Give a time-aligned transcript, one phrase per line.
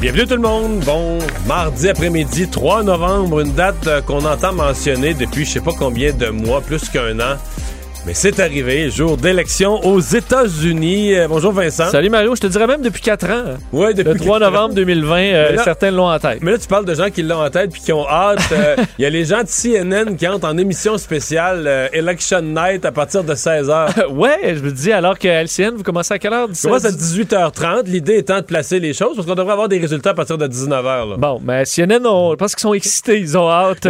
[0.00, 0.80] Bienvenue tout le monde.
[0.86, 5.72] Bon mardi après-midi, 3 novembre, une date euh, qu'on entend mentionner depuis je sais pas
[5.78, 7.36] combien de mois, plus qu'un an.
[8.06, 11.14] Mais c'est arrivé, jour d'élection aux États-Unis.
[11.18, 11.90] Euh, bonjour Vincent.
[11.90, 13.44] Salut Mario, je te dirais même depuis 4 ans.
[13.72, 16.38] Ouais, depuis Le 3 novembre 2020, euh, là- certains l'ont en tête.
[16.40, 18.40] Mais là, tu parles de gens qui l'ont en tête puis qui ont hâte.
[18.52, 22.86] Euh, Il y a les gens de CNN qui entrent en émission spéciale Election Night
[22.86, 24.06] à partir de 16h.
[24.12, 26.48] ouais, je me dis, alors que LCN, vous commencez à quelle heure?
[26.48, 26.70] 17?
[26.70, 27.82] Commence à 18h30.
[27.84, 30.46] L'idée étant de placer les choses parce qu'on devrait avoir des résultats à partir de
[30.48, 31.10] 19h.
[31.10, 31.16] Là.
[31.18, 33.86] Bon, mais CNN, on, je pense qu'ils sont excités, ils ont hâte.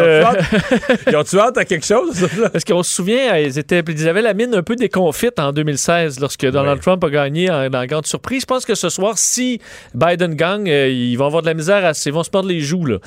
[1.07, 1.59] Ils ont-tu hâte?
[1.59, 2.27] À quelque chose?
[2.53, 6.21] Parce qu'on se souvient, ils, étaient, ils avaient la mine un peu déconfite en 2016
[6.21, 6.83] lorsque Donald Ouais.
[6.83, 8.43] Trump a gagné en, en grande surprise.
[8.43, 9.61] Je pense que ce soir, si
[9.95, 12.61] Biden gagne, euh, ils vont avoir de la misère, à, ils vont se perdre les
[12.61, 12.87] joues.
[12.87, 12.99] Là.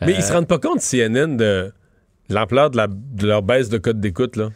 [0.00, 1.72] Mais Euh, ils se rendent pas compte, CNN, de
[2.28, 4.48] l'ampleur de, la- de leur baisse de code d'écoute, là.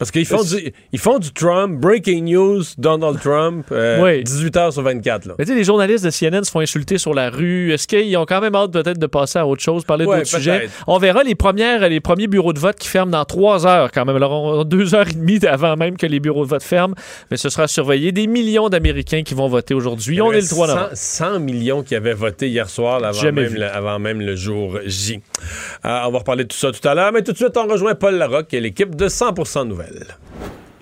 [0.00, 4.24] Parce qu'ils font, du, ils font du Trump, breaking news, Donald Trump, euh, Oui.
[4.24, 5.34] 18 heures sur 24, là.
[5.38, 7.70] Mais tu sais, les journalistes de CNN se font insulter sur la rue.
[7.72, 10.28] Est-ce qu'ils ont quand même hâte peut-être de passer à autre chose, parler Ouais, d'autres
[10.30, 10.70] sujets?
[10.86, 14.06] On verra les, premières, les premiers bureaux de vote qui ferment dans trois heures quand
[14.06, 14.16] même.
[14.16, 16.94] Alors, on deux heures et demie avant même que les bureaux de vote ferment.
[17.30, 18.10] Mais ce sera surveillé.
[18.10, 20.20] Des millions d'Américains qui vont voter aujourd'hui.
[20.22, 20.88] On est le 3 novembre.
[20.94, 23.58] 100, 100 millions qui avaient voté hier soir, là, avant, Jamais même vu.
[23.58, 25.20] le, avant même le jour J.
[25.84, 27.66] Euh, on va reparler de tout ça tout à l'heure, mais tout de suite, on
[27.66, 29.89] rejoint Paul Larocque et l'équipe de 100% Nouvelles.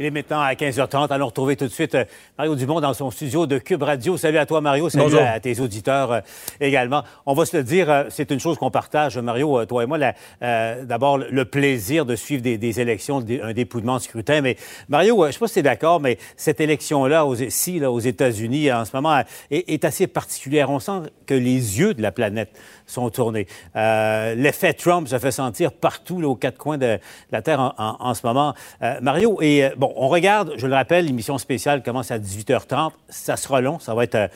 [0.00, 1.08] Il est maintenant à 15h30.
[1.10, 2.04] Allons retrouver tout de suite euh,
[2.38, 4.16] Mario Dumont dans son studio de Cube Radio.
[4.16, 4.88] Salut à toi, Mario.
[4.88, 5.20] Salut Bonjour.
[5.20, 6.20] à tes auditeurs euh,
[6.60, 7.02] également.
[7.26, 9.98] On va se le dire, euh, c'est une chose qu'on partage, Mario, toi et moi.
[10.42, 14.40] euh, D'abord, le plaisir de suivre des, des élections, un dépouillement de scrutin.
[14.40, 14.56] Mais
[14.88, 17.90] Mario, je ne sais pas si tu es d'accord, mais cette élection-là, aux, ici, là,
[17.90, 19.20] aux États-Unis, en ce moment,
[19.50, 20.70] est, est assez particulière.
[20.70, 22.50] On sent que les yeux de la planète
[22.88, 23.46] sont tournés.
[23.76, 26.98] Euh, L'effet Trump se fait sentir partout, aux quatre coins de
[27.30, 28.54] la Terre en, ce moment.
[28.82, 32.92] Euh, Mario, et euh, bon, on regarde, je le rappelle, l'émission spéciale commence à 18h30.
[33.08, 34.30] Ça sera long, ça va être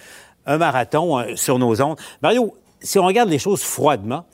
[0.47, 1.99] un marathon sur nos ondes.
[2.21, 4.25] Mario, si on regarde les choses froidement,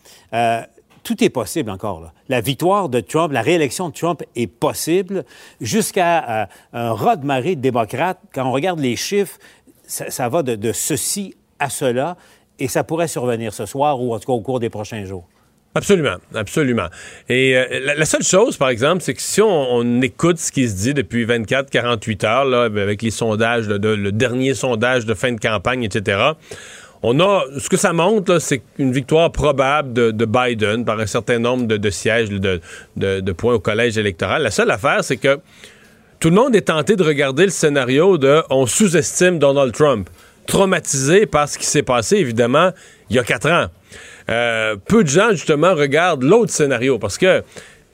[1.03, 2.13] tout est possible encore.
[2.29, 5.25] La victoire de Trump, la réélection de Trump est possible
[5.61, 8.19] jusqu'à un raz de marée de démocrates.
[8.33, 9.39] Quand on regarde les chiffres,
[9.87, 12.17] ça, va de ceci à cela
[12.59, 15.27] et ça pourrait survenir ce soir ou en tout cas au cours des prochains jours.
[15.75, 16.87] Absolument, absolument.
[17.29, 20.75] Et euh, la, seule chose, par exemple, c'est que si on, écoute ce qui se
[20.75, 25.85] dit depuis 24-48 heures, là, avec les sondages, le dernier sondage de fin de campagne,
[25.85, 26.33] etc.,
[27.03, 31.07] on a, ce que ça montre, c'est une victoire probable de, de Biden par un
[31.07, 34.43] certain nombre de, sièges, de points au collège électoral.
[34.43, 35.39] La seule affaire, c'est que
[36.19, 40.11] tout le monde est tenté de regarder le scénario de on sous-estime Donald Trump,
[40.49, 42.71] traumatisé par ce qui s'est passé, évidemment,
[43.11, 43.67] il y a quatre ans.
[44.29, 47.45] Euh, peu de gens, justement, regardent l'autre scénario parce que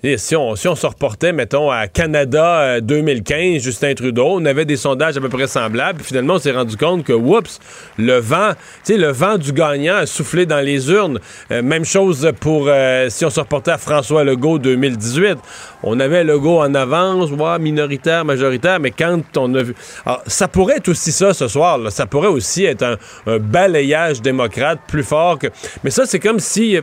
[0.07, 4.45] eh, si on, si on se reportait, mettons, à Canada euh, 2015, Justin Trudeau, on
[4.45, 6.01] avait des sondages à peu près semblables.
[6.01, 7.59] Puis finalement, on s'est rendu compte que, oups,
[7.97, 8.53] le vent,
[8.85, 11.21] tu le vent du gagnant a soufflé dans les urnes.
[11.51, 15.39] Euh, même chose pour euh, si on se reportait à François Legault 2018.
[15.87, 19.75] On avait Legault en avance, ouais, minoritaire, majoritaire, mais quand on a vu.
[20.07, 21.77] Alors, ça pourrait être aussi ça ce soir.
[21.79, 21.91] là.
[21.91, 22.97] Ça pourrait aussi être un,
[23.27, 25.49] un balayage démocrate plus fort que.
[25.85, 26.81] Mais ça, c'est comme si euh,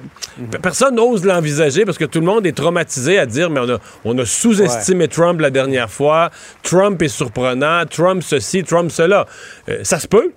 [0.61, 3.77] personne n'ose l'envisager parce que tout le monde est traumatisé à dire mais on a,
[4.05, 6.29] on a sous-estimé Trump la dernière fois.
[6.61, 7.83] Trump est surprenant.
[7.89, 9.25] Trump ceci, Trump cela.
[9.67, 10.31] Euh, ça se peut.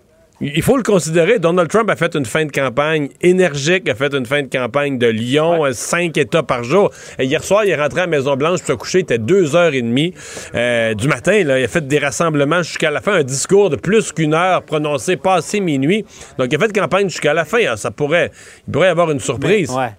[0.47, 1.39] Il faut le considérer.
[1.39, 4.99] Donald Trump a fait une fin de campagne énergique, a fait une fin de campagne
[4.99, 6.91] de Lyon, cinq États par jour.
[7.19, 8.99] Et hier soir, il est rentré à la Maison-Blanche pour se coucher.
[8.99, 10.13] Il était deux heures et demie
[10.55, 11.45] euh, du matin.
[11.45, 11.59] Là.
[11.61, 15.17] Il a fait des rassemblements jusqu'à la fin, un discours de plus qu'une heure prononcé
[15.17, 16.05] passé minuit.
[16.37, 17.61] Donc, il a fait campagne jusqu'à la fin.
[17.61, 18.31] Alors, ça pourrait,
[18.69, 19.71] il pourrait y avoir une surprise.
[19.71, 19.93] Mais, ouais.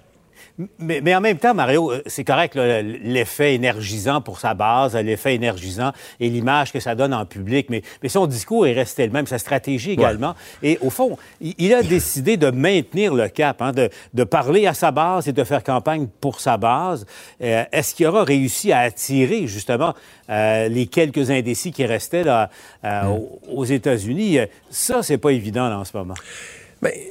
[0.80, 5.36] Mais, mais, en même temps, Mario, euh, c'est correct l'effet énergisant pour sa base, l'effet
[5.36, 7.68] énergisant et l'image que ça donne en public.
[7.70, 10.34] Mais, mais son discours est resté le même, sa stratégie également.
[10.64, 14.74] Et au fond, il, a décidé de maintenir le cap, hein, de, de, parler à
[14.74, 17.06] sa base et de faire campagne pour sa base.
[17.42, 19.94] Euh, est-ce qu'il aura réussi à attirer justement
[20.30, 22.50] euh, les quelques indécis qui restaient là,
[22.84, 23.20] euh, mm.
[23.54, 24.40] aux États-Unis?
[24.70, 26.16] Ça, c'est pas évident là, en ce moment.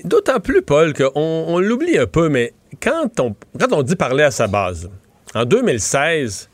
[0.04, 4.46] D'autant plus, Paul, qu'on on, l'oublie un peu, mais quand on, dit parler à sa
[4.46, 4.90] base,
[5.34, 6.48] en 2016,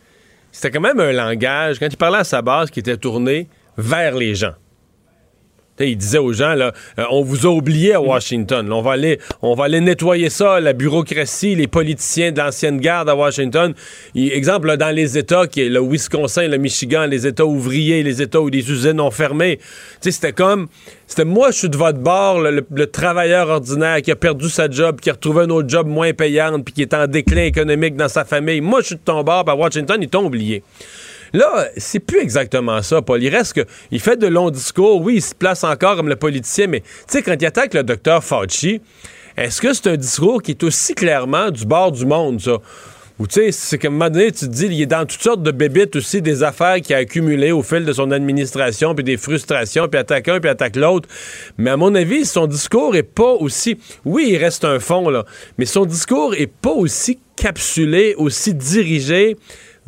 [0.52, 4.14] c'était quand même un langage, quand il parlait à sa base, qui était tourné vers
[4.14, 4.54] les gens
[5.88, 6.70] il disait aux gens, euh,
[7.10, 8.70] on vous a oublié à Washington.
[8.72, 13.74] on, va aller, nettoyer ça, la bureaucratie, les politiciens de l'ancienne garde à Washington.
[14.14, 18.50] exemple, dans les États, qui le Wisconsin, le Michigan, les États ouvriers, les États où
[18.50, 19.58] des usines ont fermé.
[20.00, 20.68] C'était comme,
[21.06, 25.00] c'était moi, je suis de votre bord, le, travailleur ordinaire qui a perdu sa job,
[25.00, 28.08] qui a retrouvé un autre job moins payant, puis qui est en déclin économique dans
[28.08, 28.60] sa famille.
[28.60, 30.62] Moi, je suis de ton bord, à Washington, ils t'ont oublié.
[31.32, 33.22] Là, c'est plus exactement ça, Paul.
[33.22, 33.64] Il reste que.
[33.90, 35.00] Il fait de longs discours.
[35.00, 37.82] Oui, il se place encore comme le politicien, mais tu sais, quand il attaque le
[37.82, 38.80] docteur Fauci,
[39.36, 42.58] est-ce que c'est un discours qui est aussi clairement du bord du monde, ça?
[43.20, 45.20] Ou tu sais, c'est qu'à un moment donné, tu te dis, il est dans toutes
[45.20, 49.04] sortes de bébites aussi, des affaires qu'il a accumulées au fil de son administration, puis
[49.04, 51.06] des frustrations, puis attaque un, puis attaque l'autre.
[51.58, 53.76] Mais à mon avis, son discours est pas aussi...
[54.06, 55.26] Oui, il reste un fond, là,
[55.58, 59.36] mais son discours est pas aussi capsulé, aussi dirigé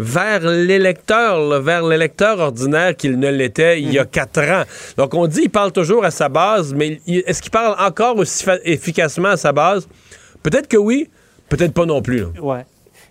[0.02, 4.10] vers l'électeur, vers l'électeur ordinaire qu'il ne l'était il y a mhm.
[4.10, 4.64] quatre ans.
[4.96, 8.44] Donc on dit qu'il parle toujours à sa base, mais est-ce qu'il parle encore aussi
[8.64, 9.88] efficacement à sa base?
[10.43, 11.08] Peut-être que oui,
[11.49, 12.25] peut-être pas non plus.
[12.40, 12.64] Ouais.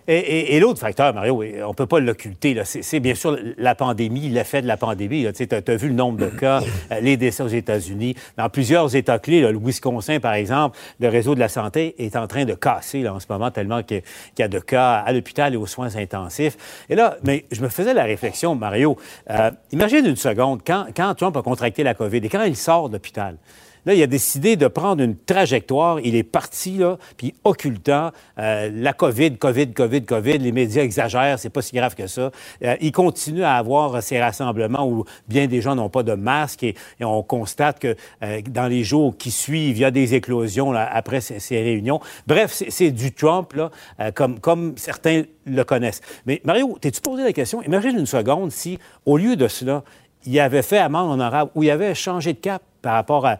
[0.08, 4.60] Et, l'autre facteur, Mario, on ne peut pas l'occulter, c'est bien sûr la pandémie, l'effet
[4.60, 5.26] de la pandémie.
[5.32, 6.60] Tu as, vu le nombre de cas,
[6.92, 8.16] euh, les décès aux États-Unis.
[8.36, 12.26] Dans plusieurs États clés, le Wisconsin, par exemple, le réseau de la santé est en
[12.26, 14.02] train de casser en ce moment, tellement qu'il
[14.38, 16.56] y a de cas à l'hôpital et aux soins intensifs.
[16.88, 18.96] Et là, mais je me faisais la réflexion, Mario,
[19.30, 22.88] euh, imagine une seconde, quand, quand Trump a contracté la COVID et quand il sort
[22.88, 23.36] de l'hôpital,
[23.84, 25.98] Là, il a décidé de prendre une trajectoire.
[26.00, 26.80] Il est parti,
[27.16, 30.38] puis occultant euh, la COVID, COVID, COVID, COVID.
[30.38, 32.30] Les médias exagèrent, c'est pas si grave que ça.
[32.62, 36.62] Euh, il continue à avoir ces rassemblements où bien des gens n'ont pas de masque
[36.62, 40.72] et, on constate que euh, dans les jours qui suivent, il y a des éclosions
[40.72, 42.00] après ces, réunions.
[42.26, 43.70] Bref, c'est du Trump, là,
[44.12, 46.00] comme, comme certains le connaissent.
[46.26, 47.62] Mais Mario, t'es-tu posé la question?
[47.62, 49.82] Imagine une seconde si, au lieu de cela,
[50.24, 53.38] il avait fait amende honorable ou il avait changé de cap par rapport à,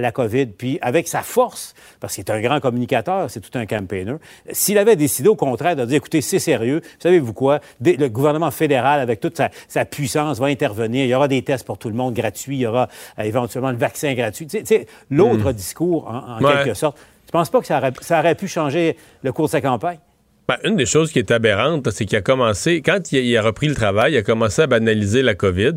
[0.00, 0.46] la COVID.
[0.46, 4.14] Puis avec sa force, parce qu'il est un grand communicateur, c'est tout un campaigner,
[4.50, 9.00] s'il avait décidé au contraire de dire, écoutez, c'est sérieux, savez-vous quoi, le gouvernement fédéral,
[9.00, 12.14] avec toute sa, puissance, va intervenir, il y aura des tests pour tout le monde
[12.14, 12.88] gratuits, il y aura
[13.18, 14.46] euh, éventuellement le vaccin gratuit.
[14.46, 15.54] Tu sais, l'autre hmm.
[15.54, 19.32] discours, en, quelque sorte, je pense pas que ça aurait, ça aurait pu changer le
[19.32, 19.98] cours de sa campagne?
[20.46, 23.66] Ben, une des choses qui est aberrante, c'est qu'il a commencé, quand il a repris
[23.66, 25.76] le travail, il a commencé à banaliser la COVID.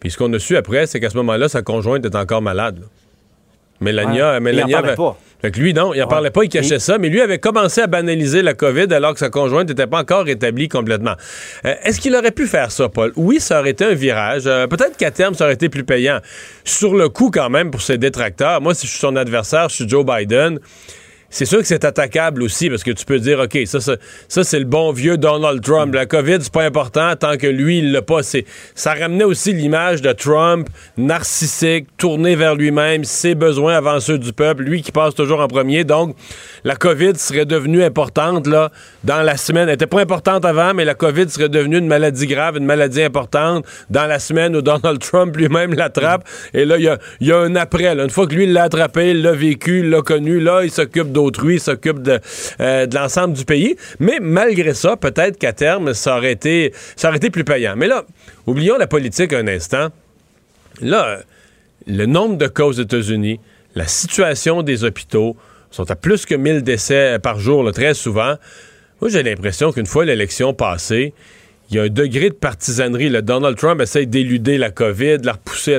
[0.00, 2.80] Puis ce qu'on a su après, c'est qu'à ce moment-là, sa conjointe était encore malade.
[3.80, 5.18] Mélania, Mélania il en pas.
[5.40, 7.80] Fait que lui, non, il en parlait pas, il cachait ça, mais lui avait commencé
[7.80, 11.14] à banaliser la COVID alors que sa conjointe n'était pas encore rétablie complètement.
[11.64, 13.12] Euh, est-ce qu'il aurait pu faire ça, Paul?
[13.16, 14.42] Oui, ça aurait été un virage.
[14.46, 16.18] Euh, peut-être qu'à terme, ça aurait été plus payant.
[16.64, 19.76] Sur le coup, quand même, pour ses détracteurs, moi, si je suis son adversaire, je
[19.76, 20.58] suis Joe Biden
[21.30, 24.58] c'est sûr que c'est attaquable aussi parce que tu peux dire, OK, ça, ça, c'est
[24.58, 25.94] le bon vieux Donald Trump.
[25.94, 28.20] La COVID, c'est pas important tant que lui, il l'a pas.
[28.74, 34.32] Ça ramenait aussi l'image de Trump narcissique, tourné vers lui-même, ses besoins avant ceux du
[34.32, 35.84] peuple, lui qui passe toujours en premier.
[35.84, 36.16] Donc,
[36.64, 38.70] la COVID serait devenue importante là,
[39.04, 39.68] dans la semaine.
[39.68, 43.02] Elle n'était pas importante avant, mais la COVID serait devenue une maladie grave, une maladie
[43.02, 46.24] importante dans la semaine où Donald Trump lui-même l'attrape.
[46.54, 46.84] Et là, il
[47.20, 47.86] y a, un après.
[47.86, 51.12] Une fois que lui, l'a attrapé, il l'a vécu, il l'a connu, là, il s'occupe
[51.20, 52.18] d'autrui, s'occupe de,
[52.60, 53.76] euh, de l'ensemble du pays.
[53.98, 56.72] Mais malgré ça, peut-être qu'à terme, ça aurait, été,
[57.32, 57.74] plus payant.
[57.76, 58.04] Mais là,
[58.46, 59.88] oublions la politique un instant.
[60.80, 61.20] Là,
[61.86, 63.40] le nombre de cas aux États-Unis,
[63.74, 65.36] la situation des hôpitaux,
[65.70, 68.34] sont à plus que 1000 décès par jour, très souvent.
[69.00, 71.14] Moi, j'ai l'impression qu'une fois l'élection passée,
[71.70, 73.10] il y a un degré de partisanerie.
[73.22, 75.78] Donald Trump essaye d'éluder la COVID, de la repousser.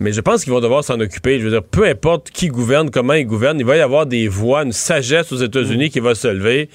[0.00, 1.40] Mais je pense qu'ils vont devoir s'en occuper.
[1.40, 4.28] Je veux dire, peu importe qui gouverne, comment il gouverne, il va y avoir des
[4.28, 5.90] voix, une sagesse aux États-Unis mm.
[5.90, 6.68] qui va se lever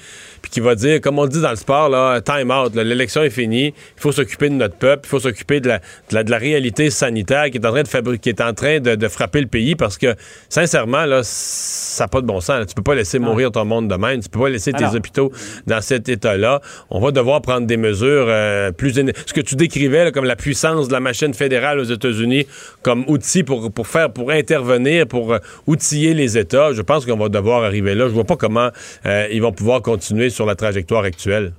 [0.44, 3.30] puis qui va dire, comme on dit dans le sport, là, time out, l'élection est
[3.30, 5.78] finie, il faut s'occuper de notre peuple, il faut s'occuper de la,
[6.22, 9.08] de, la, réalité sanitaire qui est en train de fabriquer, qui est en train de,
[9.08, 10.14] frapper le pays parce que,
[10.50, 12.66] sincèrement, là, ça n'a pas de bon sens.
[12.66, 14.20] Tu peux pas laisser mourir ton monde de même.
[14.20, 15.32] Tu peux pas laisser tes hôpitaux
[15.66, 16.60] dans cet état-là.
[16.90, 18.92] On va devoir prendre des mesures euh, plus...
[18.92, 22.46] Ce que tu décrivais comme la puissance de la machine fédérale aux États-Unis,
[22.82, 26.72] comme outil pour, pour faire, pour intervenir, pour outiller les États.
[26.72, 28.08] Je pense qu'on va devoir arriver là.
[28.08, 28.70] Je vois pas comment
[29.04, 31.52] ils vont pouvoir continuer sur la trajectoire actuelle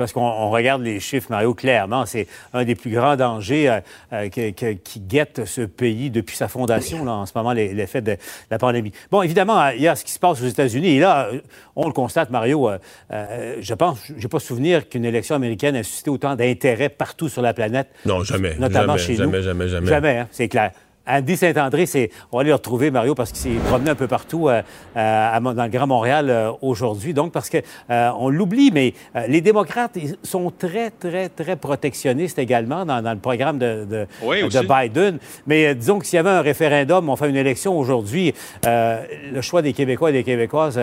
[0.00, 3.80] parce qu'on regarde les chiffres, Mario, clairement, c'est un des plus grands dangers euh,
[4.14, 8.16] euh, qui guette ce pays depuis sa fondation, là, en ce moment, l'effet de
[8.50, 8.92] la pandémie.
[9.10, 10.96] Bon, évidemment, il y a ce qui se passe aux États-Unis.
[10.96, 11.28] Et là,
[11.76, 12.70] on le constate, Mario,
[13.12, 17.42] euh, je pense, j'ai pas souvenir qu'une élection américaine ait suscité autant d'intérêt partout sur
[17.42, 17.88] la planète.
[18.06, 18.56] Non, jamais.
[18.58, 19.44] Notamment jamais, chez jamais, nous.
[19.44, 20.18] Jamais, jamais, jamais.
[20.18, 20.70] Hein, c'est clair.
[21.10, 24.06] Andy Saint-André, c'est, on va aller le retrouver, Mario, parce qu'il s'est promené un peu
[24.06, 24.62] partout euh,
[24.96, 27.14] euh, dans le Grand Montréal euh, aujourd'hui.
[27.14, 28.94] Donc, parce qu'on l'oublie, mais
[29.28, 35.18] les démocrates ils sont très, très, très protectionnistes également dans, le programme de, de, Biden.
[35.46, 39.62] Mais disons que s'il y avait un référendum, on fait une élection aujourd'hui, le choix
[39.62, 40.80] des Québécois et des Québécoises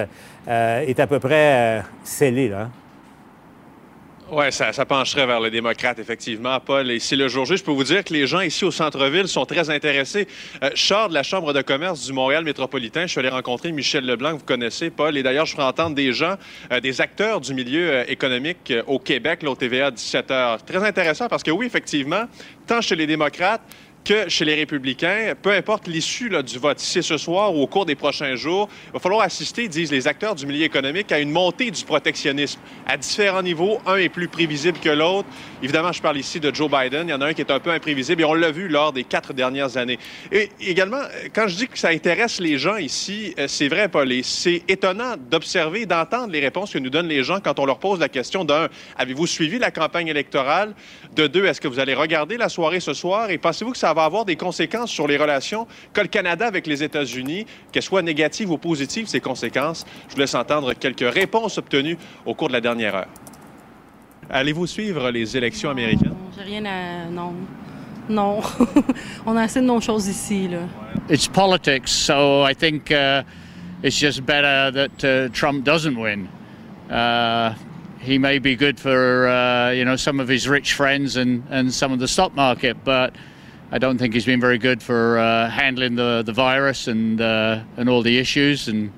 [0.48, 2.70] est à peu près scellé, là.
[4.30, 6.92] Oui, ça, pencherait vers le démocrate, effectivement, Paul.
[6.92, 7.56] Et c'est le jour J.
[7.56, 10.28] Je peux vous dire que les gens ici au centre-ville sont très intéressés.
[10.62, 13.04] Euh, sors de la Chambre de commerce du Montréal métropolitain.
[13.04, 15.16] Je suis allé rencontrer Michel Leblanc, que vous connaissez, Paul.
[15.16, 16.36] Et d'ailleurs, je ferai entendre des gens,
[16.74, 20.58] euh, des acteurs du milieu euh, économique au Québec, au TVA 17 h.
[20.66, 22.26] Très intéressant parce que oui, effectivement,
[22.68, 23.62] tant chez les démocrates
[24.08, 27.68] que chez les républicains, peu importe l'issue du vote, si c'est ce soir ou au
[27.68, 31.20] cours des prochains jours, il va falloir assister, disent les acteurs du milieu économique, à
[31.20, 33.80] une montée du protectionnisme à différents niveaux.
[33.86, 35.28] Un est plus prévisible que l'autre.
[35.62, 37.10] Évidemment, je parle ici de Joe Biden.
[37.10, 38.94] Il y en a un qui est un peu imprévisible et on l'a vu lors
[38.94, 40.00] des quatre dernières années.
[40.32, 41.02] Et également,
[41.36, 45.16] quand je dis que ça intéresse les gens ici, euh, c'est vrai, Paul, c'est étonnant
[45.30, 48.46] d'observer, d'entendre les réponses que nous donnent les gens quand on leur pose la question
[48.46, 50.76] d'un, avez-vous suivi la campagne électorale?
[51.14, 53.32] De deux, est-ce que vous allez regarder la soirée ce soir?
[53.32, 56.68] Et pensez-vous que ça va avoir des conséquences sur les relations que le Canada avec
[56.68, 59.86] les États-Unis, qu'elles soient négatives ou positives, ces conséquences?
[60.10, 63.08] Je vous laisse entendre quelques réponses obtenues au cours de la dernière heure.
[64.30, 66.16] Allez-vous suivre les élections américaines?
[66.38, 67.06] J'ai rien à...
[67.10, 67.34] Non.
[68.10, 68.42] Non.
[69.26, 70.60] On a assez de non-choses ici, là.
[71.10, 73.24] It's politics, so I think uh,
[73.84, 76.28] it's just better that uh, Trump doesn't win.
[76.90, 77.54] Uh,
[78.00, 81.74] he may be good for, uh, you know, some of his rich friends and, and
[81.74, 83.14] some of the stock market, but
[83.70, 87.60] I don't think he's been very good for uh, handling the, the virus and, uh,
[87.76, 88.70] and all the issues.
[88.70, 88.92] And...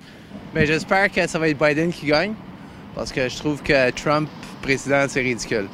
[0.53, 2.33] Mais j'espère que ça va être Biden qui gagne,
[2.93, 4.29] parce que je trouve que Trump
[4.61, 5.67] président, c'est ridicule.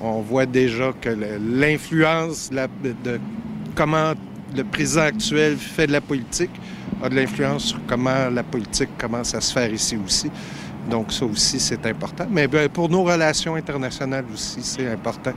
[0.00, 3.20] On voit déjà que l'influence de
[3.74, 4.14] comment
[4.56, 6.50] le président actuel fait de la politique
[7.02, 10.30] a de l'influence sur comment la politique commence à se faire ici aussi.
[10.88, 12.26] Donc ça aussi, c'est important.
[12.30, 15.32] Mais ben, pour nos relations internationales aussi, c'est important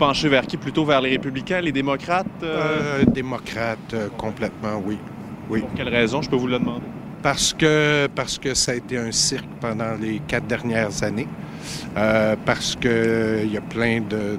[0.00, 0.56] pencher vers qui?
[0.56, 2.26] Plutôt vers les républicains, les démocrates?
[2.42, 3.02] Euh?
[3.02, 4.96] Euh, démocrates, euh, complètement, oui.
[5.50, 5.60] oui.
[5.60, 6.86] Pour quelle raison, je peux vous le demander?
[7.22, 11.28] Parce que, parce que ça a été un cirque pendant les quatre dernières années.
[12.46, 14.38] parce qu'il y a plein de,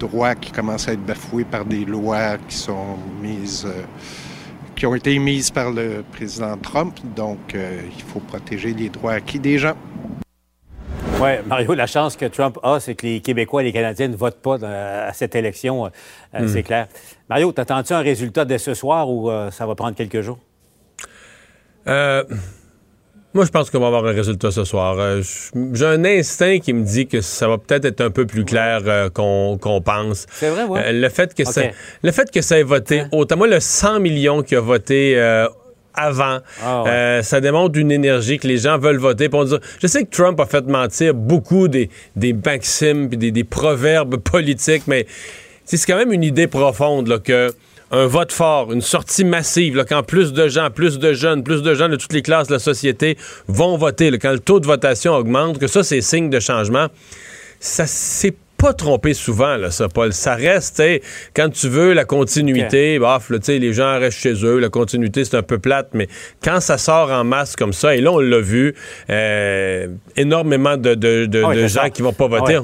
[0.00, 3.68] droits qui commencent à être bafoués par des lois qui sont mises,
[4.74, 6.98] qui ont été émises par le président Trump.
[7.14, 9.76] Donc, il faut protéger les droits acquis des gens.
[11.18, 14.16] Oui, Mario, la chance que Trump a, c'est que les Québécois et les Canadiens ne
[14.16, 15.88] votent pas à cette élection, euh,
[16.38, 16.48] hmm.
[16.48, 16.88] c'est clair.
[17.30, 20.38] Mario, t'attends-tu un résultat dès ce soir ou euh, ça va prendre quelques jours?
[21.88, 22.22] Euh,
[23.32, 25.22] moi, je pense qu'on va avoir un résultat ce soir.
[25.72, 29.10] J'ai un instinct qui me dit que ça va peut-être être un peu plus clair
[29.14, 30.26] qu'on pense.
[30.30, 30.80] C'est vrai, oui.
[30.84, 31.62] le, fait que ça,
[32.02, 35.16] le fait que ça ait voté autant, moi, le 100 millions qui a voté
[35.96, 36.38] avant.
[36.62, 39.28] Ah, euh, ça démontre une énergie que les gens veulent voter.
[39.28, 43.44] Pour dire, je sais que Trump a fait mentir beaucoup des, des maximes des, des
[43.44, 45.06] proverbes politiques, mais
[45.64, 47.52] c'est quand même une idée profonde là, que
[47.92, 51.62] un vote fort, une sortie massive, là, quand plus de gens, plus de jeunes, plus
[51.62, 54.66] de gens de toutes les classes de la société vont voter, quand le taux de
[54.66, 56.88] votation augmente, que ça, c'est signe de changement.
[57.60, 60.12] Ça, c'est pas trompé souvent, là, ça, Paul.
[60.12, 60.82] Ça reste,
[61.34, 65.42] quand tu veux la continuité, bof, les gens restent chez eux, la continuité, c'est un
[65.42, 66.08] peu plate, mais
[66.42, 68.74] quand ça sort en masse comme ça, et là, on l'a vu,
[69.10, 72.58] euh, énormément de, de, de, ah gens qui vont pas voter.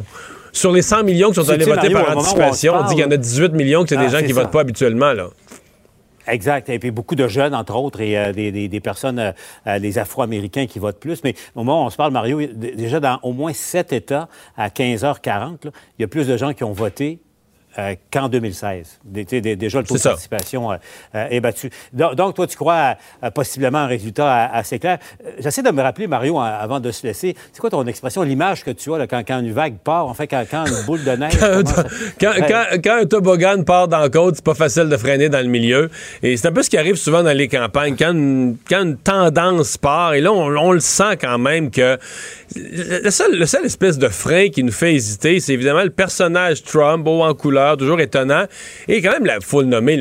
[0.55, 3.11] Sur les 100 millions qui sont allés voter par anticipation, on, dit qu'il y en
[3.11, 5.29] a 18 millions que c'est des ah, gens qui votent pas habituellement, là.
[6.27, 6.69] Exact.
[6.69, 9.33] Et puis beaucoup de jeunes, entre autres, et euh, des, personnes, euh,
[9.67, 11.23] euh, des Afro-Américains qui votent plus.
[11.25, 14.69] Mais au moment où on se parle, Mario, déjà dans au moins sept États, à
[14.69, 17.21] 15h40, il y a plus de gens qui ont voté
[17.79, 19.01] euh, qu'en 2016.
[19.05, 20.77] déjà, le taux de participation euh,
[21.15, 21.71] euh, est battu.
[21.93, 24.99] Donc, toi, tu crois à, possiblement un résultat assez clair.
[25.39, 28.73] J'essaie de me rappeler, Mario, avant de se laisser, c'est quoi ton expression, l'image que
[28.73, 31.33] tu as quand, une vague part, en fait, quand, une boule de neige...
[32.21, 35.89] quand, un toboggan part dans la côte, c'est pas facile de freiner dans le milieu.
[36.23, 37.97] Et c'est un peu ce qui arrive souvent dans les campagnes.
[37.97, 38.57] Quand une,
[39.03, 41.99] tendance part, et là, on, le sent quand même que
[42.55, 46.63] le seul, le seul espèce de frein qui nous fait hésiter, c'est évidemment le personnage
[46.63, 48.45] Trump, beau en couleur, toujours étonnant.
[48.89, 49.97] Et quand même, il faut le nommer,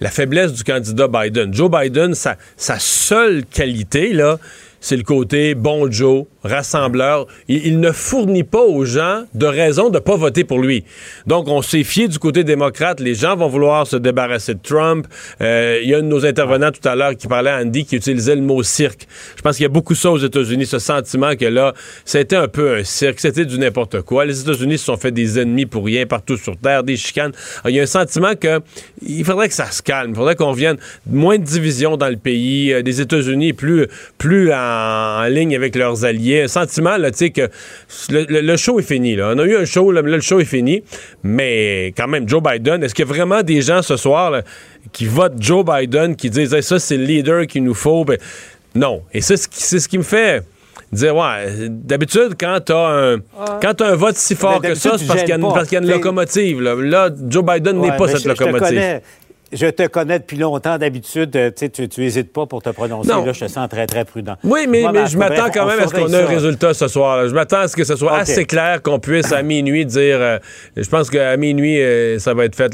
[0.00, 1.54] la faiblesse du candidat Biden.
[1.54, 4.38] Joe Biden, sa, sa seule qualité, là,
[4.82, 7.26] c'est le côté bon Joe, rassembleur.
[7.48, 10.84] Il, ne fournit pas aux gens de raison de ne pas voter pour lui.
[11.26, 12.98] Donc, on s'est fié du côté démocrate.
[12.98, 15.06] Les gens vont vouloir se débarrasser de Trump.
[15.40, 17.94] Euh, il y a un de nos intervenants tout à l'heure qui parlait, Andy, qui
[17.94, 19.06] utilisait le mot cirque.
[19.36, 21.74] Je pense qu'il y a beaucoup ça aux États-Unis, ce sentiment que là,
[22.04, 24.24] c'était un peu un cirque, c'était du n'importe quoi.
[24.24, 27.32] Les États-Unis se sont fait des ennemis pour rien partout sur Terre, des chicanes.
[27.66, 28.60] il y a un sentiment que
[29.06, 30.10] il faudrait que ça se calme.
[30.10, 33.86] Il faudrait qu'on vienne moins de division dans le pays, euh, des États-Unis plus,
[34.18, 36.48] plus en en, ligne avec leurs alliés.
[36.48, 37.48] Sentiment, là, tu sais, que
[38.10, 39.16] le, show est fini.
[39.16, 39.32] Là.
[39.34, 40.82] On a eu un show, là, le show est fini.
[41.22, 44.42] Mais quand même, Joe Biden, est-ce qu'il y a vraiment des gens ce soir
[44.92, 48.04] qui votent Joe Biden, qui disent ça, c'est le leader qu'il nous faut?
[48.04, 48.18] Ben,
[48.74, 49.02] non.
[49.12, 50.44] Et c'est ce qui me fait
[50.92, 53.16] dire ouais d'habitude quand t'as un
[53.62, 56.60] quand as un vote si fort que ça c'est parce qu'il y, a une locomotive
[56.60, 59.02] là, Joe Biden n'est pas cette locomotive je te connais
[59.52, 60.78] depuis longtemps.
[60.78, 63.08] D'habitude, euh, tu n'hésites pas pour te prononcer.
[63.08, 64.36] Là, je te sens très, très prudent.
[64.44, 67.28] Oui, mais, je m'attends quand même à ce qu'on ait un résultat ce soir.
[67.28, 70.18] Je m'attends à ce que ce soit assez clair qu'on puisse à minuit dire.
[70.20, 70.38] Euh,
[70.76, 72.72] je pense qu'à minuit, euh, ça va être fait.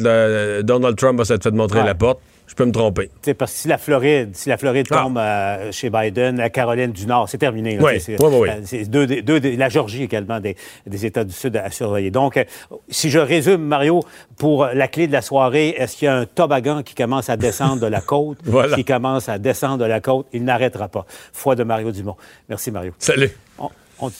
[0.62, 2.20] Donald Trump va s'être fait montrer la porte.
[2.48, 3.10] Je peux me tromper.
[3.20, 5.02] C'est parce que si la Floride, si la Floride ah.
[5.02, 7.78] tombe euh, chez Biden, la Caroline du Nord, c'est terminé.
[7.78, 8.88] Oui, c'est, oui, oui.
[8.88, 10.56] deux, la Georgie également des,
[11.04, 12.10] États du Sud à surveiller.
[12.10, 12.44] Donc, euh,
[12.88, 14.02] si je résume, Mario,
[14.38, 17.36] pour la clé de la soirée, est-ce qu'il y a un toboggan qui commence à
[17.36, 18.38] descendre de la côte?
[18.44, 18.76] voilà.
[18.76, 21.04] Qui commence à descendre de la côte, il n'arrêtera pas.
[21.34, 22.16] Foi de Mario Dumont.
[22.48, 22.92] Merci, Mario.
[22.98, 23.30] Salut.
[23.58, 23.68] On,
[24.00, 24.10] on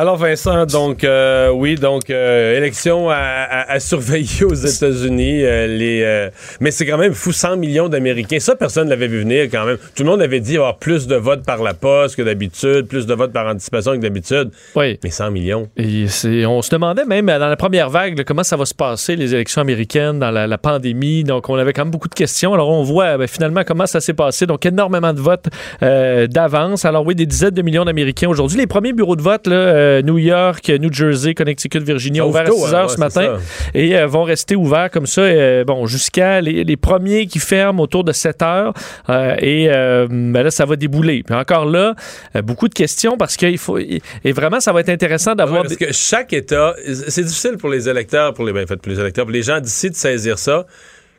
[0.00, 5.42] alors Vincent, donc euh, oui, donc euh, élection à, surveiller aux États-Unis.
[5.42, 8.38] Euh, les, mais c'est quand même fou, 100 millions d'Américains.
[8.38, 9.76] Ça, personne l'avait vu venir quand même.
[9.96, 13.06] Tout le monde avait dit avoir plus de votes par la poste que d'habitude, plus
[13.06, 14.52] de votes par anticipation que d'habitude.
[14.76, 15.00] Oui.
[15.02, 15.68] Mais 100 millions.
[15.76, 16.06] Et
[16.46, 19.62] on se demandait même dans la première vague comment ça va se passer les élections
[19.62, 21.24] américaines dans la, pandémie.
[21.24, 22.54] Donc on avait quand même beaucoup de questions.
[22.54, 24.46] Alors on voit ben, finalement comment ça s'est passé.
[24.46, 25.48] Donc énormément de votes
[25.80, 26.84] d'avance.
[26.84, 28.58] Alors oui, des dizaines de millions d'Américains aujourd'hui.
[28.58, 32.52] Les premiers bureaux de vote là euh, New York, New Jersey, Connecticut, Virginie, ouverts à
[32.52, 33.38] 6 heures hein, ce matin
[33.74, 38.04] et euh, vont rester ouverts comme ça, euh, bon, jusqu'à les, premiers qui ferment autour
[38.04, 38.72] de 7 heures
[39.08, 41.22] et ben là, ça va débouler.
[41.22, 41.94] Puis encore là,
[42.42, 45.62] beaucoup de questions parce qu'il faut et vraiment, ça va être intéressant d'avoir.
[45.62, 46.74] parce que chaque État,
[47.08, 49.90] c'est difficile pour les électeurs, pour les, ben, pour les électeurs, pour les gens d'ici
[49.90, 50.66] de saisir ça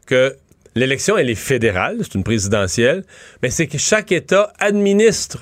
[0.06, 0.36] que
[0.80, 3.04] L'élection, elle est fédérale, c'est une présidentielle,
[3.44, 5.40] mais c'est que chaque État administre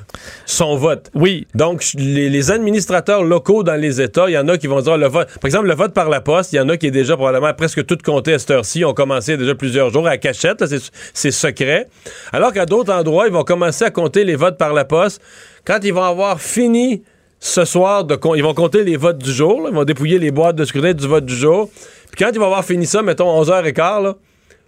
[0.48, 1.12] son vote.
[1.14, 1.46] Oui.
[1.54, 5.06] Donc, les, administrateurs locaux dans les États, il y en a qui vont dire le
[5.06, 5.28] vote.
[5.40, 7.54] Par exemple, le vote par la poste, il y en a qui est déjà probablement
[7.54, 8.84] presque tout compté à cette heure-ci.
[8.84, 10.64] ont commencé déjà plusieurs jours à cachette,
[11.14, 11.88] c'est secret.
[12.34, 15.22] Alors qu'à d'autres endroits, ils vont commencer à compter les votes par la poste
[15.66, 17.04] quand ils vont avoir fini
[17.40, 20.56] ce soir de ils vont compter les votes du jour, ils vont dépouiller les boîtes
[20.56, 21.70] de scrutin du vote du jour.
[22.12, 24.16] Puis quand ils vont avoir fini ça, mettons 11h15 là,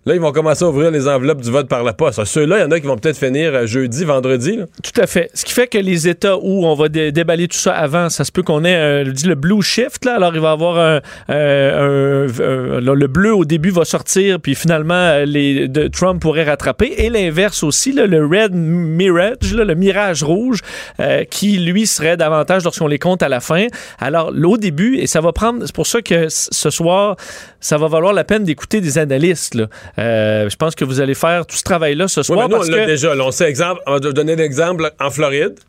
[0.05, 2.23] Là, ils vont commencer à ouvrir les enveloppes du vote par la poste.
[2.23, 4.59] Ceux-là, il y en a qui vont peut-être finir euh, jeudi, vendredi.
[4.81, 5.29] Tout à fait.
[5.33, 8.31] Ce qui fait que les États où on va déballer tout ça avant, ça se
[8.31, 10.05] peut qu'on ait un, le blue shift.
[10.05, 10.15] Là.
[10.15, 15.25] Alors, il va y avoir un, le bleu au début va sortir, puis finalement, euh,
[15.25, 16.93] les, Trump pourrait rattraper.
[16.97, 20.59] Et l'inverse aussi, le red mirage, le mirage rouge,
[20.99, 23.67] euh, qui lui serait davantage lorsqu'on les compte à la fin.
[23.99, 27.15] Alors, au début, et ça va prendre, c'est pour ça que ce soir,
[27.59, 29.55] ça va valoir la peine d'écouter des analystes.
[29.55, 29.67] Là.
[29.97, 32.39] Euh, je pense que vous allez faire tout ce travail-là ce soir.
[32.39, 32.85] Oui, parce on que...
[32.85, 33.15] déjà.
[33.15, 33.81] on sait exemple.
[33.87, 35.59] On va donner l'exemple en Floride.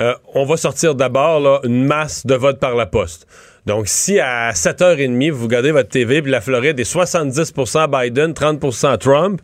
[0.00, 3.26] Euh, on va sortir d'abord une masse de votes par la poste.
[3.66, 8.96] Donc, si à 7h30, vous regardez votre TV, puis la Floride est 70% Biden, 30%
[8.98, 9.42] Trump,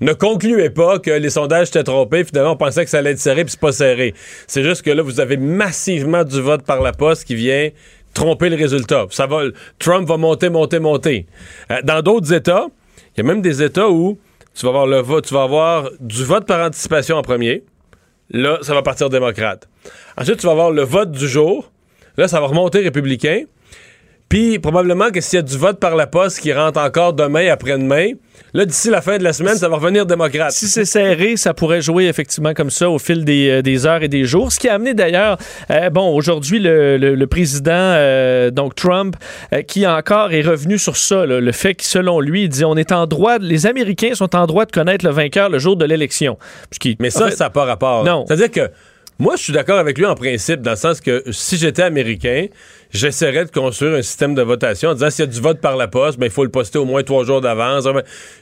[0.00, 2.24] ne concluez pas que les sondages étaient trompés.
[2.24, 4.14] Finalement, on pensait que ça allait être serré, puis c'est pas serré.
[4.46, 7.70] C'est juste que là, vous avez massivement du vote par la poste qui vient
[8.14, 9.06] tromper le résultat.
[9.10, 9.42] Ça va,
[9.78, 11.26] Trump va monter, monter, monter.
[11.70, 12.66] Euh, dans d'autres États,
[13.18, 14.16] il y a même des États où
[14.54, 17.64] tu vas avoir le vote, tu vas avoir du vote par anticipation en premier.
[18.30, 19.68] Là, ça va partir démocrate.
[20.16, 21.72] Ensuite, tu vas avoir le vote du jour.
[22.16, 23.42] Là, ça va remonter républicain.
[24.28, 27.48] Puis probablement que s'il y a du vote par la poste qui rentre encore demain,
[27.50, 28.10] après-demain,
[28.52, 30.52] là, d'ici la fin de la semaine, ça va revenir démocrate.
[30.52, 34.08] Si c'est serré, ça pourrait jouer effectivement comme ça au fil des, euh, heures et
[34.08, 34.52] des jours.
[34.52, 35.38] Ce qui a amené d'ailleurs,
[35.70, 39.16] euh, bon, aujourd'hui, le, président, euh, donc Trump,
[39.66, 42.92] qui encore est revenu sur ça, le fait que selon lui, il dit on est
[42.92, 46.38] en droit, les Américains sont en droit de connaître le vainqueur le jour de l'élection.
[47.00, 48.04] Mais ça, ça n'a pas rapport.
[48.04, 48.24] Non.
[48.26, 48.70] C'est-à-dire que
[49.20, 52.46] moi, je suis d'accord avec lui en principe, dans le sens que si j'étais américain,
[52.90, 55.76] j'essaierais de construire un système de votation en disant s'il y a du vote par
[55.76, 57.86] la poste, ben, il faut le poster au moins trois jours d'avance.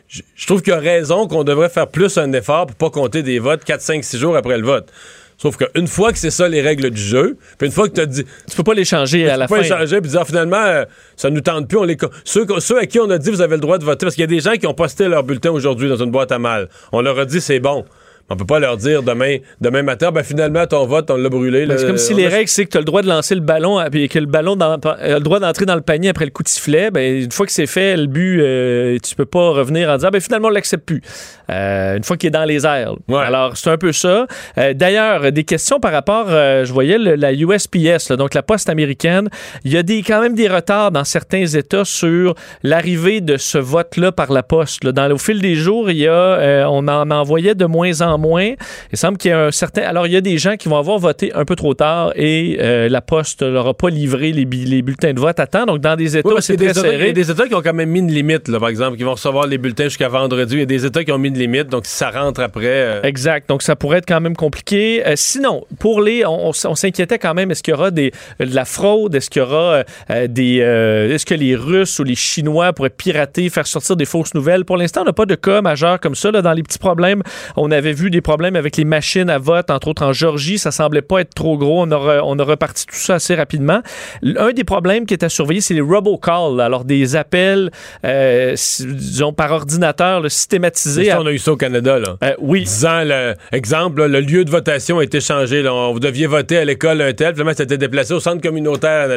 [0.09, 3.23] Je, trouve qu'il y a raison qu'on devrait faire plus un effort pour pas compter
[3.23, 4.93] des votes 4, 5, 6 jours après le vote.
[5.39, 8.01] Sauf qu'une fois que c'est ça les règles du jeu, puis une fois que tu
[8.01, 8.25] as dit.
[8.49, 9.69] Tu peux pas les changer à la tu peux fin.
[9.69, 11.77] pas les changer puis dire finalement, euh, ça nous tente plus.
[11.77, 11.97] On les...
[12.25, 14.23] ceux, ceux à qui on a dit vous avez le droit de voter, parce qu'il
[14.23, 16.71] y a des gens qui ont posté leur bulletin aujourd'hui dans une boîte à mal.
[16.91, 17.85] On leur a dit c'est bon.
[18.29, 21.65] On peut pas leur dire demain, demain matin, ben finalement ton vote, on l'a brûlé.
[21.65, 23.37] Ben, c'est comme si les a- règles, c'est que tu as le droit de lancer
[23.37, 26.25] le ballon et que le ballon dans- a le droit d'entrer dans le panier après
[26.25, 26.91] le coup de sifflet.
[26.91, 30.09] Ben, une fois que c'est fait, le but, euh, tu peux pas revenir en disant
[30.13, 31.03] ben, finalement, on l'accepte plus.
[31.51, 32.95] Euh, une fois qu'il est dans les airs.
[33.15, 34.27] Alors, c'est un peu ça.
[34.59, 38.43] Euh, D'ailleurs, des questions par rapport, euh, je voyais le- la USPS, là, donc la
[38.43, 39.29] poste américaine.
[39.65, 42.35] Il y a des, quand même des retards dans certains États sur
[42.65, 44.83] l'arrivée de ce vote-là par la poste.
[44.83, 44.91] là.
[44.91, 48.53] Dans, au fil des jours, il y a, on en envoyait de moins en moins.
[48.93, 49.83] Il semble qu'il y a un certain.
[49.83, 52.59] Alors, il y a des gens qui vont avoir voté un peu trop tard et
[52.61, 55.67] euh, la Poste leur a pas livré les, les bulletins de vote à temps.
[55.67, 57.09] Donc, dans des États Oui, c'est très États- il y serré.
[57.11, 59.13] a des États qui ont quand même mis une limite, là, par exemple, qui vont
[59.13, 60.55] recevoir les bulletins jusqu'à vendredi.
[60.55, 62.65] Il y a des États qui ont mis une limite, donc ça rentre après.
[62.67, 63.49] euh, Exact.
[63.49, 65.07] Donc, ça pourrait être quand même compliqué.
[65.07, 66.25] Euh, sinon, pour les.
[66.27, 67.51] On, on s- on s'inquiétait quand même.
[67.51, 69.15] Est-ce qu'il y aura des, de la fraude?
[69.15, 69.83] Est-ce qu'il y aura
[70.29, 70.57] des.
[70.57, 74.65] est-ce que les Russes ou les Chinois pourraient pirater, faire sortir des fausses nouvelles?
[74.65, 76.31] Pour l'instant, on n'a pas de cas majeur comme ça.
[76.31, 77.23] Là, dans les petits problèmes,
[77.57, 80.59] on avait vu des problèmes avec les machines à vote, entre autres en Georgie.
[80.59, 81.83] Ça semblait pas être trop gros.
[81.83, 83.81] On a, on a reparti tout ça assez rapidement.
[84.23, 86.61] Un des problèmes qui est à surveiller, c'est les robocalls.
[86.61, 87.71] Alors, des appels,
[88.05, 91.07] euh, disons, par ordinateur, là, systématisés.
[91.07, 92.35] ça, à- on a eu ça au Canada, là.
[92.41, 92.63] oui.
[92.65, 95.63] Disant, le, exemple, là, le lieu de votation a été changé.
[95.63, 99.09] Là, On- vous deviez voter à l'école un tel, finalement, c'était déplacé au centre communautaire.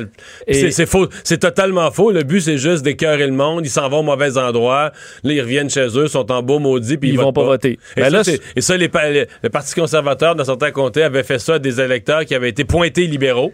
[0.47, 1.08] Et- C'est, faux.
[1.23, 2.12] C'est totalement faux.
[2.12, 3.65] Le but, c'est juste d'écœurer le monde.
[3.65, 4.91] Ils s'en vont au mauvais endroit.
[5.23, 7.80] Là, ils reviennent chez eux, sont en beau maudit, puis ils, Ils vont pas voter.
[7.97, 11.39] Et, Ben ça, là, c'est- et ça, le Parti conservateur, dans certains comtés, avait fait
[11.39, 13.53] ça à des électeurs qui avaient été pointés libéraux.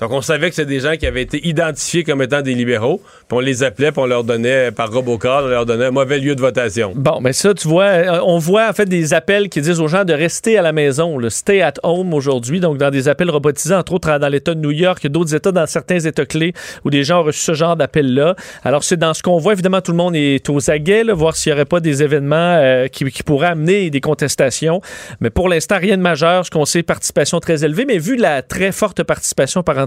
[0.00, 3.00] Donc, on savait que c'était des gens qui avaient été identifiés comme étant des libéraux.
[3.28, 6.18] Puis on les appelait, puis on leur donnait, par robocall, on leur donnait un mauvais
[6.18, 6.92] lieu de votation.
[6.94, 9.88] Bon, mais ça, tu vois, euh, on voit en fait des appels qui disent aux
[9.88, 13.30] gens de rester à la maison, le stay at home aujourd'hui, donc dans des appels
[13.30, 16.52] robotisés, entre autres dans l'État de New York, d'autres États, dans certains États clés,
[16.84, 18.36] où des gens ont reçu ce genre d'appel-là.
[18.64, 21.52] Alors, c'est dans ce qu'on voit, évidemment, tout le monde est aux aguets, voir s'il
[21.52, 24.80] n'y aurait pas des événements euh, qui, qui pourraient amener des contestations.
[25.20, 26.44] Mais pour l'instant, rien de majeur.
[26.44, 29.78] Ce qu'on sait, participation très élevée, mais vu la très forte participation par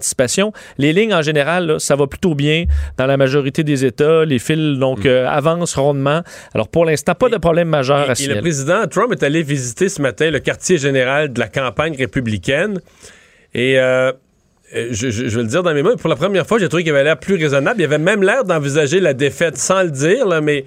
[0.78, 2.66] les lignes en général, là, ça va plutôt bien
[2.98, 4.26] dans la majorité des États.
[4.26, 6.22] Les fils, donc, euh, avancent rondement.
[6.54, 9.90] Alors, pour l'instant, pas de problème majeur à Et le président Trump est allé visiter
[9.90, 12.80] ce matin le quartier général de la campagne républicaine.
[13.54, 14.12] Et euh,
[14.76, 16.68] euh, je, je- je vais le dire dans mes mots, pour la première fois, j'ai
[16.68, 17.82] trouvé qu'il avait l'air plus raisonnable.
[17.82, 20.66] Il avait même l'air d'envisager la défaite sans le dire, là, mais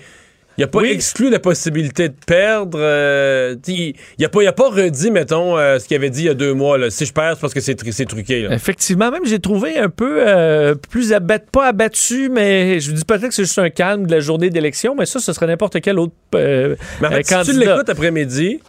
[0.59, 2.79] il n'a pas exclu la possibilité de perdre.
[2.81, 6.29] euh, il n'a pas, a pas redit, mettons, euh, ce qu'il avait dit il y
[6.29, 6.79] a deux mois.
[6.79, 6.91] là.
[6.91, 8.43] Si je perds, c'est parce que c'est tru- c'est truqué.
[8.43, 8.55] là.
[8.55, 13.29] Effectivement, même j'ai trouvé un peu euh, plus abattu, pas abattu, mais je dis peut-être
[13.29, 15.99] que c'est juste un calme de la journée d'élection, mais ça, ce serait n'importe quel
[15.99, 18.61] autre Mais en fait, si tu l'écoutes après-midi,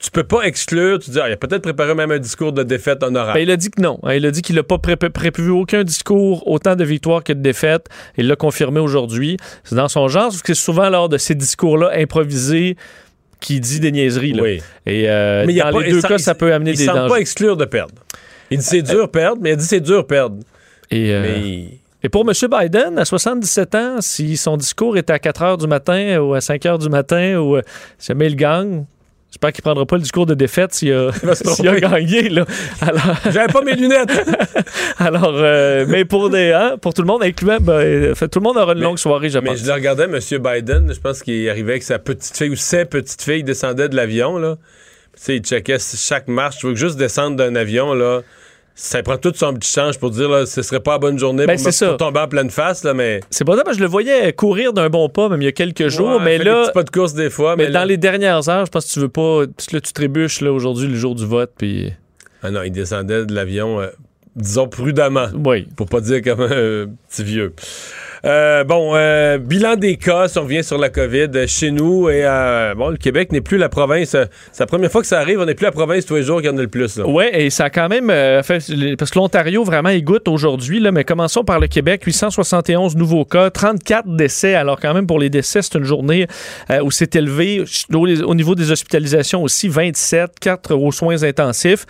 [0.00, 0.98] tu peux pas exclure.
[0.98, 3.34] Tu dis, ah, il a peut-être préparé même un discours de défaite honorable.
[3.34, 3.98] Ben, il a dit que non.
[4.02, 4.14] hein.
[4.14, 7.32] Il a dit qu'il n'a pas pré- pré- prévu aucun discours, autant de victoires que
[7.34, 7.86] de défaites.
[8.16, 9.36] Il l'a confirmé aujourd'hui.
[9.62, 12.76] C'est dans son genre, parce que c'est souvent lors de ces discours-là improvisés
[13.40, 14.32] qu'il dit des niaiseries.
[14.32, 14.42] là.
[14.42, 14.62] Oui.
[14.86, 16.72] Et euh, Mais il y a dans pas- les il deux cas, ça peut amener
[16.72, 17.14] il des semble dangers.
[17.14, 17.94] pas exclure de perdre.
[18.50, 20.36] Il dit c'est dur perdre, mais il dit c'est dur perdre.
[20.90, 21.64] Et, euh, Mais
[22.02, 22.32] Et pour M.
[22.50, 26.40] Biden, à 77 ans, si son discours est à 4 heures du matin ou à
[26.40, 27.62] 5 heures du matin ou euh,
[27.98, 28.84] si jamais il gagne,
[29.30, 31.08] j'espère qu'il prendra pas le discours de défaite s'il a,
[31.70, 32.28] a gagné.
[32.28, 32.44] Là.
[32.80, 34.10] Alors, J'avais pas mes lunettes.
[34.98, 38.40] alors euh, mais pour, des, hein, pour tout le monde, incluant, ben, euh, fait, tout
[38.40, 39.60] le monde aura une longue soirée, je Mais pense.
[39.60, 40.18] je le regardais, M.
[40.38, 43.96] Biden, je pense qu'il arrivait avec sa petite fille ou ses petites filles descendaient de
[43.96, 44.56] l'avion, là.
[45.16, 46.58] Tu sais, il checkait chaque marche.
[46.58, 48.20] Tu veux juste descendre d'un avion, là.
[48.74, 51.44] Ça prend tout son petit change pour dire, là, ce serait pas la bonne journée
[51.46, 51.94] Ben, pour, me- ça.
[51.94, 53.20] tomber en pleine face, là, mais.
[53.30, 55.48] C'est pas ça, parce que je le voyais courir d'un bon pas, même il y
[55.48, 57.98] a quelques jours, Ouais, mais là, pas de course des fois, mais mais, dans les
[57.98, 60.86] dernières heures, je pense que tu veux pas, parce que là, tu trébuches là, aujourd'hui,
[60.88, 61.92] le jour du vote, puis...
[62.42, 63.88] Ah non, il descendait de l'avion, euh,
[64.34, 65.26] disons prudemment.
[65.44, 65.68] Oui.
[65.76, 67.52] Pour pas dire comme un euh, petit vieux.
[68.24, 72.08] Euh, bon, euh, bilan des cas, si on revient sur la COVID, euh, chez nous,
[72.10, 72.24] et
[72.76, 74.10] bon, le Québec n'est plus la province.
[74.10, 76.40] c'est la première fois que ça arrive, on n'est plus la province tous les jours
[76.40, 77.00] qu'il y en a le plus.
[77.04, 78.08] Oui, et ça a quand même
[78.42, 78.62] fait.
[78.98, 82.02] Parce que l'Ontario, vraiment, goûte aujourd'hui, mais commençons par le Québec.
[82.04, 84.54] 871 nouveaux cas, 34 décès.
[84.54, 86.26] Alors, quand même, pour les décès, c'est une journée
[86.82, 87.64] où c'est élevé.
[87.92, 91.86] Au, au niveau des hospitalisations aussi, 27, 4 aux soins intensifs.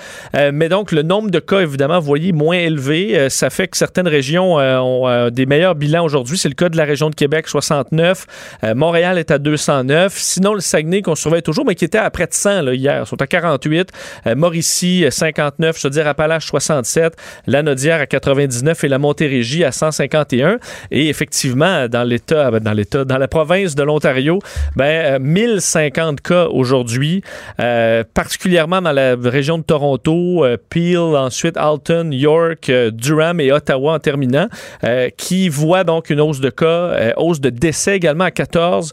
[0.53, 3.29] Mais donc, le nombre de cas, évidemment, vous voyez, moins élevé.
[3.31, 6.39] Ça fait que certaines régions ont des meilleurs bilans aujourd'hui aujourd'hui.
[6.39, 8.27] C'est le cas de la région de Québec, 69.
[8.65, 10.13] Euh, Montréal est à 209.
[10.17, 13.07] Sinon, le Saguenay, qu'on surveille toujours, mais qui était à près de 100 là, hier,
[13.07, 13.91] sont à 48.
[14.27, 15.79] Euh, Mauricie, 59.
[15.79, 17.17] Je veux dire, Appalaches, 67.
[17.47, 20.59] La à 99 et la Montérégie à 151.
[20.91, 24.41] Et effectivement, dans l'État, ben, dans l'État, dans la province de l'Ontario,
[24.77, 27.23] ben, 1050 cas aujourd'hui,
[28.15, 34.49] particulièrement dans la région de Toronto, Peel, ensuite Alton, York, Durham et Ottawa en terminant,
[35.17, 38.93] qui voient donc une hausse de cas, hausse de décès également à 14,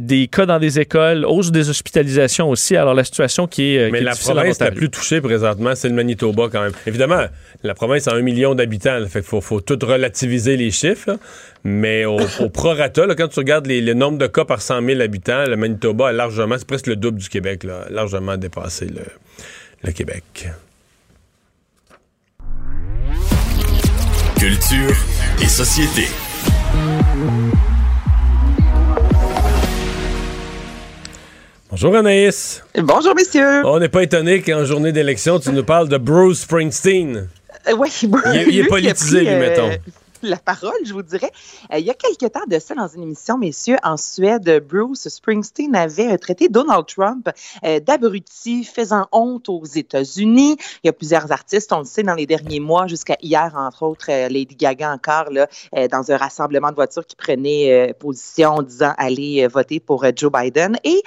[0.00, 2.76] des cas dans des écoles, hausse des hospitalisations aussi.
[2.76, 6.48] Alors la situation qui est, Mais la province la plus touchée présentement, c'est le Manitoba
[6.50, 6.72] quand même.
[6.86, 7.24] Évidemment,
[7.62, 11.18] la province a un million d'habitants, fait qu'il faut, faut, tout relativiser les chiffres.
[11.64, 12.18] Mais au,
[12.52, 16.08] prorata, quand tu regardes les, le nombre de cas par 100 000 habitants, le Manitoba
[16.08, 19.02] a largement, c'est presque le double du Québec, là, largement dépassé le,
[19.82, 20.48] le Québec.
[24.38, 24.96] Culture
[25.42, 26.06] et société.
[31.70, 32.62] Bonjour Anaïs.
[32.78, 33.62] Bonjour messieurs.
[33.66, 37.28] On n'est pas étonné qu'en journée d'élection, tu nous parles de Bruce Springsteen.
[37.68, 38.22] Euh, oui, Bruce.
[38.32, 39.70] Il, il est politisé, lui, mettons.
[40.26, 41.30] Euh, la parole, je vous dirais.
[41.72, 45.08] Euh, il y a quelques temps de ça, dans une émission, messieurs, en Suède, Bruce
[45.08, 47.28] Springsteen avait traité Donald Trump
[47.64, 50.56] euh, d'abruti, faisant honte aux États-Unis.
[50.82, 53.84] Il y a plusieurs artistes, on le sait, dans les derniers mois, jusqu'à hier, entre
[53.84, 55.48] autres, euh, Lady Gaga encore, là,
[55.90, 60.76] dans un rassemblement de voitures qui prenait position disant aller voter pour Joe Biden.
[60.84, 61.02] Et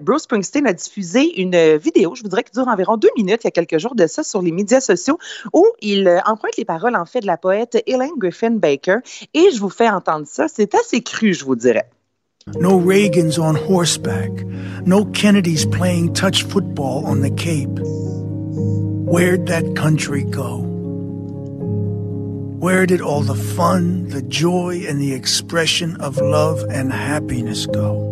[0.00, 3.46] Bruce Springsteen a diffusé une vidéo, je vous dirais, qui dure environ deux minutes, il
[3.46, 5.18] y a quelques jours de ça, sur les médias sociaux,
[5.52, 8.98] où il emprunte les paroles, en fait, de la poète Elaine Griffin Baker.
[9.34, 10.46] Et je vous fais entendre ça.
[10.48, 11.90] C'est assez cru, je vous dirais.
[12.58, 14.30] No Reagans on horseback.
[14.86, 17.80] No Kennedys playing touch football on the Cape.
[19.06, 20.68] Where'd that country go?
[22.58, 28.10] Where did all the fun, the joy, and the expression of love and happiness go?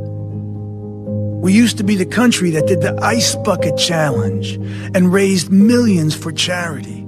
[1.41, 4.59] We used to be the country that did the Ice Bucket Challenge
[4.95, 7.07] and raised millions for charity.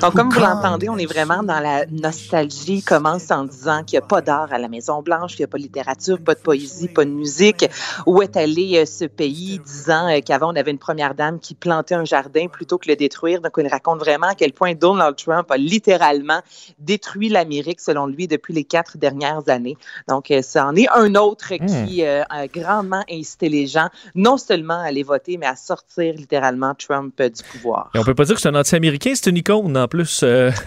[0.00, 2.78] Donc, comme vous l'entendez, on est vraiment dans la nostalgie.
[2.78, 5.48] Il commence en disant qu'il n'y a pas d'art à la Maison-Blanche, qu'il n'y a
[5.48, 7.64] pas de littérature, pas de poésie, pas de musique.
[8.04, 11.54] Où est allé euh, ce pays, disant euh, qu'avant, on avait une première dame qui
[11.54, 13.40] plantait un jardin plutôt que le détruire?
[13.40, 16.40] Donc, il raconte vraiment à quel point Donald Trump a littéralement
[16.80, 19.76] détruit l'Amérique, selon lui, depuis les quatre dernières années.
[20.08, 21.86] Donc, euh, ça en est un autre hmm.
[21.86, 26.74] qui a grandement incité les gens, non seulement à aller voter, mais à sortir littéralement
[26.74, 27.90] Trump du pouvoir.
[27.94, 30.20] Et on peut pas dire que c'est un anti-américain, c'est une icône en plus.
[30.22, 30.50] Euh.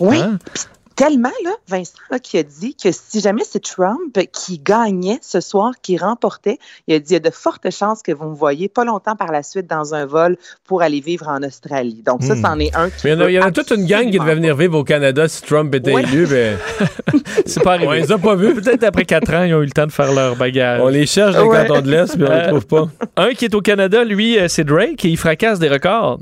[0.00, 0.18] Oui.
[0.18, 0.40] Hein?
[0.96, 5.72] Tellement, là, Vincent, qui a dit que si jamais c'est Trump qui gagnait ce soir,
[5.82, 8.68] qui remportait, il a dit il y a de fortes chances que vous me voyez
[8.68, 12.04] pas longtemps par la suite dans un vol pour aller vivre en Australie.
[12.06, 13.08] Donc, ça, c'en est un qui.
[13.08, 15.42] Mais il y, en a, toute une gang qui devait venir vivre au Canada si
[15.42, 16.28] Trump était élu.
[16.30, 16.56] Mais...
[17.46, 17.88] c'est pas arrivé.
[17.88, 18.54] On les a pas vus.
[18.54, 20.80] Peut-être après quatre ans, ils ont eu le temps de faire leur bagage.
[20.80, 22.88] On les cherche dans le canton de l'Est, mais on les trouve pas.
[23.16, 26.20] Un qui est au Canada, lui, euh, c'est Drake, et il fracasse des records.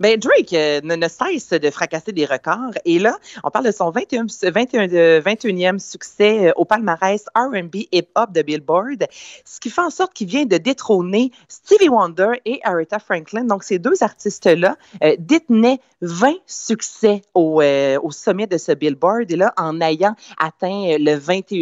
[0.00, 2.74] Ben, Drake euh, ne, cesse de fracasser des records.
[2.84, 4.86] Et là, on parle de son 21, 21,
[5.20, 9.06] 21e succès euh, au palmarès RB hip-hop de Billboard,
[9.44, 13.44] ce qui fait en sorte qu'il vient de détrôner Stevie Wonder et Aretha Franklin.
[13.44, 19.30] Donc, ces deux artistes-là euh, détenaient 20 succès au, au, sommet de ce Billboard.
[19.30, 21.52] Et là, en ayant atteint le 20,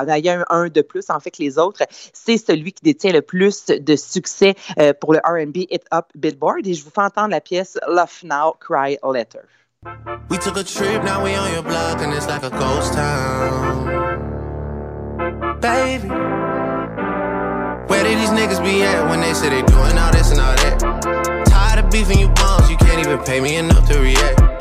[0.00, 3.22] en ayant un de plus, en fait, que les autres, c'est celui qui détient le
[3.22, 4.54] plus de succès
[5.00, 6.66] pour le RB hip-hop Billboard.
[6.66, 7.53] Et je vous fais entendre la pièce
[7.86, 9.48] Love Now, Cry Later.
[10.28, 13.84] We took a trip, now we on your block, and it's like a ghost town.
[15.60, 16.08] Baby,
[17.88, 20.56] where did these niggas be at when they say they doing all this and all
[20.56, 21.44] that?
[21.46, 24.53] Tired of beefing you bums, you can't even pay me enough to react.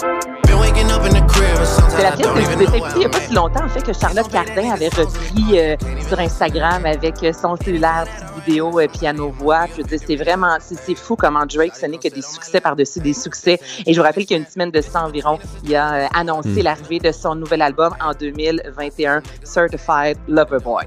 [1.90, 3.70] C'est la pièce que je vous ai fait il n'y a pas si longtemps, en
[3.70, 5.76] fait, que Charlotte Cardin avait repris euh,
[6.08, 9.68] sur Instagram avec euh, son cellulaire, petite vidéo, euh, piano-voix.
[9.72, 13.00] Je veux dire, c'est vraiment, c'est fou comment Drake, ce n'est que des succès par-dessus
[13.00, 13.60] des succès.
[13.86, 16.50] Et je vous rappelle qu'il y a une semaine de ça environ, il a annoncé
[16.50, 16.64] hmm.
[16.64, 20.86] l'arrivée de son nouvel album en 2021, Certified Lover Boy.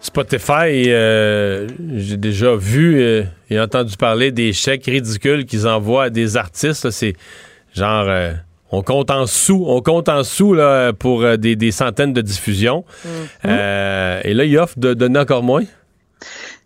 [0.00, 6.90] Spotify, j'ai déjà vu et entendu parler des chèques ridicules qu'ils envoient à des artistes.
[6.90, 7.14] C'est
[7.76, 8.32] genre euh,
[8.72, 12.84] on compte en sous, on compte en sous là, pour euh, des, centaines de diffusions.
[13.04, 13.28] Mm-hmm.
[13.46, 15.64] Euh, et là, il offre de donner encore moins.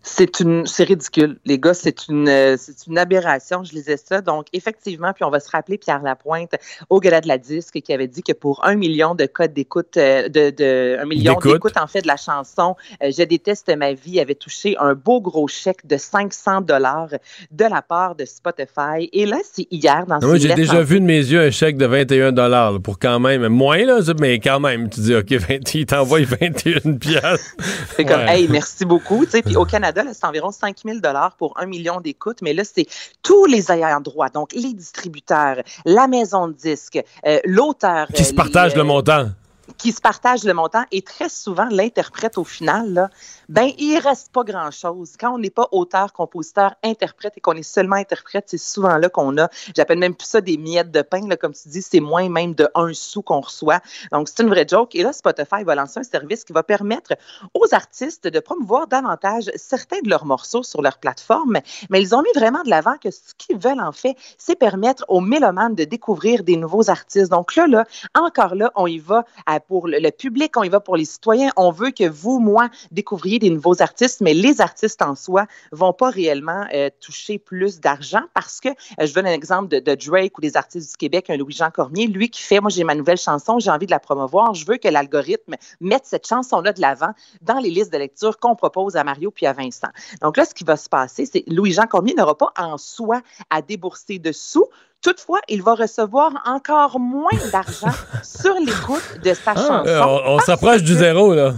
[0.03, 1.75] C'est une, c'est ridicule, les gars.
[1.75, 3.63] C'est une, euh, c'est une aberration.
[3.65, 4.23] Je lisais ça.
[4.23, 6.53] Donc, effectivement, puis on va se rappeler Pierre Lapointe
[6.89, 9.99] au gala de la disque qui avait dit que pour un million de codes d'écoute,
[9.99, 11.53] euh, de, de, un million D'écoute.
[11.53, 15.21] d'écoutes en fait de la chanson, euh, Je déteste ma vie avait touché un beau
[15.21, 17.11] gros chèque de 500 dollars
[17.51, 19.11] de la part de Spotify.
[19.13, 21.77] Et là, c'est hier dans Moi, j'ai déjà en- vu de mes yeux un chèque
[21.77, 25.75] de 21 là, pour quand même, moins, là, mais quand même, tu dis, OK, 20,
[25.75, 27.55] il t'envoie 21 piastres.
[27.97, 29.27] C'est comme, hey, merci beaucoup.
[29.27, 30.99] Tu sais, Puis au Canada, c'est environ 5 000
[31.39, 32.87] pour un million d'écoutes, mais là, c'est
[33.23, 38.09] tous les ayants droit, donc les distributeurs, la maison de disques, euh, l'auteur.
[38.09, 39.29] Qui euh, se partagent les, le euh, montant.
[39.77, 43.11] Qui se partagent le montant et très souvent l'interprète au final, là,
[43.49, 45.15] ben il reste pas grand-chose.
[45.19, 49.09] Quand on n'est pas auteur, compositeur, interprète et qu'on est seulement interprète, c'est souvent là
[49.09, 52.01] qu'on a, j'appelle même plus ça des miettes de pain, là, comme tu dis, c'est
[52.01, 53.81] moins même de un sou qu'on reçoit.
[54.13, 54.95] Donc c'est une vraie joke.
[54.95, 57.15] Et là, Spotify va lancer un service qui va permettre
[57.55, 61.59] aux artistes de promouvoir davantage certains de leurs morceaux sur leur plateforme,
[61.91, 65.05] mais ils ont mis vraiment de l'avant que ce qu'ils veulent en fait, c'est permettre
[65.09, 67.31] aux mélomanes de découvrir des nouveaux artistes.
[67.31, 70.81] Donc là, là, encore là, on y va à- pour le, public, on y va
[70.81, 71.51] pour les citoyens.
[71.57, 75.93] On veut que vous, moi, découvriez des nouveaux artistes, mais les artistes en soi vont
[75.93, 79.95] pas réellement euh, toucher plus d'argent parce que, euh, je donne un exemple de, de
[79.95, 82.95] Drake ou des artistes du Québec, un Louis-Jean Cormier, lui qui fait, moi j'ai ma
[82.95, 86.81] nouvelle chanson, j'ai envie de la promouvoir, je veux que l'algorithme mette cette chanson-là de
[86.81, 89.89] l'avant dans les listes de lecture qu'on propose à Mario puis à Vincent.
[90.23, 93.21] Donc là, ce qui va se passer, c'est Louis-Jean Cormier n'aura pas en soi
[93.51, 94.67] à débourser de sous.
[95.03, 99.83] Toutefois, il va recevoir encore moins d'argent sur l'écoute de sa chanson.
[99.87, 101.55] Euh, on on s'approche du zéro, là.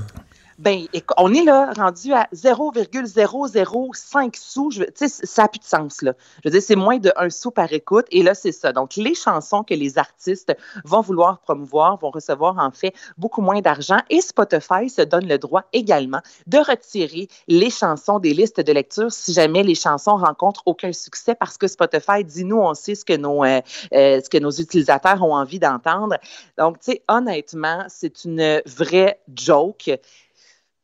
[0.58, 0.86] Ben,
[1.16, 4.70] on est là rendu à 0,005 sous.
[4.70, 6.12] Je ça n'a plus de sens, là.
[6.42, 8.06] Je veux dire, c'est moins de 1 sou par écoute.
[8.10, 8.72] Et là, c'est ça.
[8.72, 13.60] Donc, les chansons que les artistes vont vouloir promouvoir vont recevoir, en fait, beaucoup moins
[13.60, 13.98] d'argent.
[14.10, 19.10] Et Spotify se donne le droit également de retirer les chansons des listes de lecture
[19.10, 23.04] si jamais les chansons rencontrent aucun succès parce que Spotify dit, nous, on sait ce
[23.04, 23.60] que nos, euh,
[23.94, 26.16] euh, ce que nos utilisateurs ont envie d'entendre.
[26.58, 29.90] Donc, tu sais, honnêtement, c'est une vraie joke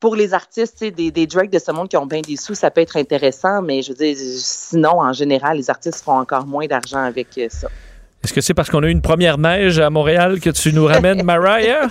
[0.01, 2.71] pour les artistes, des, des Drake de ce monde qui ont bien des sous, ça
[2.71, 6.67] peut être intéressant, mais je veux dire, sinon, en général, les artistes font encore moins
[6.67, 7.69] d'argent avec euh, ça.
[8.23, 10.87] Est-ce que c'est parce qu'on a eu une première neige à Montréal que tu nous
[10.87, 11.89] ramènes Mariah?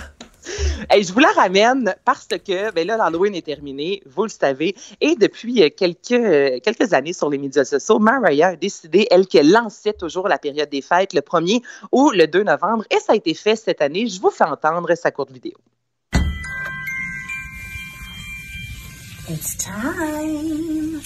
[0.88, 4.74] Hey, je vous la ramène parce que ben là, l'Halloween est terminé, vous le savez.
[5.00, 9.26] Et depuis euh, quelques, euh, quelques années sur les médias sociaux, Mariah a décidé, elle,
[9.26, 11.60] qu'elle lançait toujours la période des fêtes le 1er
[11.92, 12.84] ou le 2 novembre.
[12.90, 14.06] Et ça a été fait cette année.
[14.06, 15.58] Je vous fais entendre sa courte vidéo.
[19.30, 21.02] It's time.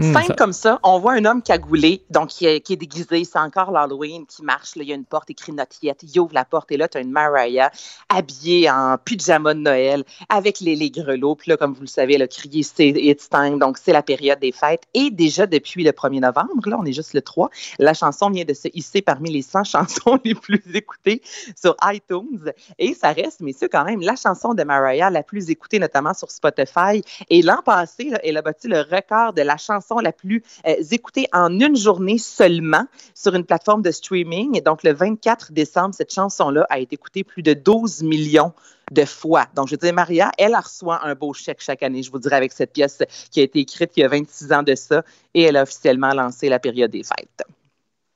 [0.00, 2.76] Hmm, Simple ça- comme ça, on voit un homme cagoulé, donc qui est, qui est
[2.76, 6.20] déguisé, c'est encore l'Halloween, qui marche, là, il y a une porte écrit Notiette, il
[6.20, 7.72] ouvre la porte et là, tu as une Mariah
[8.08, 12.14] habillée en pyjama de Noël avec les, les grelots, puis là, comme vous le savez,
[12.14, 14.84] elle a crié c'est It's time, donc c'est la période des fêtes.
[14.94, 18.44] Et déjà depuis le 1er novembre, là, on est juste le 3, la chanson vient
[18.44, 21.22] de se hisser parmi les 100 chansons les plus écoutées
[21.60, 25.80] sur iTunes et ça reste, messieurs, quand même, la chanson de Mariah la plus écoutée,
[25.80, 27.02] notamment sur Spotify.
[27.30, 30.74] Et l'an passé, là, elle a battu le record de la chanson la plus euh,
[30.90, 34.56] écoutée en une journée seulement sur une plateforme de streaming.
[34.56, 38.52] Et donc, le 24 décembre, cette chanson-là a été écoutée plus de 12 millions
[38.92, 39.46] de fois.
[39.54, 42.36] Donc, je veux dire, Maria, elle reçoit un beau chèque chaque année, je vous dirais,
[42.36, 42.98] avec cette pièce
[43.30, 45.02] qui a été écrite il y a 26 ans de ça.
[45.34, 47.42] Et elle a officiellement lancé la période des fêtes.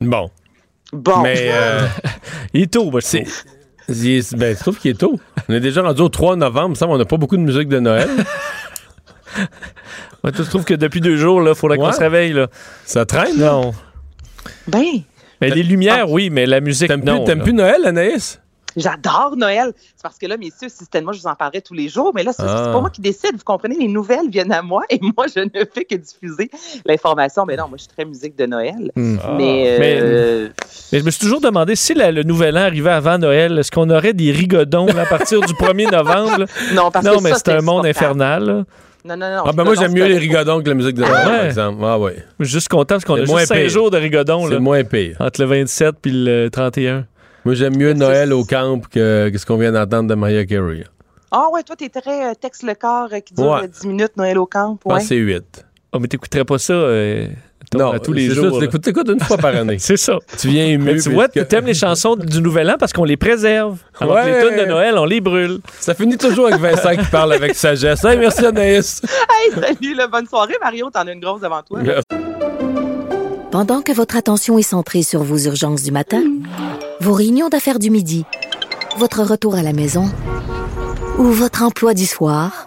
[0.00, 0.30] Bon.
[0.92, 1.20] Bon.
[1.22, 1.50] Mais.
[1.52, 1.86] euh,
[2.54, 5.18] il est tôt, moi, est- Ben, je trouve qu'il est tôt.
[5.48, 7.80] On est déjà rendu au 3 novembre, ça, on n'a pas beaucoup de musique de
[7.80, 8.08] Noël.
[10.24, 12.32] Ouais, tu trouves que depuis deux jours, il faudrait qu'on se réveille.
[12.32, 12.46] Là.
[12.84, 13.38] Ça traîne?
[13.38, 13.72] Non.
[14.68, 14.84] Ben.
[15.40, 17.16] Mais les lumières, oui, mais la musique, T'aimes non.
[17.18, 18.38] plus, t'aimes plus Noël, Anaïs?
[18.74, 19.72] J'adore Noël.
[19.76, 22.12] C'est parce que là, messieurs, si c'était moi, je vous en parlerais tous les jours.
[22.14, 22.62] Mais là, c'est Ah.
[22.66, 23.32] c'est pas moi qui décide.
[23.34, 26.48] Vous comprenez, les nouvelles viennent à moi et moi, je ne fais que diffuser
[26.86, 27.44] l'information.
[27.44, 28.90] Mais non, moi, je suis très musique de Noël.
[28.96, 29.16] Hmm.
[29.36, 30.48] Mais, Mais- euh,
[30.92, 33.70] Mais je me suis toujours demandé si la- le nouvel an arrivait avant Noël, est-ce
[33.70, 36.38] qu'on aurait des rigodons là, à partir du 1er novembre?
[36.38, 36.46] là?
[36.74, 38.22] Non, parce non que mais ça, c'est un c'est monde insupportable.
[38.22, 38.44] infernal.
[38.46, 38.64] là.
[39.04, 39.42] Non, non, non.
[39.46, 41.78] Ah, ben moi, j'aime mieux les rigodons que la musique de Noël, Ah par exemple.
[41.84, 42.16] Ah, ouais.
[42.40, 43.68] Je suis juste content parce qu'on a moins juste 5 pire.
[43.68, 45.16] jours de rigodons C'est moins pire.
[45.20, 47.06] entre le 27 puis le 31.
[47.44, 50.84] Moi, j'aime mieux Noël au camp que, que ce qu'on vient d'entendre de Mariah Carey.
[51.32, 53.64] Ah ouais, toi, t'es très euh, texte le corps euh, qui dure Ouais.
[53.64, 54.78] euh, 10 minutes, Noël au camp.
[54.78, 55.00] Je pense Ouais.
[55.00, 55.64] que c'est 8.
[55.92, 57.26] Oh, mais t'écouterais pas ça euh,
[57.74, 58.60] Non, à tous les jours.
[58.60, 59.76] Ça, tu l'écoutes- une fois par année.
[59.80, 60.18] C'est ça.
[60.38, 60.84] tu viens ému.
[60.92, 63.78] Mais tu vois, que- tu aimes les chansons du Nouvel An parce qu'on les préserve.
[64.00, 64.42] Alors que Ouais.
[64.42, 65.58] les tunes de Noël, on les brûle.
[65.80, 68.04] Ça finit toujours avec Vincent qui parle avec sagesse.
[68.04, 69.00] Hey, merci Anaïs.
[69.44, 70.88] Hey, salut, là, bonne soirée, Mario.
[70.90, 71.80] T'en as une grosse devant toi.
[73.50, 76.22] Pendant que votre attention est centrée sur vos urgences du matin,
[77.00, 78.24] vos réunions d'affaires du midi,
[78.98, 80.10] votre retour à la maison
[81.18, 82.66] ou votre emploi du soir,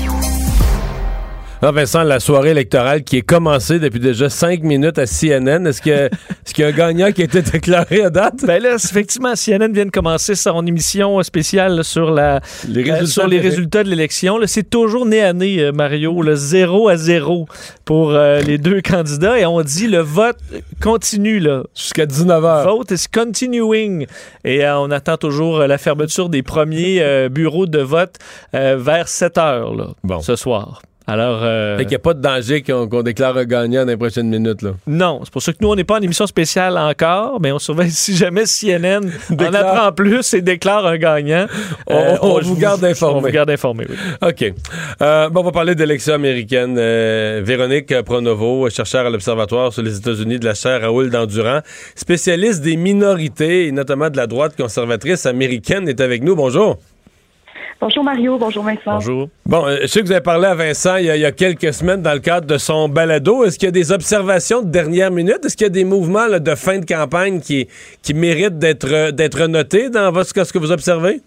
[1.63, 5.79] Ah, Vincent, la soirée électorale qui est commencée depuis déjà cinq minutes à CNN, est-ce
[5.79, 8.43] que- est-ce qu'il y a un gagnant qui a été déclaré à date?
[8.47, 13.05] Ben là, effectivement, CNN vient de commencer son émission spéciale sur, la, Les euh, résultats
[13.11, 14.39] sur les de- résultats de l'élection.
[14.47, 17.45] C'est toujours nez à nez, euh, Mario, le 0 à 0
[17.85, 19.37] pour euh, les deux candidats.
[19.39, 20.37] Et on dit le vote
[20.81, 21.39] continue.
[21.39, 21.61] là.
[21.75, 22.63] Jusqu'à 19h.
[22.63, 24.07] Vote is continuing.
[24.43, 28.15] Et euh, on attend toujours la fermeture des premiers bureaux de vote
[28.51, 29.89] vers 7 heures là,
[30.21, 30.81] ce soir.
[31.07, 33.97] Alors, euh, Fait qu'il n'y a pas de danger qu'on déclare un gagnant dans les
[33.97, 34.61] prochaines minutes.
[34.61, 34.71] Là.
[34.87, 37.59] non, c'est pour ça que nous, on n'est pas en émission spéciale encore, mais on
[37.59, 41.47] surveille si jamais CNN en Déclare- apprend plus et déclare un gagnant.
[41.87, 43.17] On- Euh, on vous garde informé.
[43.17, 43.95] On vous garde informé, oui.
[44.21, 44.53] OK.
[45.01, 46.75] Euh, bon, on va parler d'élections américaines.
[46.77, 51.61] Euh, Véronique Pronovo, chercheur à l'Observatoire sur les États-Unis de la chaire Raoul Dandurand,
[51.95, 56.35] spécialiste des minorités, et notamment de la droite conservatrice américaine, est avec nous.
[56.35, 56.77] Bonjour.
[57.81, 58.93] Bonjour Mario, bonjour Vincent.
[58.93, 59.29] Bonjour.
[59.47, 62.03] Bon, euh, je sais que vous avez parlé à Vincent il y a, quelques semaines
[62.03, 63.43] dans le cadre de son balado.
[63.43, 65.39] Est-ce qu'il y a des observations de dernière minute?
[65.43, 67.67] Est-ce qu'il y a des mouvements de fin de campagne qui,
[68.13, 71.21] méritent d'être d'être notés dans ce que vous observez?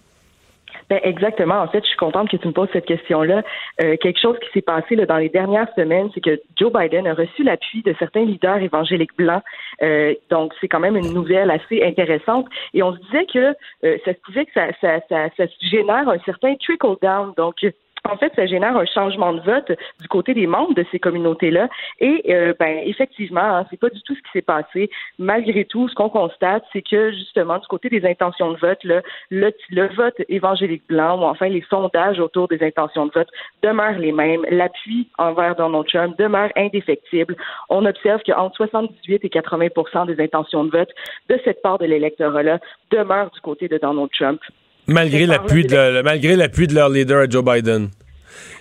[0.91, 1.61] Ben, exactement.
[1.61, 3.43] En fait, je suis contente que tu me poses cette question-là.
[3.82, 7.07] Euh, quelque chose qui s'est passé là, dans les dernières semaines, c'est que Joe Biden
[7.07, 9.43] a reçu l'appui de certains leaders évangéliques blancs.
[9.82, 12.47] Euh, donc, c'est quand même une nouvelle assez intéressante.
[12.74, 13.55] Et on se disait que
[13.85, 17.32] euh, ça se pouvait que ça, ça, ça, ça génère un certain trickle down.
[17.37, 17.64] Donc,
[18.11, 21.68] en fait, ça génère un changement de vote du côté des membres de ces communautés-là.
[22.00, 24.90] Et euh, ben effectivement, hein, c'est pas du tout ce qui s'est passé.
[25.18, 29.00] Malgré tout, ce qu'on constate, c'est que justement du côté des intentions de vote, là,
[29.30, 33.28] le, le vote évangélique blanc ou enfin les sondages autour des intentions de vote
[33.62, 34.44] demeurent les mêmes.
[34.50, 37.36] L'appui envers Donald Trump demeure indéfectible.
[37.70, 40.90] On observe qu'entre 78 et 80% des intentions de vote
[41.30, 42.59] de cette part de l'électorat-là
[42.90, 44.40] demeurent du côté de Donald Trump.
[44.87, 47.89] Malgré l'appui de, le- malgré l'appui de leur leader Joe Biden.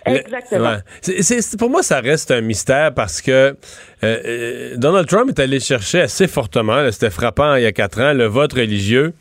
[0.06, 0.76] Exactement.
[1.08, 1.40] ouais.
[1.58, 3.56] Pour moi, ça reste un mystère parce que euh,
[4.04, 8.14] euh, Donald Trump est allé chercher assez fortement, c'était frappant il y a quatre ans,
[8.14, 9.14] le vote religieux.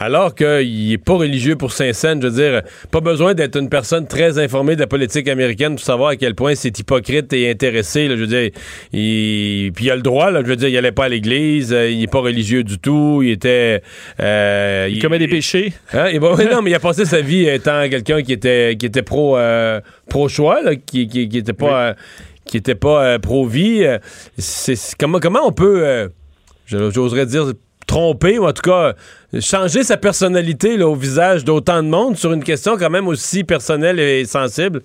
[0.00, 4.06] Alors qu'il n'est pas religieux pour Saint-Saëns, je veux dire, pas besoin d'être une personne
[4.06, 8.06] très informée de la politique américaine pour savoir à quel point c'est hypocrite et intéressé.
[8.06, 8.50] là, je veux dire,
[8.92, 11.72] il, puis il a le droit, là, je veux dire, il allait pas à l'église,
[11.72, 13.82] euh, il est pas religieux du tout, il était...
[14.20, 15.72] euh, Il commet des péchés.
[15.92, 16.06] Hein?
[16.06, 19.02] Et bon, non, mais il a passé sa vie étant quelqu'un qui était qui était
[19.02, 21.94] pro euh, pro choix, là, qui, qui, qui était pas euh,
[22.44, 23.84] qui était pas pro vie.
[24.38, 26.08] C'est c'est- comment comment on peut
[26.66, 27.52] j'oserais dire
[27.88, 28.94] tromper ou en tout cas
[29.40, 33.42] changer sa personnalité là, au visage d'autant de monde sur une question quand même aussi
[33.42, 34.82] personnelle et sensible.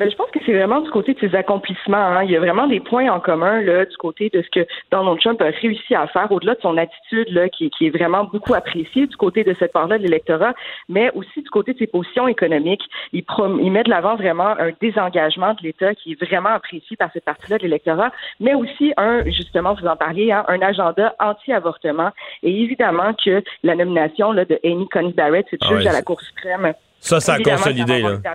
[0.00, 1.96] Ben, je pense que c'est vraiment du côté de ses accomplissements.
[1.96, 2.24] hein.
[2.24, 5.20] Il y a vraiment des points en commun là, du côté de ce que Donald
[5.20, 8.54] Trump a réussi à faire, au-delà de son attitude là, qui, qui est vraiment beaucoup
[8.54, 10.52] appréciée du côté de cette part-là de l'électorat,
[10.88, 12.82] mais aussi du côté de ses positions économiques.
[13.12, 16.96] Il, prom- il met de l'avant vraiment un désengagement de l'État qui est vraiment apprécié
[16.96, 21.14] par cette partie-là de l'électorat, mais aussi un, justement, vous en parliez, hein, un agenda
[21.20, 22.10] anti-avortement.
[22.42, 26.02] Et évidemment que la nomination là, de Amy Coney Barrett, cette Ah juge à la
[26.02, 28.34] Cour suprême, Ça, ça a consolidé, là.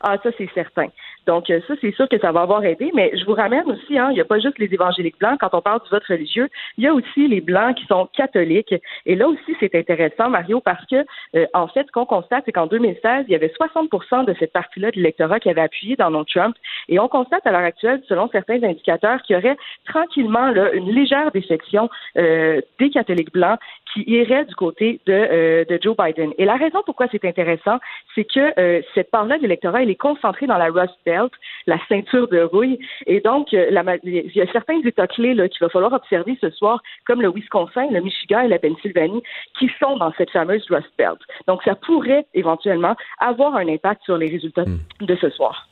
[0.00, 0.88] Ah, ça, c'est certain.
[1.28, 3.98] Donc, euh, ça, c'est sûr que ça va avoir aidé, mais je vous ramène aussi,
[3.98, 5.38] hein, il n'y a pas juste les évangéliques blancs.
[5.38, 6.48] Quand on parle du vote religieux,
[6.78, 8.74] il y a aussi les blancs qui sont catholiques.
[9.04, 11.04] Et là aussi, c'est intéressant, Mario, parce que,
[11.36, 14.54] euh, en fait, ce qu'on constate, c'est qu'en 2016, il y avait 60% de cette
[14.54, 16.56] partie-là de l'électorat qui avait appuyé Donald Trump.
[16.88, 20.90] Et on constate à l'heure actuelle, selon certains indicateurs, qu'il y aurait tranquillement là, une
[20.90, 23.58] légère défection euh, des catholiques blancs
[23.92, 26.32] qui irait du côté de, euh, de Joe Biden.
[26.38, 27.78] Et la raison pourquoi c'est intéressant,
[28.14, 31.17] c'est que euh, cette part-là de l'électorat, elle est concentrée dans la Rust Belt,
[31.66, 32.78] la ceinture de rouille.
[33.06, 36.50] Et donc, euh, la il y a certains États clés qu'il va falloir observer ce
[36.50, 39.22] soir, comme le Wisconsin, le Michigan et la Pennsylvanie,
[39.58, 41.18] qui sont dans cette fameuse Rust Belt.
[41.46, 44.64] Donc, ça pourrait éventuellement avoir un impact sur les résultats
[45.00, 45.68] de ce soir.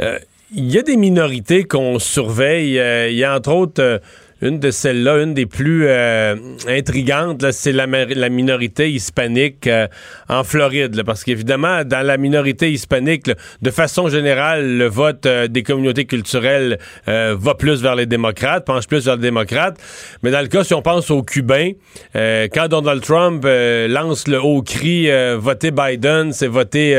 [0.00, 0.18] Euh,
[0.50, 2.78] Il y a des minorités qu'on surveille.
[2.78, 3.98] Euh, Il y a entre autres euh,
[4.40, 6.36] une de celles-là, une des plus euh,
[6.68, 9.88] intrigantes, c'est la, la, minorité hispanique euh,
[10.28, 11.02] en Floride.
[11.04, 13.30] parce qu'évidemment, dans la minorité hispanique,
[13.62, 18.86] de façon générale, le vote euh, des communautés culturelles va plus vers les démocrates, penche
[18.86, 19.78] plus vers les démocrates.
[20.22, 21.72] Mais dans le cas, si on pense aux Cubains,
[22.14, 26.94] quand Donald Trump lance le haut cri voter Biden, c'est voter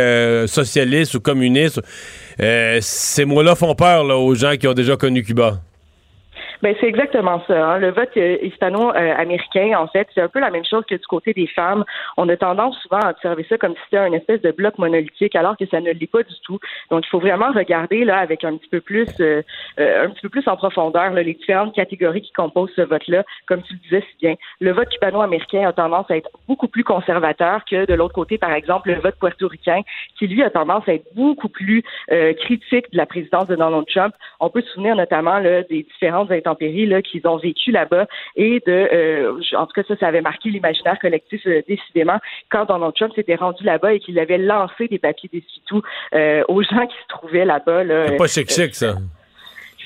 [0.48, 1.82] socialiste ou communiste,
[2.38, 5.62] ces mots-là font peur aux gens qui ont déjà connu Cuba.
[6.62, 7.72] Ben c'est exactement ça.
[7.72, 7.80] Hein.
[7.80, 11.32] Le vote euh, hispano-américain, en fait, c'est un peu la même chose que du côté
[11.34, 11.86] des femmes.
[12.18, 15.36] On a tendance souvent à observer ça comme si c'était un espèce de bloc monolithique,
[15.36, 16.60] alors que ça ne l'est pas du tout.
[16.92, 19.42] Donc, il faut vraiment regarder là avec un petit peu plus, euh,
[19.80, 23.24] euh, un petit peu plus en profondeur les différentes catégories qui composent ce vote-là.
[23.46, 26.84] Comme tu le disais si bien, le vote cubano-américain a tendance à être beaucoup plus
[26.84, 29.82] conservateur que de l'autre côté, par exemple, le vote puertoricain,
[30.18, 31.84] qui lui a tendance à être beaucoup plus
[32.38, 34.14] critique de la présidence de Donald Trump.
[34.40, 38.72] On peut se souvenir notamment là, des différentes intempéries qu'ils ont vécu là-bas et de,
[38.72, 42.18] euh, en tout cas ça, ça avait marqué l'imaginaire collectif euh, décidément
[42.50, 45.82] quand Donald Trump s'était rendu là-bas et qu'il avait lancé des papiers d'essuie-tout
[46.14, 47.84] euh, aux gens qui se trouvaient là-bas.
[47.84, 48.96] Là, C'est pas chic-chic ça.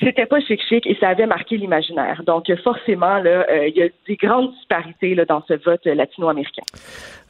[0.00, 2.22] C'était pas chic-chic et ça avait marqué l'imaginaire.
[2.26, 6.64] Donc forcément, là, il y a des grandes disparités là, dans ce vote latino-américain.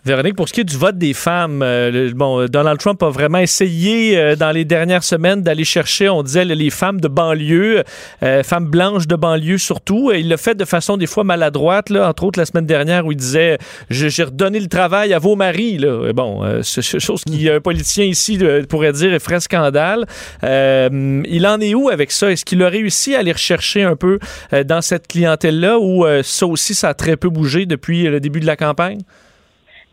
[0.07, 3.39] Véronique, pour ce qui est du vote des femmes, euh, bon, Donald Trump a vraiment
[3.39, 7.85] essayé euh, dans les dernières semaines d'aller chercher, on disait, les femmes de banlieue,
[8.23, 10.13] euh, femmes blanches de banlieue surtout.
[10.13, 13.17] Il l'a fait de façon des fois maladroite, entre autres la semaine dernière où il
[13.17, 13.57] disait
[13.89, 15.81] J'ai redonné le travail à vos maris.
[16.15, 18.39] Bon, c'est chose qu'un politicien ici
[18.69, 20.05] pourrait dire ferait scandale.
[20.43, 22.31] il en est où avec ça?
[22.31, 24.19] Est-ce qu'il a réussi à aller rechercher un peu
[24.67, 28.47] dans cette clientèle-là ou ça aussi, ça a très peu bougé depuis le début de
[28.47, 28.99] la campagne?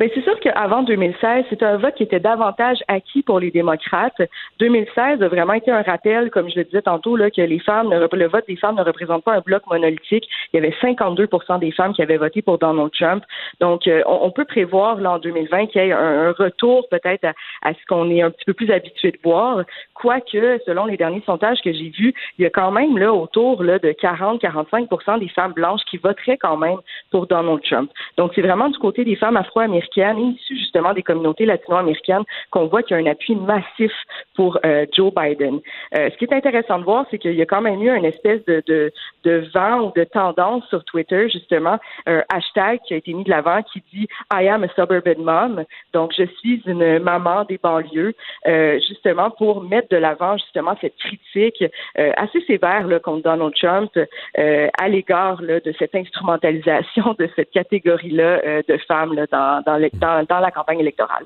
[0.01, 4.19] Bien, c'est sûr qu'avant 2016, c'était un vote qui était davantage acquis pour les démocrates.
[4.57, 7.91] 2016 a vraiment été un rappel, comme je le disais tantôt, là, que les femmes,
[7.91, 10.27] le vote des femmes ne représente pas un bloc monolithique.
[10.51, 13.23] Il y avait 52% des femmes qui avaient voté pour Donald Trump.
[13.59, 17.25] Donc, euh, on, peut prévoir là, en 2020 qu'il y ait un, retour peut-être
[17.61, 19.61] à, ce qu'on est un petit peu plus habitué de voir.
[20.01, 23.61] Quoique, selon les derniers sondages que j'ai vus, il y a quand même là autour
[23.61, 26.79] là, de 40-45 des femmes blanches qui voteraient quand même
[27.11, 27.91] pour Donald Trump.
[28.17, 32.81] Donc, c'est vraiment du côté des femmes afro-américaines issus justement des communautés latino-américaines, qu'on voit
[32.81, 33.91] qu'il y a un appui massif
[34.35, 35.59] pour euh, Joe Biden.
[35.95, 38.05] Euh, ce qui est intéressant de voir, c'est qu'il y a quand même eu une
[38.05, 38.91] espèce de, de,
[39.23, 41.77] de vent ou de tendance sur Twitter, justement,
[42.07, 45.63] un hashtag qui a été mis de l'avant qui dit I am a suburban mom.
[45.93, 48.15] Donc, je suis une maman des banlieues,
[48.47, 51.63] euh, justement, pour mettre de l'avant, justement, cette critique
[51.95, 53.91] assez sévère contre Donald Trump
[54.35, 61.25] à l'égard de cette instrumentalisation de cette catégorie-là de femmes dans dans, la campagne électorale.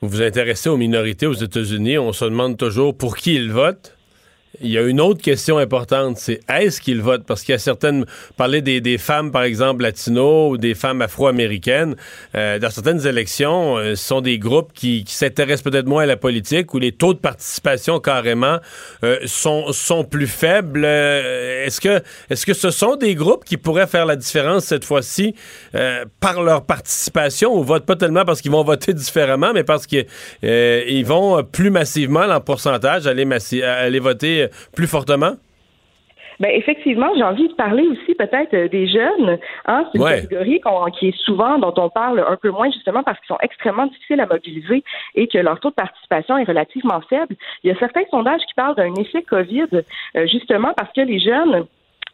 [0.00, 3.96] Vous vous intéressez aux minorités aux États-Unis, on se demande toujours pour qui ils votent?
[4.60, 7.24] Il y a une autre question importante, c'est est-ce qu'ils votent?
[7.24, 8.04] Parce qu'il y a certaines,
[8.36, 11.96] parler des, des, femmes, par exemple, latinos ou des femmes afro-américaines,
[12.34, 16.06] euh, dans certaines élections, euh, ce sont des groupes qui, qui s'intéressent peut-être moins à
[16.06, 18.58] la politique, où les taux de participation carrément
[19.04, 20.84] euh, sont, sont plus faibles.
[20.84, 25.34] est-ce que, est-ce que ce sont des groupes qui pourraient faire la différence cette fois-ci
[26.20, 27.56] par leur participation?
[27.56, 32.20] Ou votent pas tellement parce qu'ils vont voter différemment, mais parce qu'ils vont plus massivement,
[32.20, 33.26] en pourcentage, aller,
[33.62, 34.41] aller voter
[34.74, 35.32] plus fortement?
[36.40, 39.38] Ben effectivement, j'ai envie de parler aussi peut-être euh, des jeunes.
[39.66, 39.86] Hein?
[39.92, 40.60] C'est une catégorie
[40.98, 44.20] qui est souvent dont on parle un peu moins justement parce qu'ils sont extrêmement difficiles
[44.20, 44.82] à mobiliser
[45.14, 47.36] et que leur taux de participation est relativement faible.
[47.62, 49.68] Il y a certains sondages qui parlent d'un effet COVID
[50.16, 51.66] euh, justement parce que les jeunes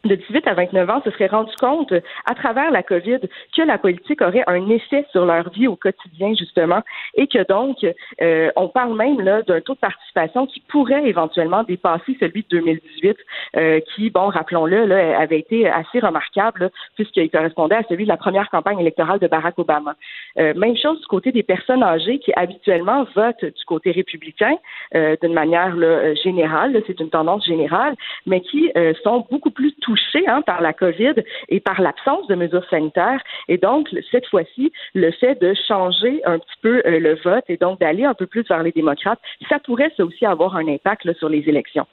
[0.05, 1.93] de 18 à 29 ans se seraient rendus compte
[2.25, 3.19] à travers la COVID
[3.55, 6.81] que la politique aurait un effet sur leur vie au quotidien justement
[7.15, 7.85] et que donc
[8.21, 12.47] euh, on parle même là d'un taux de participation qui pourrait éventuellement dépasser celui de
[12.49, 13.17] 2018
[13.57, 18.17] euh, qui bon rappelons-le là, avait été assez remarquable puisqu'il correspondait à celui de la
[18.17, 19.95] première campagne électorale de Barack Obama.
[20.37, 24.55] Euh, même chose du côté des personnes âgées qui habituellement votent du côté républicain
[24.93, 27.95] d'une manière là, générale, c'est une tendance générale,
[28.25, 28.71] mais qui
[29.03, 31.15] sont beaucoup plus touchés hein, par la COVID
[31.49, 33.21] et par l'absence de mesures sanitaires.
[33.47, 37.57] Et donc, cette fois-ci, le fait de changer un petit peu euh, le vote et
[37.57, 39.19] donc d'aller un peu plus vers les démocrates,
[39.49, 41.87] ça pourrait aussi avoir un impact sur les élections.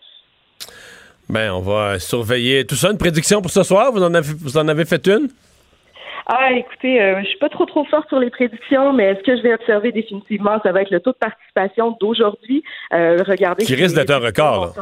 [1.28, 2.90] Ben, on va surveiller tout ça.
[2.90, 3.90] Une prédiction pour ce soir?
[3.92, 5.28] Vous en avez, vous en avez fait une?
[6.28, 9.36] Ah, écoutez, euh, je suis pas trop trop forte sur les prédictions, mais ce que
[9.36, 12.64] je vais observer définitivement, ça va être le taux de participation d'aujourd'hui.
[12.92, 13.64] Euh, regardez.
[13.64, 14.74] Qui risque d'être un record.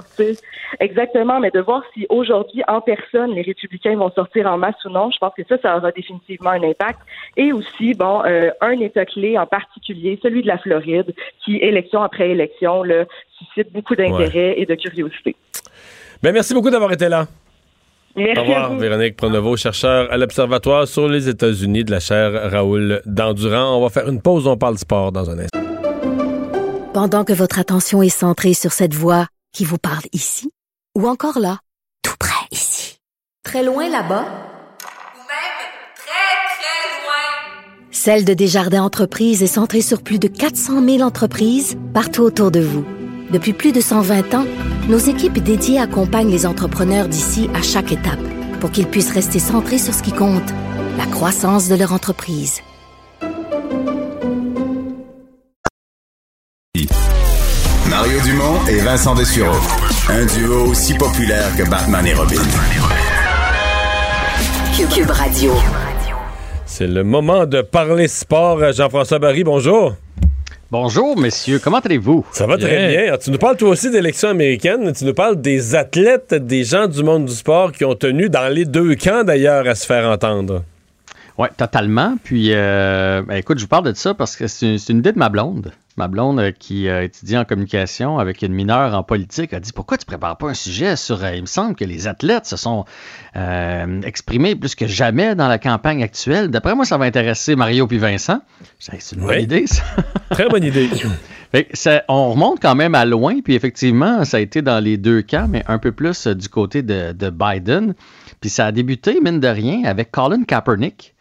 [0.80, 4.88] Exactement, mais de voir si aujourd'hui, en personne, les républicains vont sortir en masse ou
[4.88, 7.00] non, je pense que ça, ça aura définitivement un impact.
[7.36, 11.14] Et aussi, bon, euh, un État clé en particulier, celui de la Floride,
[11.44, 13.04] qui, élection après élection, là,
[13.36, 15.36] suscite beaucoup d'intérêt et de curiosité.
[16.22, 17.26] Ben, merci beaucoup d'avoir été là.
[18.16, 18.78] Merci Au revoir, à vous.
[18.78, 23.76] Véronique Pronovo, chercheur à l'Observatoire sur les États-Unis de la chaire Raoul Dandurand.
[23.76, 25.60] On va faire une pause, on parle sport dans un instant.
[26.92, 30.50] Pendant que votre attention est centrée sur cette voix qui vous parle ici,
[30.96, 31.58] ou encore là,
[32.02, 32.98] tout près ici,
[33.42, 34.26] très loin là-bas,
[38.04, 42.60] Celle de Desjardins Entreprises est centrée sur plus de 400 000 entreprises partout autour de
[42.60, 42.84] vous.
[43.30, 44.44] Depuis plus de 120 ans,
[44.88, 48.20] nos équipes dédiées accompagnent les entrepreneurs d'ici à chaque étape
[48.60, 50.50] pour qu'ils puissent rester centrés sur ce qui compte,
[50.98, 52.60] la croissance de leur entreprise.
[57.88, 59.56] Mario Dumont et Vincent Dessureau.
[60.08, 62.42] Un duo aussi populaire que Batman et Robin.
[64.76, 65.52] Cube Radio.
[66.66, 68.72] C'est le moment de parler sport.
[68.72, 69.94] Jean-François Barry, bonjour.
[70.76, 71.60] Bonjour, messieurs.
[71.62, 72.26] Comment allez-vous?
[72.32, 73.06] Ça va très bien.
[73.06, 74.92] Alors, tu nous parles toi aussi d'élections américaines.
[74.92, 78.52] Tu nous parles des athlètes, des gens du monde du sport qui ont tenu dans
[78.52, 80.64] les deux camps d'ailleurs à se faire entendre.
[81.38, 82.16] Oui, totalement.
[82.24, 85.12] Puis, euh, ben, écoute, je vous parle de ça parce que c'est c'est une idée
[85.12, 85.70] de ma blonde.
[85.96, 89.72] Ma blonde euh, qui euh, étudie en communication avec une mineure en politique a dit
[89.72, 91.22] Pourquoi tu prépares pas un sujet sur.
[91.22, 92.84] euh, il me semble que les athlètes se sont
[93.36, 96.48] euh, exprimés plus que jamais dans la campagne actuelle.
[96.48, 98.40] D'après moi, ça va intéresser Mario puis Vincent.
[98.80, 99.42] C'est une bonne Oui.
[99.44, 99.82] idée, ça.
[100.30, 100.88] Très bonne idée.
[101.72, 105.22] Ça- on remonte quand même à loin, puis effectivement, ça a été dans les deux
[105.22, 107.94] camps, mais un peu plus du côté de, de Biden.
[108.40, 111.14] Puis ça a débuté, mine de rien, avec Colin Kaepernick.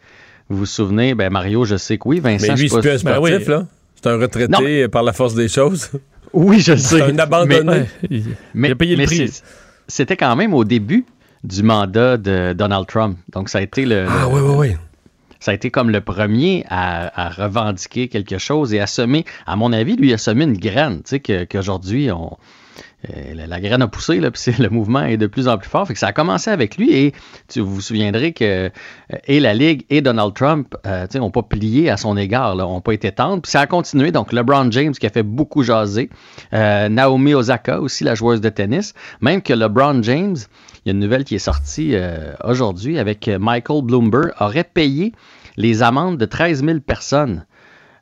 [0.48, 2.46] Vous vous souvenez, ben Mario, je sais que oui, Vincent.
[2.48, 3.04] Mais lui, c'est plus
[3.48, 3.66] là.
[4.04, 5.90] C'est un retraité Non, mais- par la force des choses?
[6.34, 6.96] Oui, je sais.
[6.98, 7.84] C'est un abandonné.
[8.54, 9.40] Mais, Il a payé le mais prix.
[9.86, 11.06] C'était quand même au début
[11.44, 13.16] du mandat de Donald Trump.
[13.32, 14.76] Donc ça a été le, Ah le- oui, oui, oui.
[15.38, 19.54] ça a été comme le premier à, à revendiquer quelque chose et à semer, à
[19.54, 22.36] mon avis, lui, il a semé une graine, tu sais, qu'aujourd'hui, on, euh,
[23.34, 25.86] la, la graine a poussé, là, puis le mouvement est de plus en plus fort.
[25.86, 27.12] Fait que ça a commencé avec lui et
[27.48, 28.70] tu vous souviendrez que euh,
[29.26, 32.92] et la Ligue et Donald Trump euh, n'ont pas plié à son égard, n'ont pas
[32.92, 33.42] été tendres.
[33.42, 34.12] Puis ça a continué.
[34.12, 36.10] Donc LeBron James qui a fait beaucoup jaser,
[36.52, 40.36] euh, Naomi Osaka aussi, la joueuse de tennis, même que LeBron James,
[40.84, 44.64] il y a une nouvelle qui est sortie euh, aujourd'hui avec euh, Michael Bloomberg, aurait
[44.64, 45.12] payé
[45.56, 47.46] les amendes de 13 000 personnes.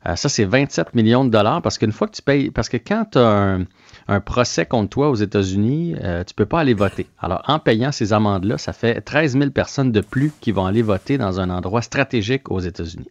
[0.07, 2.77] Euh, ça, c'est 27 millions de dollars parce qu'une fois que tu payes, parce que
[2.77, 3.67] quand tu as un,
[4.09, 7.07] un procès contre toi aux États-Unis, euh, tu peux pas aller voter.
[7.21, 10.83] Alors, en payant ces amendes-là, ça fait 13 000 personnes de plus qui vont aller
[10.83, 13.09] voter dans un endroit stratégique aux États-Unis.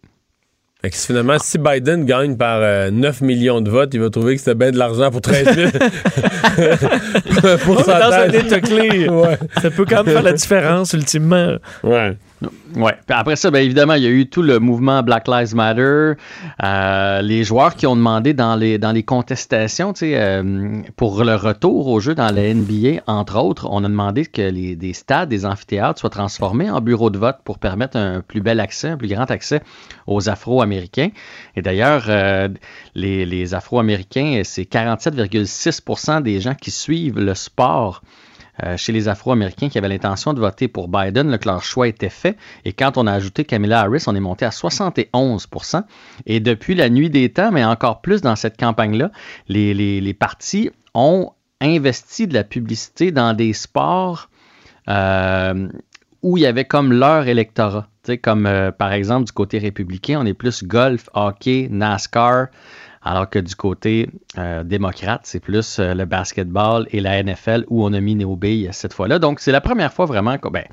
[0.82, 4.34] Fait que finalement, si Biden gagne par euh, 9 millions de votes, il va trouver
[4.36, 5.72] que c'était bien de l'argent pour 13 000.
[7.66, 8.36] Pour Dans un s'entendre.
[8.36, 9.38] état clé, Ouais.
[9.62, 11.56] ça peut quand même faire la différence, ultimement.
[11.84, 12.18] Ouais.
[12.76, 12.96] Ouais.
[13.10, 16.14] Après ça, bien évidemment, il y a eu tout le mouvement Black Lives Matter.
[16.64, 21.88] Euh, les joueurs qui ont demandé dans les, dans les contestations, euh, pour le retour
[21.88, 25.46] au jeu dans la NBA, entre autres, on a demandé que les, des stades, des
[25.46, 29.10] amphithéâtres soient transformés en bureaux de vote pour permettre un plus bel accès, un plus
[29.10, 29.62] grand accès
[30.08, 31.10] aux Afro-Américains.
[31.56, 32.48] Et d'ailleurs, euh,
[32.96, 38.02] les, les Afro-Américains, c'est 47,6% des gens qui suivent le sport
[38.64, 41.88] euh, chez les Afro-Américains qui avaient l'intention de voter pour Biden, là, que leur choix
[41.88, 42.38] était fait.
[42.66, 45.84] Et quand on a ajouté Kamala Harris, on est monté à 71%
[46.26, 49.12] Et depuis la nuit des temps, mais encore plus dans cette campagne-là,
[49.48, 51.32] les, partis ont
[51.62, 54.30] investi de la publicité dans des sports
[54.90, 55.70] euh,
[56.22, 57.88] où il y avait comme leur électorat.
[58.24, 62.48] Comme euh, par exemple du côté républicain, on est plus golf, hockey, NASCAR,
[63.04, 67.84] alors que du côté euh, démocrate, c'est plus euh, le basketball et la NFL où
[67.84, 69.18] on a mis nos billes cette fois-là.
[69.18, 70.66] Donc, c'est la première fois vraiment que, ben,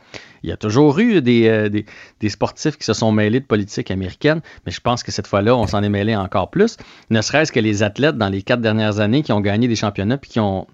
[0.42, 1.86] il y a toujours eu des, euh, des,
[2.20, 5.56] des sportifs qui se sont mêlés de politique américaine, mais je pense que cette fois-là,
[5.56, 6.76] on s'en est mêlé encore plus.
[7.10, 10.18] Ne serait-ce que les athlètes dans les quatre dernières années qui ont gagné des championnats
[10.18, 10.66] puis qui ont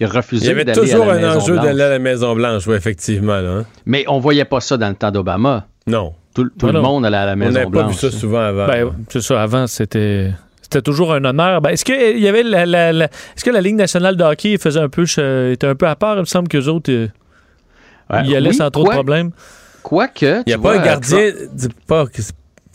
[0.00, 1.64] ils refusé Il y avait toujours un enjeu Maison-Blanche.
[1.66, 3.40] d'aller à la Maison-Blanche, oui, effectivement.
[3.40, 3.64] Là, hein.
[3.86, 5.66] Mais on voyait pas ça dans le temps d'Obama.
[5.86, 6.14] Non.
[6.34, 6.82] Tout, tout Ah le non.
[6.82, 7.96] monde allait à la On n'avait pas vu Maison-Blanche.
[7.96, 8.66] ça souvent avant.
[8.66, 10.32] Ben, c'est ça, avant, c'était.
[10.74, 11.60] C'était toujours un honneur.
[11.60, 14.24] Ben, est-ce que il y avait la, la- la- est-ce que la Ligue nationale de
[14.24, 16.90] hockey faisait un peu ch- était un peu à part, il me semble qu'eux autres
[16.90, 17.06] euh,
[18.24, 19.30] y allaient oui, sans trop de quoi- problèmes.
[19.84, 20.42] Quoique.
[20.46, 21.30] Il n'y a pas vois, un gardien.
[21.30, 22.22] Trump- Dis pas que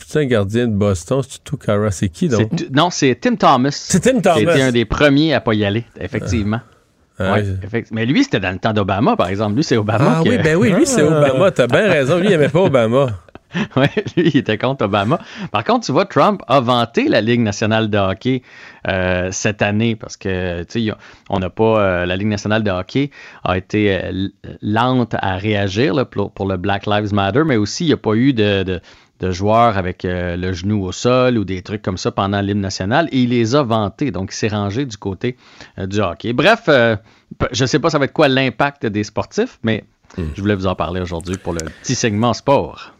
[0.06, 1.90] c'est un gardien de Boston, c'est tout Cara.
[1.90, 2.48] C'est qui donc?
[2.56, 3.70] c'est- Non, c'est Tim Thomas.
[3.70, 4.36] C'est Tim Thomas.
[4.38, 6.60] C'était un des premiers à pas y aller, effectivement.
[7.18, 9.54] Ah, Ouais, effect- Mais lui, c'était dans le temps d'Obama, par exemple.
[9.56, 10.16] Lui, c'est Obama.
[10.20, 11.06] Ah que- oui, ben oui, lui c'est Ah.
[11.28, 11.50] Obama.
[11.50, 12.16] T'as bien raison.
[12.16, 13.08] Lui, il n'aimait pas Obama.
[13.76, 15.18] Ouais, lui, il était contre Obama.
[15.50, 18.42] Par contre, tu vois, Trump a vanté la Ligue nationale de hockey
[18.88, 20.92] euh, cette année parce que, tu sais,
[21.28, 21.80] on n'a pas.
[21.80, 23.10] euh, la Ligue nationale de hockey
[23.44, 24.28] a été euh,
[24.62, 27.96] lente à réagir là, pour, pour le Black Lives Matter, mais aussi, il n'y a
[27.98, 28.62] pas eu de.
[28.62, 28.80] de-
[29.20, 33.06] de joueurs avec le genou au sol ou des trucs comme ça pendant l'hymne national
[33.12, 34.10] et il les a vantés.
[34.12, 35.36] Donc, il s'est rangé du côté
[35.76, 36.32] du hockey.
[36.32, 36.62] Bref,
[37.52, 39.84] je ne sais pas ça va être quoi l'impact des sportifs, mais
[40.16, 42.94] Je voulais vous en parler aujourd'hui pour le petit segment sport.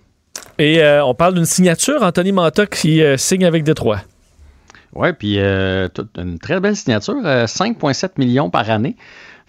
[0.61, 4.01] Et euh, on parle d'une signature, Anthony Manta qui euh, signe avec Détroit.
[4.95, 5.89] Oui, puis euh,
[6.19, 8.95] une très belle signature, euh, 5,7 millions par année.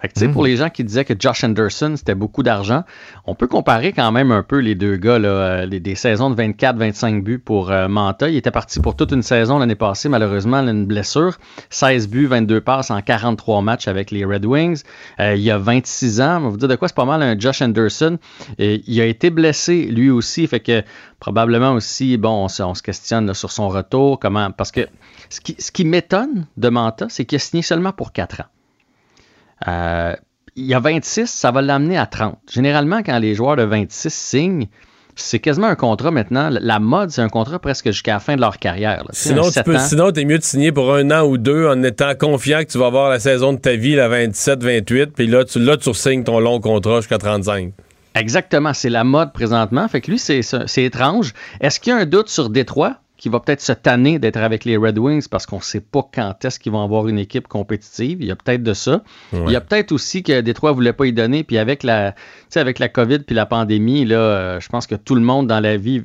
[0.01, 0.33] Fait que, tu sais, Mhm.
[0.33, 2.83] pour les gens qui disaient que Josh Anderson, c'était beaucoup d'argent,
[3.27, 6.29] on peut comparer quand même un peu les deux gars, là, euh, les- des saisons
[6.31, 8.27] de 24-25 buts pour euh, Manta.
[8.27, 11.37] Il était parti pour toute une saison l'année passée, malheureusement, une blessure.
[11.69, 14.81] 16 buts, 22 passes en 43 matchs avec les Red Wings.
[15.19, 16.37] Euh, il a 26 ans.
[16.37, 18.17] On va vous dire de quoi c'est pas mal un Josh Anderson.
[18.57, 20.81] Et il a été blessé lui aussi, fait que
[21.19, 24.81] probablement aussi, bon, on se, on se questionne là, sur son retour, comment, parce que
[25.29, 28.45] ce qui, ce qui m'étonne de Manta, c'est qu'il a signé seulement pour 4 ans.
[29.67, 30.15] Euh,
[30.55, 32.37] il y a 26, ça va l'amener à 30.
[32.51, 34.67] Généralement, quand les joueurs de 26 signent,
[35.15, 36.49] c'est quasiment un contrat maintenant.
[36.51, 39.03] La mode, c'est un contrat presque jusqu'à la fin de leur carrière.
[39.03, 39.09] là.
[39.11, 42.13] Sinon, tu peux, sinon, t'es mieux de signer pour un an ou deux en étant
[42.15, 45.59] confiant que tu vas avoir la saison de ta vie, la 27-28, puis là, tu,
[45.59, 47.73] là, tu signes ton long contrat jusqu'à 35.
[48.15, 49.87] Exactement, c'est la mode présentement.
[49.87, 51.33] Fait que lui, c'est c'est étrange.
[51.61, 52.97] Est-ce qu'il y a un doute sur Détroit?
[53.21, 56.01] Qui va peut-être se tanner d'être avec les Red Wings parce qu'on ne sait pas
[56.11, 58.17] quand est-ce qu'ils vont avoir une équipe compétitive?
[58.19, 59.03] Il y a peut-être de ça.
[59.31, 59.41] Ouais.
[59.45, 61.43] Il y a peut-être aussi que Détroit ne voulait pas y donner.
[61.43, 62.15] Puis avec la,
[62.55, 65.77] avec COVID puis la pandémie, là, euh, je pense que tout le monde dans la
[65.77, 66.01] vie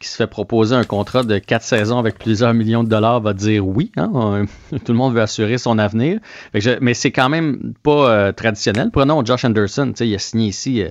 [0.00, 3.34] qui se fait proposer un contrat de quatre saisons avec plusieurs millions de dollars va
[3.34, 3.92] dire oui.
[3.98, 4.10] hein.
[4.14, 4.46] On-
[4.78, 6.18] tout le monde veut assurer son avenir.
[6.54, 8.88] Je- mais c'est quand même pas euh, traditionnel.
[8.90, 9.92] Prenons Josh Anderson.
[10.00, 10.88] Il a signé ici euh,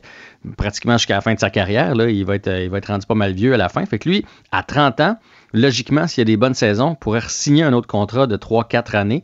[0.55, 1.95] pratiquement jusqu'à la fin de sa carrière.
[1.95, 2.09] Là.
[2.11, 3.84] Il, va être, il va être rendu pas mal vieux à la fin.
[3.88, 5.17] Fait que lui, à 30 ans,
[5.54, 9.24] logiquement, s'il y a des bonnes saisons, pourrait signer un autre contrat de 3-4 années.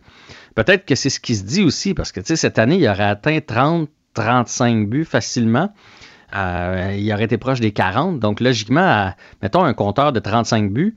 [0.55, 3.39] Peut-être que c'est ce qui se dit aussi, parce que cette année, il aurait atteint
[4.15, 5.73] 30-35 buts facilement.
[6.35, 8.19] Euh, il aurait été proche des 40.
[8.19, 10.95] Donc, logiquement, à- mettons un compteur de 35 buts,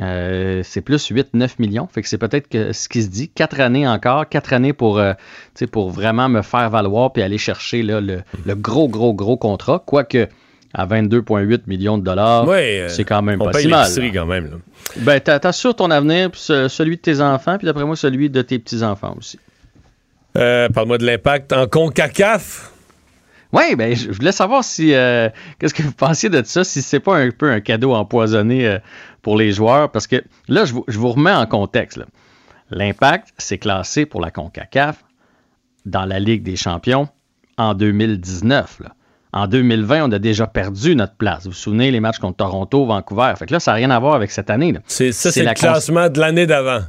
[0.00, 1.86] euh, c'est plus 8-9 millions.
[1.86, 3.28] Fait que c'est peut-être que ce qui se dit.
[3.28, 5.12] Quatre années encore, quatre années pour, euh,
[5.70, 9.82] pour vraiment me faire valoir puis aller chercher là, le, le gros, gros, gros contrat.
[9.86, 10.26] Quoique,
[10.74, 14.12] à 22,8 millions de dollars, Ouais, c'est quand même on pas paye si mal.
[14.14, 14.44] quand même.
[14.46, 14.56] là.
[14.96, 18.28] Ben, t'a- t'assures ton avenir, puis ce- celui de tes enfants, puis d'après moi, celui
[18.30, 19.38] de tes petits-enfants aussi.
[20.36, 22.70] Euh, Parle-moi de l'impact en CONCACAF.
[23.52, 24.94] Oui, ben, je voulais savoir si.
[24.94, 25.28] euh,
[25.58, 28.78] Qu'est-ce que vous pensiez de ça, si c'est pas un peu un cadeau empoisonné euh,
[29.20, 32.00] pour les joueurs, parce que là, je vous, je vous remets en contexte.
[32.70, 35.04] L'impact, c'est classé pour la CONCACAF
[35.84, 37.08] dans la Ligue des champions
[37.58, 38.80] en 2019.
[38.80, 38.92] là.
[39.32, 41.44] En 2020, on a déjà perdu notre place.
[41.44, 43.32] Vous vous souvenez, les matchs contre Toronto, Vancouver.
[43.38, 44.72] Fait que là, ça n'a rien à voir avec cette année.
[44.72, 44.80] là.
[44.86, 46.80] C'est ça, c'est le classement de l'année d'avant.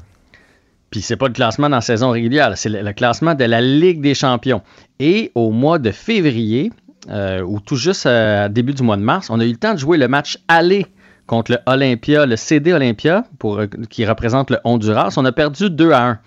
[0.89, 3.45] puis c'est pas le classement dans la saison régulière, là, c'est le, le classement de
[3.45, 4.61] la Ligue des champions.
[4.99, 6.71] Et au mois de février,
[7.09, 9.73] euh, ou tout juste euh, début du mois de mars, on a eu le temps
[9.73, 10.85] de jouer le match aller
[11.27, 15.13] contre le Olympia, le CD Olympia, pour, euh, qui représente le Honduras.
[15.17, 16.19] On a perdu 2 à 1.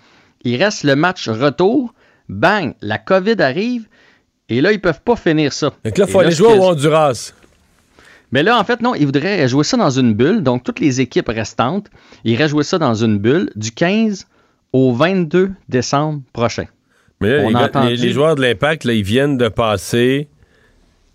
[0.43, 1.93] Il reste le match retour.
[2.29, 3.87] Bang, la COVID arrive.
[4.49, 5.71] Et là, ils peuvent pas finir ça.
[5.83, 7.33] Donc là, il faut aller jouer au Honduras.
[8.31, 10.41] mais là, en fait, non, ils voudraient jouer ça dans une bulle.
[10.43, 11.87] Donc, toutes les équipes restantes
[12.23, 14.25] iraient jouer ça dans une bulle du 15
[14.73, 16.65] au 22 décembre prochain.
[17.19, 19.47] Mais là, les, a gars- entendu- les- les joueurs de l'Impact, là, ils viennent de
[19.49, 20.27] passer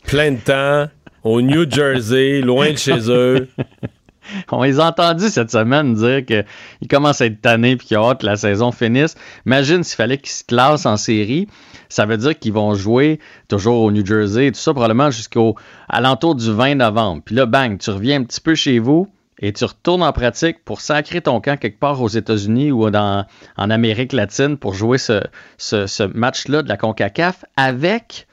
[0.05, 0.89] plein de temps
[1.23, 3.49] au New Jersey, loin de chez eux.
[4.53, 8.11] On les a entendus cette semaine dire qu'ils commencent à être tannés et qu'ils ont
[8.11, 9.15] hâte que la saison finisse.
[9.47, 11.49] Imagine s'il fallait qu'ils se classent en série.
[11.89, 13.19] Ça veut dire qu'ils vont jouer
[13.49, 15.57] toujours au New Jersey et tout ça, probablement jusqu'au
[15.89, 17.23] alentour du 20 novembre.
[17.25, 19.09] Puis là, bang, tu reviens un petit peu chez vous
[19.39, 23.25] et tu retournes en pratique pour sacrer ton camp quelque part aux États-Unis ou en
[23.57, 25.21] Amérique latine pour jouer ce-
[25.59, 28.27] ce match-là de la CONCACAF avec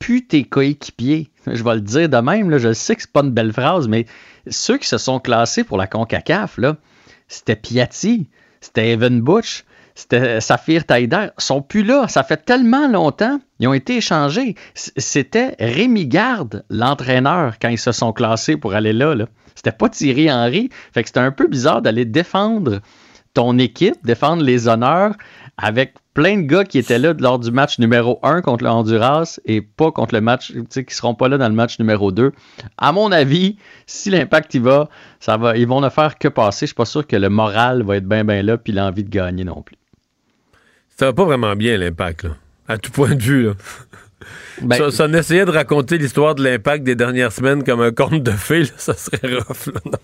[0.00, 1.30] plus tes coéquipiers.
[1.46, 4.06] Je vais le dire de même, je sais que c'est pas une belle phrase, mais
[4.48, 6.58] ceux qui se sont classés pour la CONCACAF,
[7.28, 8.28] c'était Piatti,
[8.60, 12.08] c'était Evan Butch, c'était Saphir Taider, sont plus là.
[12.08, 14.54] Ça fait tellement longtemps, ils ont été échangés.
[14.74, 19.14] C'était Rémi Garde, l'entraîneur, quand ils se sont classés pour aller là.
[19.14, 19.26] là.
[19.54, 20.70] C'était pas Thierry Henry.
[20.92, 22.80] Fait que c'était un peu bizarre d'aller défendre
[23.34, 25.14] ton équipe, défendre les honneurs
[25.62, 29.38] avec plein de gars qui étaient là lors du match numéro 1 contre le Honduras
[29.44, 32.12] et pas contre le match, tu sais, qui seront pas là dans le match numéro
[32.12, 32.32] 2.
[32.78, 33.56] À mon avis,
[33.86, 34.88] si l'impact y va,
[35.20, 36.64] ça va, ils vont ne faire que passer.
[36.64, 39.10] Je suis pas sûr que le moral va être bien bien là puis l'envie de
[39.10, 39.76] gagner non plus.
[40.96, 42.30] Ça va pas vraiment bien, l'Impact, là.
[42.68, 43.52] À tout point de vue, là.
[44.62, 47.92] Ben- ça, ça, on essayait de raconter l'histoire de l'Impact des dernières semaines comme un
[47.92, 49.80] conte de fées, là, ça serait rough, là.
[49.86, 49.98] non?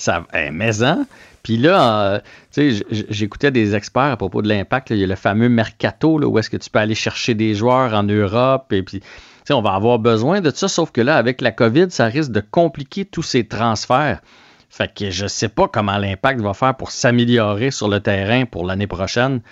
[0.00, 1.06] Ça, eh, mais hein?
[1.42, 2.20] Puis là,
[2.56, 2.70] euh,
[3.10, 4.88] j'écoutais des experts à propos de l'impact.
[4.90, 7.54] Il y a le fameux mercato, là, où est-ce que tu peux aller chercher des
[7.54, 8.72] joueurs en Europe.
[8.72, 9.02] Et puis,
[9.50, 10.68] on va avoir besoin de ça.
[10.68, 14.22] Sauf que là, avec la COVID, ça risque de compliquer tous ces transferts.
[14.70, 18.64] Fait que je sais pas comment l'impact va faire pour s'améliorer sur le terrain pour
[18.64, 19.42] l'année prochaine.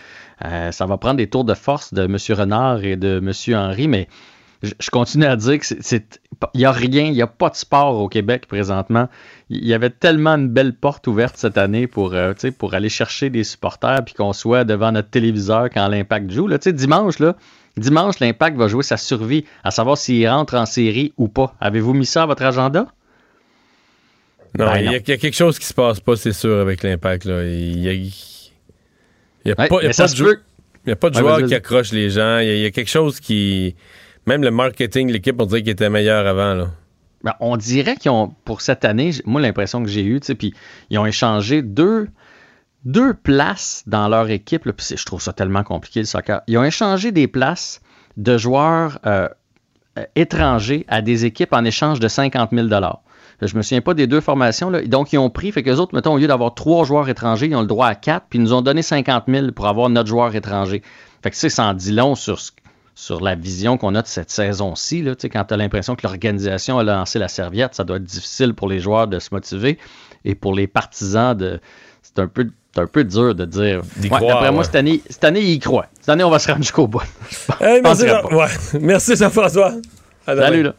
[0.46, 2.16] Euh, ça va prendre des tours de force de M.
[2.38, 3.32] Renard et de M.
[3.54, 4.08] Henry, mais
[4.62, 6.20] je, continue à dire que c'est.
[6.54, 9.08] Il n'y a rien, il n'y a pas de sport au Québec présentement.
[9.50, 13.28] Il y avait tellement une belle porte ouverte cette année pour, euh, pour aller chercher
[13.30, 16.46] des supporters puis qu'on soit devant notre téléviseur quand l'Impact joue.
[16.46, 17.34] Là, dimanche, là,
[17.76, 21.54] dimanche, l'Impact va jouer sa survie, à savoir s'il rentre en série ou pas.
[21.60, 22.86] Avez-vous mis ça à votre agenda?
[24.58, 26.82] Non, Ben il y, a- y quelque chose qui se passe pas, c'est sûr, avec
[26.82, 27.26] l'impact.
[27.26, 28.12] Il y a, il
[29.44, 30.38] y a Ouais, pas, a de se jou- peut.
[30.86, 31.54] il y a pas de Ouais, joueurs vas-y, qui vas-y.
[31.58, 32.38] accrochent les gens.
[32.38, 33.74] Il y, a- il y a quelque chose qui.
[34.28, 36.52] Même le marketing, l'équipe, on dirait qu'il était meilleur avant.
[36.52, 36.66] Là.
[37.24, 40.52] Ben, on dirait qu'ils ont, pour cette année, moi, l'impression que j'ai eue, puis
[40.90, 42.08] ils ont échangé deux,
[42.84, 44.64] deux places dans leur équipe.
[44.66, 46.42] je trouve ça tellement compliqué, le soccer.
[46.46, 47.80] Ils ont échangé des places
[48.18, 49.28] de joueurs euh,
[49.98, 52.68] euh, étrangers à des équipes en échange de 50 000
[53.40, 54.68] Je me souviens pas des deux formations.
[54.68, 54.82] Là.
[54.82, 57.46] Donc, ils ont pris, fait que les autres, mettons, au lieu d'avoir trois joueurs étrangers,
[57.46, 59.88] ils ont le droit à quatre, puis ils nous ont donné 50 000 pour avoir
[59.88, 60.82] notre joueur étranger.
[61.22, 62.52] Fait que, sais, ça en dit long sur, ce-
[63.00, 65.02] sur la vision qu'on a de cette saison-ci.
[65.02, 65.14] là.
[65.14, 68.02] Tu sais, Quand tu as l'impression que l'organisation a lancé la serviette, ça doit être
[68.04, 69.78] difficile pour les joueurs de se motiver
[70.24, 71.60] et pour les partisans de.
[72.02, 72.48] C'est un peu.
[72.74, 73.82] C'est un peu dur de dire.
[74.02, 75.86] Ouais, croire, D'après moi, cette année, cette année, ils y croient.
[76.00, 77.00] Cette année, on va se rendre jusqu'au bout.
[77.60, 78.80] Hey, merci, penserais Jean- ouais.
[78.80, 79.74] merci Jean-François.
[80.26, 80.36] À.
[80.36, 80.74] Salut, là.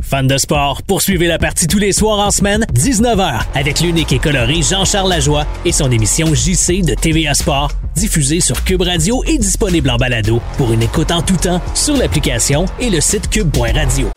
[0.00, 4.18] Fan de sport, poursuivez la partie tous les soirs en semaine, 19h, avec l'unique et
[4.18, 9.38] coloré Jean-Charles Lajoie et son émission JC de TVA Sport, diffusée sur Cube Radio et
[9.38, 14.08] disponible en balado pour une écoute en tout temps sur l'application et le site cube.radio.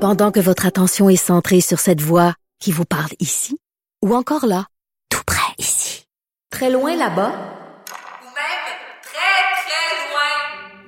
[0.00, 3.56] Pendant que votre attention est centrée sur cette voix qui vous parle ici,
[4.04, 4.66] ou encore là,
[5.10, 6.06] tout près ici,
[6.50, 7.57] très loin là-bas,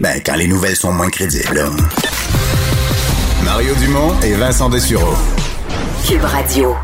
[0.00, 1.70] Ben, quand les nouvelles sont moins crédibles.
[3.44, 5.14] Mario Dumont et Vincent Dessureau.
[6.06, 6.74] Cube Radio.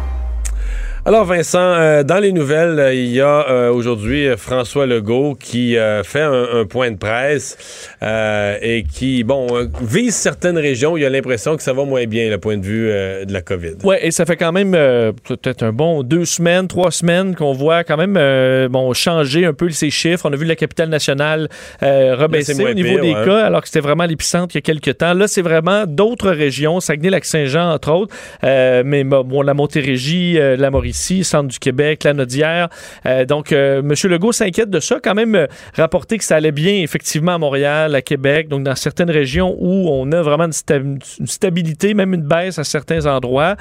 [1.08, 5.74] Alors Vincent, euh, dans les nouvelles, euh, il y a euh, aujourd'hui François Legault qui
[6.04, 7.56] fait un, un point de presse
[8.02, 9.46] et qui, bon,
[9.80, 10.92] vise certaines régions.
[10.92, 13.40] où Il a l'impression que ça va moins bien, le point de vue de la
[13.40, 13.76] COVID.
[13.84, 17.84] Oui, et ça fait quand même peut-être un bon deux semaines, trois semaines qu'on voit
[17.84, 20.28] quand même bon, changer un peu ces chiffres.
[20.28, 21.48] On a vu la capitale nationale
[21.80, 23.24] rebaisser au niveau pire, des ouais.
[23.24, 25.14] cas, alors que c'était vraiment l'épicentre il y a quelques temps.
[25.14, 31.48] Là, c'est vraiment d'autres régions, Saguenay-Lac-Saint-Jean, entre autres, mais bon, la Montérégie, la Mauricie, Centre
[31.48, 32.68] du Québec, la Nodière.
[33.06, 33.92] Euh, donc, euh, M.
[34.10, 34.98] Legault s'inquiète de ça.
[35.02, 38.74] Quand même, euh, rapporter que ça allait bien, effectivement, à Montréal, à Québec, donc dans
[38.74, 43.56] certaines régions où on a vraiment une, une stabilité, même une baisse à certains endroits,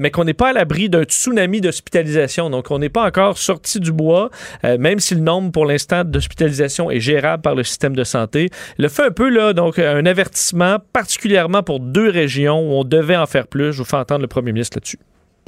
[0.00, 2.50] mais qu'on n'est pas à l'abri d'un tsunami d'hospitalisation.
[2.50, 4.30] Donc, on n'est pas encore sorti du bois,
[4.62, 8.50] même si le nombre pour l'instant d'hospitalisation est gérable par le système de santé.
[8.80, 13.16] A fait un peu, là, donc, un avertissement, particulièrement pour deux régions où on devait
[13.16, 13.72] en faire plus.
[13.72, 14.98] Je vous fais entendre le premier ministre là-dessus.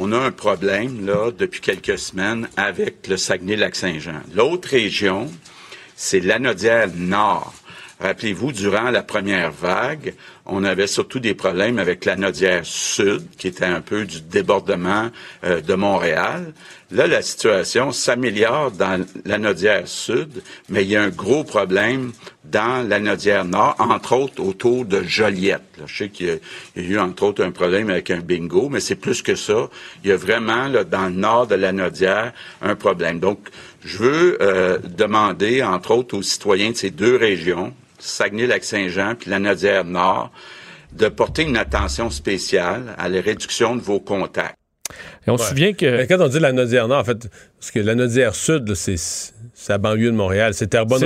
[0.00, 4.22] On a un problème, là, depuis quelques semaines avec le Saguenay-Lac-Saint-Jean.
[4.32, 5.28] L'autre région,
[5.96, 7.52] c'est l'Anodière Nord.
[8.00, 10.14] Rappelez-vous, durant la première vague,
[10.46, 15.10] on avait surtout des problèmes avec l'Anodière Sud, qui était un peu du débordement
[15.44, 16.52] euh, de Montréal.
[16.92, 22.12] Là, la situation s'améliore dans l'Anodière Sud, mais il y a un gros problème
[22.44, 25.62] dans l'Anodière Nord, entre autres autour de Joliette.
[25.84, 28.94] Je sais qu'il y, a- eu, entre autres, un problème avec un bingo, mais c'est
[28.94, 29.68] plus que ça.
[30.04, 32.32] Il y a vraiment, là, dans le nord de l'Anodière,
[32.62, 33.18] un problème.
[33.18, 33.40] Donc,
[33.84, 39.84] je veux euh, demander, entre autres, aux citoyens de ces deux régions, Saguenay-Lac-Saint-Jean puis l'Anodière
[39.84, 40.30] Nord,
[40.92, 44.56] de porter une attention spéciale à la réduction de vos contacts.
[45.26, 45.84] Et on se souvient que.
[45.98, 47.28] Mais quand on dit la Nodière Nord, en fait,
[47.58, 50.54] parce que la Nodière Sud, c'est c'est la banlieue de Montréal.
[50.54, 51.02] C'est Terrebonne,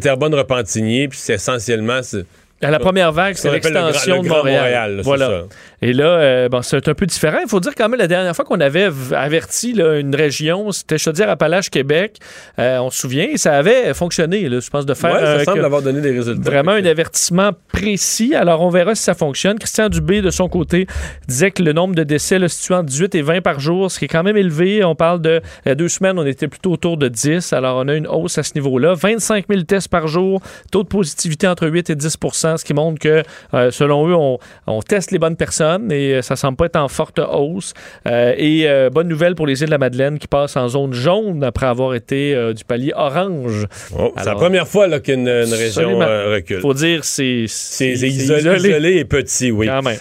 [0.00, 2.02] Terrebonne-Repentigny, puis c'est essentiellement.
[2.02, 2.24] c'est-
[2.62, 4.56] À la première vague, c'est l'extension le de Montréal.
[4.60, 5.26] Montréal, là, c'est voilà.
[5.26, 5.42] ça.
[5.84, 7.36] Et là, euh, bon, c'est un peu différent.
[7.42, 10.96] Il faut dire quand même, la dernière fois qu'on avait averti là, une région, c'était
[10.96, 12.20] Chaudière-Appalaches, Québec.
[12.58, 15.26] Euh, on se souvient, et ça avait fonctionné, là, je pense, de faire Ouais, ça
[15.26, 16.40] euh, semble avoir donné des résultats.
[16.50, 18.34] Vraiment un avertissement précis.
[18.34, 19.58] Alors, on verra si ça fonctionne.
[19.58, 20.86] Christian Dubé, de son côté,
[21.28, 24.06] disait que le nombre de décès situe entre 18 et 20 par jour, ce qui
[24.06, 24.82] est quand même élevé.
[24.84, 27.52] On parle de il y a deux semaines, on était plutôt autour de 10.
[27.52, 28.94] Alors, on a une hausse à ce niveau-là.
[28.94, 30.40] 25 000 tests par jour,
[30.72, 33.22] taux de positivité entre 8 et 10% qui montrent que,
[33.52, 36.76] euh, selon eux, on, on teste les bonnes personnes et euh, ça semble pas être
[36.76, 37.74] en forte hausse.
[38.06, 40.92] Euh, et euh, bonne nouvelle pour les îles de la Madeleine qui passent en zone
[40.92, 43.66] jaune après avoir été euh, du palier orange.
[43.98, 46.60] Oh, c'est la première fois qu'une une région recule.
[46.60, 47.44] Faut dire, c'est
[47.80, 49.66] isolé, isolé et petit, oui.
[49.66, 49.98] Quand même.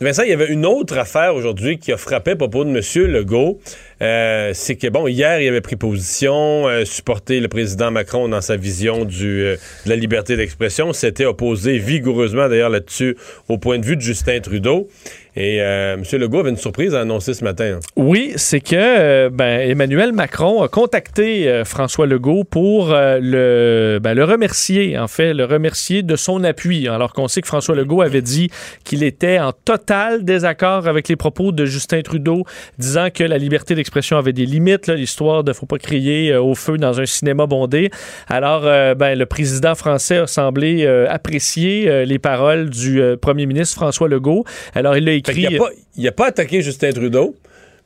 [0.00, 3.06] Vincent, il y avait une autre affaire aujourd'hui qui a frappé à propos de M.
[3.10, 3.60] Legault.
[4.02, 8.40] Euh, c'est que, bon, hier, il avait pris position, euh, supporté le président Macron dans
[8.40, 10.92] sa vision euh, de la liberté d'expression.
[10.92, 13.16] S'était opposé vigoureusement, d'ailleurs, là-dessus,
[13.48, 14.88] au point de vue de Justin Trudeau.
[15.36, 16.02] Et euh, M.
[16.20, 17.64] Legault avait une surprise à annoncer ce matin.
[17.76, 17.80] hein.
[17.96, 23.98] Oui, c'est que euh, ben, Emmanuel Macron a contacté euh, François Legault pour euh, le,
[24.00, 27.74] ben, le remercier, en fait, le remercier de son appui, alors qu'on sait que François
[27.74, 28.50] Legault avait dit
[28.84, 32.44] qu'il était en total désaccord avec les propos de Justin Trudeau,
[32.78, 36.76] disant que la liberté d'expression avait des limites, l'histoire de faut pas crier au feu
[36.76, 37.90] dans un cinéma bondé.
[38.28, 44.44] Alors, ben, le président français a semblé apprécier les paroles du premier ministre François Legault.
[44.74, 45.48] Alors, il a écrit...
[45.96, 47.34] il n'a pas, attaqué Justin Trudeau,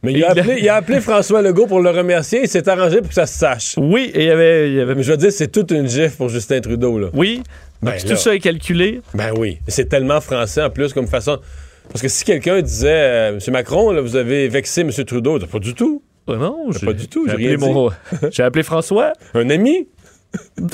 [0.03, 2.69] mais il Il a, appelé, il a appelé François Legault pour le remercier et s'est
[2.69, 3.75] arrangé pour que ça se sache.
[3.77, 4.69] Oui, et il y avait...
[4.71, 6.99] il y avait- Mais je veux dire, c'est toute une gifle pour Justin Trudeau.
[6.99, 7.09] Là.
[7.15, 7.43] Oui,
[7.83, 8.11] Ben donc là.
[8.11, 9.01] tout ça est calculé.
[9.15, 9.59] Ben oui.
[9.69, 11.39] C'est tellement français en plus comme façon.
[11.91, 13.53] Parce que si quelqu'un disait euh, M.
[13.53, 14.91] Macron, là, vous avez vexé M.
[14.91, 16.03] Trudeau, pas du tout.
[16.29, 17.65] Euh, non, Pas du tout, j'ai appelé rien dit.
[17.73, 17.91] mon-
[18.31, 19.15] J'ai appelé François.
[19.33, 19.89] Un ami?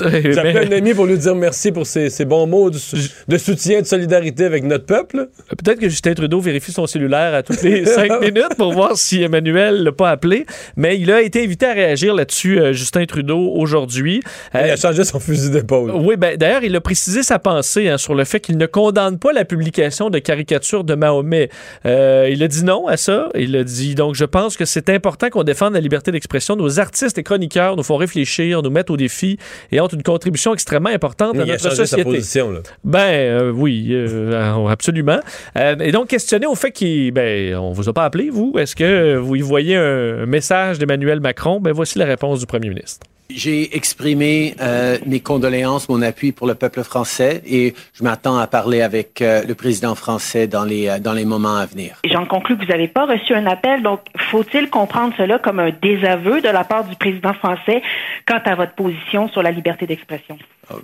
[0.01, 2.97] Mais- un ami pour lui dire merci pour ses, ses bons mots de, sou-
[3.27, 5.29] de soutien, de solidarité avec notre peuple.
[5.49, 9.21] Peut-être que Justin Trudeau vérifie son cellulaire à toutes les cinq minutes pour voir si
[9.21, 10.45] Emmanuel l'a pas appelé.
[10.75, 14.21] Mais il a été invité à réagir là-dessus, euh, Justin Trudeau, aujourd'hui.
[14.53, 15.91] Il Euh, a changé son fusil d'épaule.
[15.91, 19.19] oui, ben, d'ailleurs, il a précisé sa pensée hein, sur le fait qu'il ne condamne
[19.19, 21.49] pas la publication de caricatures de Mahomet.
[21.85, 23.29] Euh, il a dit non à ça.
[23.35, 26.55] Il a dit donc, je pense que c'est important qu'on défende la liberté d'expression.
[26.55, 29.37] Nos artistes et chroniqueurs nous font réfléchir, nous mettent au défi
[29.71, 32.03] et ont une contribution extrêmement importante à notre changé sa société.
[32.03, 32.51] position.
[32.51, 32.59] Là.
[32.83, 35.19] Ben euh, oui, euh, absolument.
[35.57, 38.53] Euh, et donc questionné au fait qu'il, ben, on vous a pas appelé vous.
[38.57, 41.59] Est-ce que vous y voyez un message d'Emmanuel Macron?
[41.59, 43.05] Ben voici la réponse du Premier ministre.
[43.29, 48.45] J'ai exprimé euh, mes condoléances, mon appui pour le peuple français et je m'attends à
[48.45, 51.95] parler avec euh, le président français dans les, euh, dans les moments à venir.
[52.05, 55.71] J'en conclus que vous n'avez pas reçu un appel, donc faut-il comprendre cela comme un
[55.71, 57.81] désaveu de la part du président français
[58.27, 60.37] quant à votre position sur la liberté d'expression?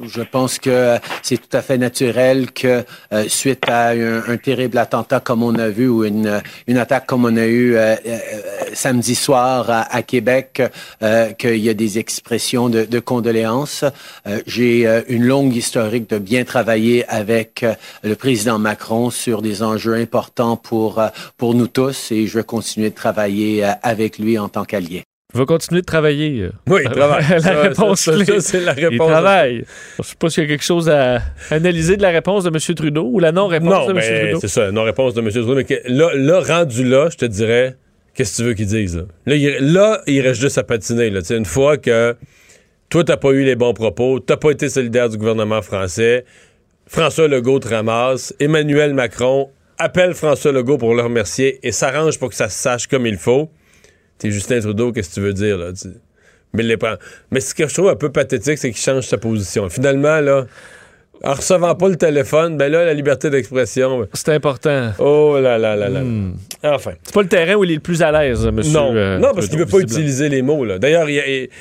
[0.04, 4.78] Je pense que c'est tout à fait naturel que euh, suite à un, un terrible
[4.78, 8.20] attentat comme on a vu ou une, une attaque comme on a eu euh, euh,
[8.74, 10.62] samedi soir à, à Québec,
[11.04, 13.84] euh, qu'il y a des expressions de, de condoléances.
[14.28, 17.74] Euh, J'ai euh, une longue historique de bien travailler avec euh,
[18.04, 21.08] le président Macron sur des enjeux importants pour, euh,
[21.38, 25.04] pour nous tous et je vais continuer de travailler euh, avec lui en tant qu'allié.
[25.34, 26.50] Il va continuer de travailler.
[26.68, 27.24] Oui, il travaille.
[27.30, 28.10] la Ça, réponse
[28.40, 29.08] c'est la Il réponse.
[29.08, 29.64] travaille.
[30.00, 32.76] Je sais pas s'il y a quelque chose à analyser de la réponse de M.
[32.76, 33.96] Trudeau ou la non-réponse Non, de M.
[33.98, 34.40] mais Trudeau.
[34.42, 35.30] c'est ça, non-réponse de M.
[35.30, 35.56] Trudeau.
[35.56, 37.76] Mais là, là, rendu là, je te dirais,
[38.14, 38.98] qu'est-ce que tu veux qu'il dise?
[38.98, 41.10] Là, là, il, là, il reste juste à patiner.
[41.10, 41.22] Là.
[41.22, 42.16] Tu Une fois que
[42.90, 46.26] toi, t'as pas eu les bons propos, t'as pas été solidaire du gouvernement français,
[46.88, 52.28] François Legault te ramasse, Emmanuel Macron appelle François Legault pour le remercier et s'arrange pour
[52.30, 53.50] que ça se sache comme il faut.
[54.22, 55.58] T'es Justin Trudeau, qu'est-ce que tu veux dire?
[55.58, 55.74] Là?
[55.74, 55.88] Tu-
[56.54, 56.78] Mais, les
[57.32, 59.68] Mais ce que je trouve un peu pathétique, c'est qu'il change sa position.
[59.68, 60.46] Finalement, là,
[61.24, 64.08] en recevant pas le téléphone, ben là, la liberté d'expression.
[64.14, 64.92] C'est important.
[65.00, 66.02] Oh là là là là.
[66.02, 66.34] Hmm.
[66.64, 66.94] Enfin.
[67.04, 68.62] C'est pas le terrain où il est le plus à l'aise, M.
[68.72, 70.66] Non, euh, non, parce qu'il veut pas utiliser les mots.
[70.66, 70.80] là.
[70.80, 71.08] D'ailleurs,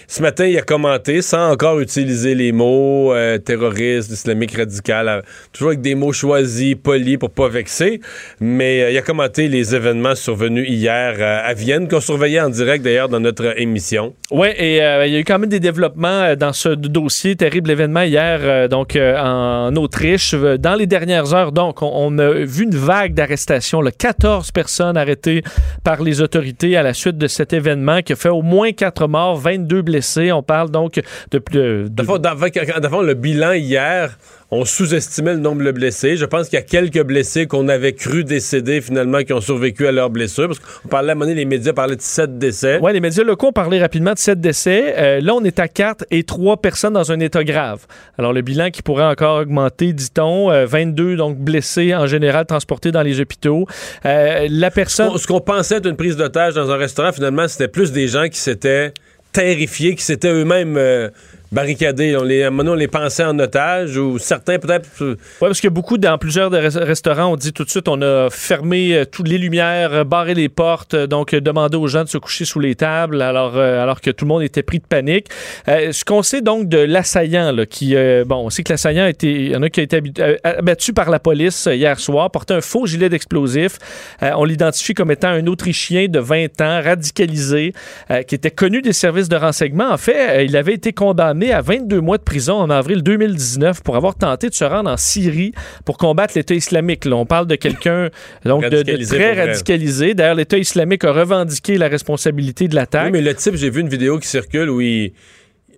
[0.06, 5.20] ce matin, il a commenté sans encore utiliser les mots euh, terroriste, islamique radical, euh,
[5.52, 8.00] toujours avec des mots choisis, polis pour pas vexer.
[8.40, 12.84] Mais euh, il a commenté les événements survenus hier à Vienne, qu'on surveillait en direct
[12.84, 14.14] d'ailleurs dans notre émission.
[14.30, 17.36] Oui, et il y a eu quand même des développements dans ce dossier.
[17.36, 19.16] Terrible événement hier, donc euh,
[19.50, 20.34] en Autriche.
[20.34, 23.80] Euh, Dans les dernières heures, donc, on, a vu une vague d'arrestations.
[23.80, 23.90] là.
[23.90, 25.42] 14 personnes arrêtées
[25.84, 29.06] par les autorités à la suite de cet événement qui a fait au moins 4
[29.08, 30.32] morts, 22 blessés.
[30.32, 31.42] On parle donc de...
[31.52, 32.02] de, de-
[32.88, 34.16] fond, le bilan hier,
[34.50, 36.16] on sous-estimait le nombre de blessés.
[36.16, 39.86] Je pense qu'il y a quelques blessés qu'on avait cru décédés finalement qui ont survécu
[39.86, 40.48] à leurs blessures.
[40.48, 42.78] Parce qu'on parlait à un moment donné, les médias parlaient de sept décès.
[42.82, 44.94] Oui, les médias locaux ont parlé rapidement de 7 décès.
[44.96, 47.86] Euh, là, on est à 4 et 3 personnes dans un état grave.
[48.18, 50.50] Alors, le bilan qui pourrait encore augmenter, dit-on.
[50.50, 53.66] Euh, 22 donc blessés en général transportés dans les hôpitaux.
[54.06, 55.16] Euh, la personne...
[55.18, 58.28] Ce qu'on pensait être une prise d'otage dans un restaurant, finalement, c'était plus des gens
[58.28, 58.92] qui s'étaient
[59.32, 61.08] terrifiés, qui s'étaient eux-mêmes euh,
[61.52, 62.16] barricadés.
[62.16, 64.88] On les, on les pensait en otage ou certains peut-être.
[65.02, 68.28] euh, Oui, parce que beaucoup, dans plusieurs restaurants, on dit tout de suite, on a
[68.30, 72.18] fermé euh, toutes les lumières, euh, barré les portes, donc demandé aux gens de se
[72.18, 75.26] coucher sous les tables, alors, alors que tout le monde était pris de panique.
[75.66, 77.94] Ce qu'on sait donc de l'assaillant, qui,
[78.26, 80.00] bon, on sait que l'assaillant a été, il y en a qui a été
[80.44, 83.78] abattu par la police hier soir, portait un faux gilet d'explosifs.
[84.22, 87.72] Euh, on l'identifie comme étant un Autrichien de 20 ans, radicalisé,
[88.26, 89.90] qui était connu des services de renseignement.
[89.90, 93.96] En fait, il avait été condamné à 22 mois de prison en avril 2019 pour
[93.96, 95.52] avoir tenté de se rendre en Syrie
[95.84, 97.04] pour combattre l'État islamique.
[97.06, 98.10] Là, on parle de quelqu'un
[98.44, 100.14] donc de- de, très radicalisé.
[100.14, 103.06] D'ailleurs, l'État islamique a revendiqué la responsabilité de l'attaque.
[103.06, 105.12] Oui, mais le type, j'ai vu une vidéo qui circule où il.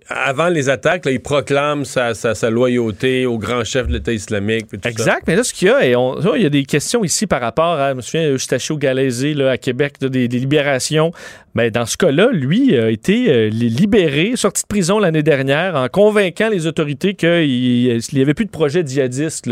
[0.09, 2.13] Avant les attaques, il proclame sa,
[2.49, 4.67] loyauté au grand chef de l'État islamique.
[4.83, 7.79] Exact, mais là, ce qu'il y a, il y a des questions ici par rapport
[7.79, 11.11] à, je me souviens, Eustachio Galaisé à Québec, des, libérations.
[11.55, 15.75] Mais dans ce cas-là, lui a été euh, li- libéré, sorti de prison l'année dernière,
[15.75, 19.49] en convainquant les autorités qu'il n'y avait plus de projet djihadiste.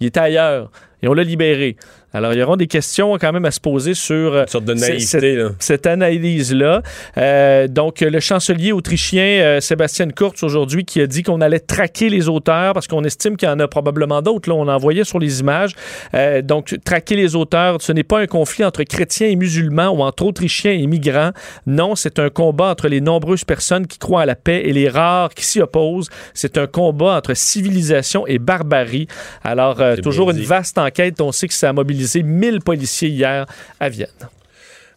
[0.00, 0.70] Il était ailleurs.
[1.02, 1.76] Et on l'a libéré.
[2.16, 4.74] Alors, il y aura des questions quand même à se poser sur euh, sorte de
[4.74, 5.48] c- naïveté, cette, là.
[5.58, 6.80] cette analyse-là.
[7.18, 12.08] Euh, donc, le chancelier autrichien euh, Sébastien Kurz aujourd'hui qui a dit qu'on allait traquer
[12.08, 14.48] les auteurs parce qu'on estime qu'il y en a probablement d'autres.
[14.48, 15.72] Là, on en voyait sur les images.
[16.14, 20.00] Euh, donc, traquer les auteurs, ce n'est pas un conflit entre chrétiens et musulmans ou
[20.00, 21.32] entre autrichiens et migrants.
[21.66, 24.88] Non, c'est un combat entre les nombreuses personnes qui croient à la paix et les
[24.88, 26.08] rares qui s'y opposent.
[26.32, 29.06] C'est un combat entre civilisation et barbarie.
[29.44, 31.20] Alors, toujours une vaste enquête.
[31.20, 33.46] On sait que ça a mobilisé 1000 policiers hier
[33.80, 34.08] à Vienne.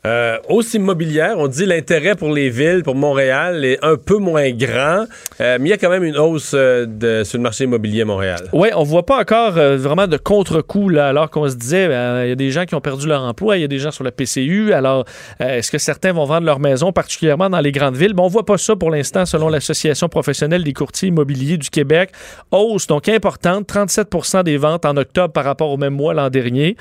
[0.05, 4.49] Euh, hausse immobilière, on dit l'intérêt pour les villes, pour Montréal, est un peu moins
[4.51, 5.03] grand,
[5.41, 8.05] euh, mais il y a quand même une hausse euh, sur le marché immobilier à
[8.05, 8.39] Montréal.
[8.53, 12.31] Oui, on voit pas encore vraiment de contre-coup, alors qu'on se disait, ben, il y
[12.31, 14.11] a des gens qui ont perdu leur emploi, il y a des gens sur la
[14.11, 15.03] PCU, alors
[15.41, 18.13] est-ce que certains vont vendre leur maison, particulièrement dans les grandes villes?
[18.13, 22.11] Bon, on voit pas ça pour l'instant, selon l'Association professionnelle des courtiers immobiliers du Québec.
[22.51, 26.77] Hausse, donc importante, 37% des ventes en octobre par rapport au même mois l'an dernier.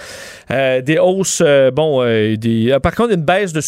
[0.49, 1.43] Des hausses,
[1.73, 2.05] bon,
[2.81, 3.61] par contre, une baisse de,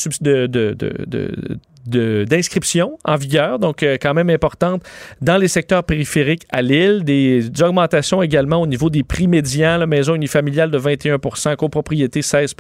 [0.47, 1.59] de- de- de-
[1.91, 4.83] d'inscription en vigueur, donc euh, quand même importante
[5.21, 7.03] dans les secteurs périphériques à Lille.
[7.05, 12.23] Des, des augmentations également au niveau des prix médians, la maison unifamiliale de 21% copropriété
[12.23, 12.55] 16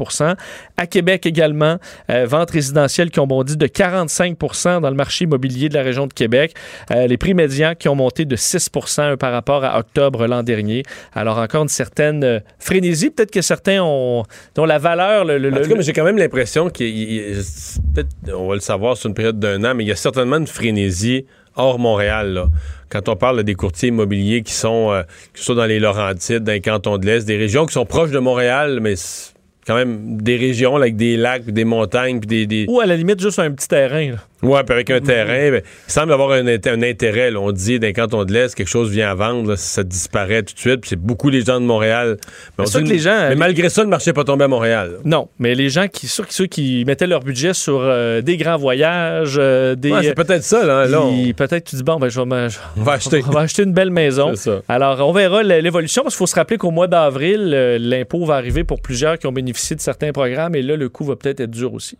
[0.76, 1.76] À Québec également,
[2.10, 4.36] euh, ventes résidentielles qui ont bondi de 45
[4.80, 6.54] dans le marché immobilier de la région de Québec.
[6.90, 10.82] Euh, les prix médians qui ont monté de 6% par rapport à octobre l'an dernier.
[11.14, 13.10] Alors encore une certaine euh, frénésie.
[13.10, 14.24] Peut-être que certains ont,
[14.54, 15.24] dont la valeur...
[15.24, 17.36] Le, le- En tout cas, j'ai quand même l'impression qu'il
[17.94, 20.46] peut-être on va le savoir sur une d'un an, mais il y a certainement une
[20.46, 22.44] frénésie hors Montréal.
[22.88, 25.02] Quand on parle des courtiers immobiliers qui sont, euh,
[25.34, 28.10] qui sont dans les Laurentides, dans les cantons de l'Est, des régions qui sont proches
[28.10, 28.94] de Montréal, mais
[29.66, 32.96] quand même des régions avec des lacs, des montagnes, puis des, des- Ou à la
[32.96, 34.10] limite juste un petit terrain.
[34.12, 34.16] là.
[34.42, 37.30] Ouais, puis avec un terrain, ben, il semble avoir un, int- un intérêt.
[37.30, 37.40] là.
[37.40, 40.42] On dit dans les cantons de l'Est, quelque chose vient à vendre, là, ça disparaît
[40.42, 40.80] tout de suite.
[40.80, 42.16] puis C'est beaucoup les gens de Montréal.
[42.58, 44.24] Mais, on C'est sûr dit- que les gens- mais malgré ça, le marché n'est pas
[44.24, 44.92] tombé à Montréal.
[44.92, 44.98] là.
[45.04, 48.56] Non, mais les gens qui, sûr, ceux qui mettaient leur budget sur euh, des grands
[48.56, 49.92] voyages, euh, des.
[49.92, 50.64] Ouais, c'est peut-être ça.
[50.64, 53.22] Là, là, on- Peut-être tu dis, bon, ben, je vais, me- je- On va acheter.
[53.28, 54.34] on va acheter une belle maison.
[54.36, 54.60] Ça.
[54.68, 58.34] Alors, on verra l'évolution parce qu'il faut se rappeler qu'au mois d'avril, euh, l'impôt va
[58.36, 61.40] arriver pour plusieurs qui ont bénéficié de certains programmes et là, le coût va peut-être
[61.40, 61.98] être dur aussi.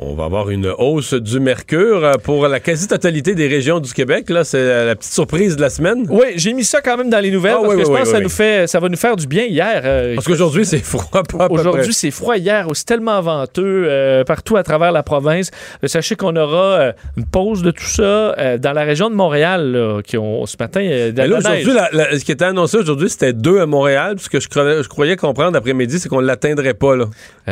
[0.00, 4.30] On va avoir une hausse du mercure euh, pour la quasi-totalité des régions du Québec.
[4.30, 6.06] Là, c'est la petite surprise de la semaine.
[6.08, 7.98] Oui, j'ai mis ça quand même dans les nouvelles Ah, parce oui, que je pense
[7.98, 9.80] oui, que ça, nous fait, ça va nous faire du bien hier.
[9.84, 11.22] euh, Parce qu'aujourd'hui, c'est froid.
[11.50, 12.36] Aujourd'hui, c'est froid.
[12.36, 15.50] Hier, c'est tellement venteux euh, partout à travers la province.
[15.82, 20.00] Euh, sachez qu'on aura une pause de tout ça dans la région de Montréal, là,
[20.02, 24.14] qui ont, ce matin, aujourd'hui, ce qui était annoncé aujourd'hui, c'était deux à Montréal.
[24.20, 26.94] Ce que je croyais, je croyais comprendre après-midi, c'est qu'on ne l'atteindrait pas.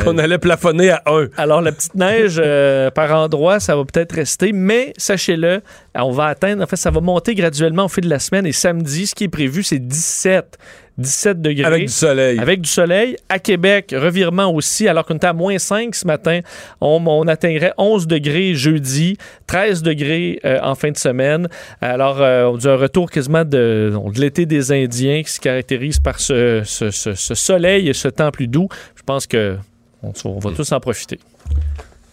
[0.04, 1.26] Qu'on allait plafonner à un.
[1.36, 5.60] Alors, la petite neige, euh, par endroit, ça va peut-être rester, mais sachez-le,
[5.94, 8.52] on va atteindre, en fait, ça va monter graduellement au fil de la semaine et
[8.52, 10.58] samedi, ce qui est prévu, c'est 17.
[10.98, 11.64] 17 degrés.
[11.66, 12.38] Avec du soleil.
[12.38, 13.16] Avec du soleil.
[13.28, 16.40] À Québec, revirement aussi, alors qu'on était à moins 5 ce matin,
[16.80, 21.48] on, on atteindrait 11 degrés jeudi, 13 degrés euh, en fin de semaine.
[21.82, 25.98] Alors, euh, on dit un retour quasiment de, de l'été des Indiens qui se caractérise
[25.98, 28.68] par ce, ce- ce- ce soleil et ce temps plus doux.
[28.94, 29.58] Je pense que
[30.02, 31.20] on, on va tous en profiter.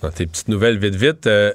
[0.04, 1.28] Dans tes petites nouvelles, vite, vite.
[1.28, 1.52] euh,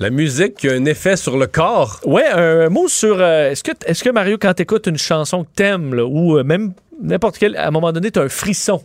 [0.00, 2.00] la musique qui a un effet sur le corps.
[2.04, 3.20] Ouais, un mot sur.
[3.20, 6.72] euh, est-ce que, est-ce que Mario, quand t'écoutes une chanson que t'aimes, ou euh, même
[7.00, 8.82] n'importe quel, à un moment donné, t'as un frisson.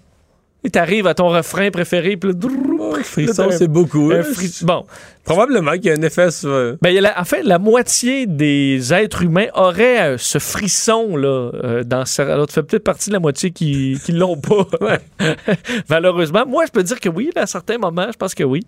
[0.64, 4.12] Et t'arrives à ton refrain préféré, puis drrrr, frisson, c'est beaucoup.
[4.12, 4.24] un hein.
[4.24, 4.86] fris- Bon,
[5.30, 6.50] Probablement qu'il y a un effet sur.
[6.50, 11.52] euh, Ben, la- en fait, la moitié des êtres humains auraient euh, ce frisson là
[11.64, 14.66] euh, dans cer- alors tu fais peut-être partie de la moitié qui qui l'ont pas.
[15.90, 18.62] Malheureusement, moi je peux dire que oui, à certains moments, je pense que oui.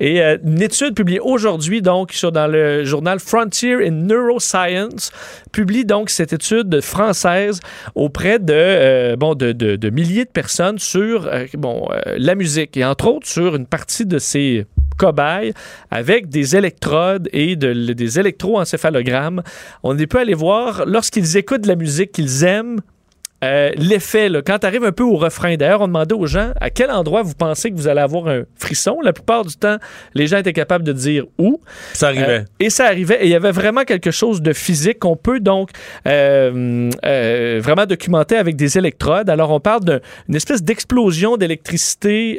[0.00, 5.10] Et euh, une étude publiée aujourd'hui donc sur dans le journal Frontier in Neuroscience
[5.52, 7.60] publie donc cette étude française
[7.94, 13.08] auprès de bon de, de- de milliers de personnes sur bon la musique et entre
[13.08, 14.64] autres sur une partie de ces
[14.96, 15.52] cobayes
[15.90, 19.42] avec des électrodes et de- des électroencéphalogrammes.
[19.82, 22.80] On peut aller voir lorsqu'ils écoutent la musique qu'ils aiment.
[23.44, 25.56] Euh, L'effet, quand tu arrives un peu au refrain.
[25.56, 28.42] D'ailleurs, on demandait aux gens à quel endroit vous pensez que vous allez avoir un
[28.56, 28.98] frisson?
[29.02, 29.76] La plupart du temps,
[30.14, 31.60] les gens étaient capables de dire où.
[31.92, 32.40] Ça arrivait.
[32.40, 33.18] Euh, et ça arrivait.
[33.22, 35.70] Et il y avait vraiment quelque chose de physique qu'on peut donc
[36.06, 36.90] euh,
[37.62, 39.28] vraiment documenter avec des électrodes.
[39.30, 42.38] Alors, on parle d'une espèce d'explosion d'électricité,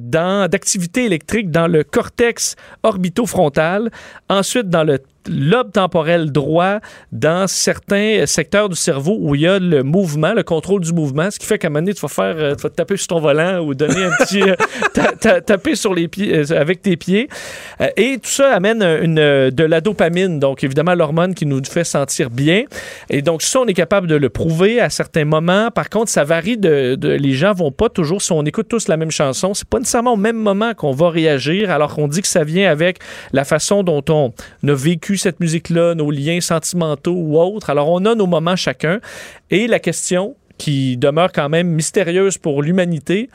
[0.00, 3.90] dans- d'activité électrique dans le cortex orbitofrontal,
[4.28, 4.98] ensuite dans le
[5.28, 6.78] lobe temporel droit
[7.12, 11.30] dans certains secteurs du cerveau où il y a le mouvement, le contrôle du mouvement,
[11.30, 12.96] ce qui fait qu'à un moment donné, tu vas faire, euh, tu vas te taper
[12.96, 14.54] sur ton volant ou donner un petit, euh,
[14.94, 17.28] ta- ta- taper sur les pieds, euh, avec tes pieds.
[17.96, 19.14] Et tout ça amène une,
[19.50, 22.64] de la dopamine, donc évidemment l'hormone qui nous fait sentir bien.
[23.10, 25.70] Et donc ça, on est capable de le prouver à certains moments.
[25.70, 28.88] Par contre, ça varie de, de- les gens vont pas toujours, si on écoute tous
[28.88, 32.22] la même chanson, c'est pas nécessairement au même moment qu'on va réagir, alors qu'on dit
[32.22, 32.98] que ça vient avec
[33.32, 34.32] la façon dont on
[34.68, 37.70] a vécu cette musique-là, nos liens sentimentaux ou autres.
[37.70, 39.00] Alors, on a nos moments chacun.
[39.50, 43.28] Et la question qui demeure quand même mystérieuse pour l'humanité,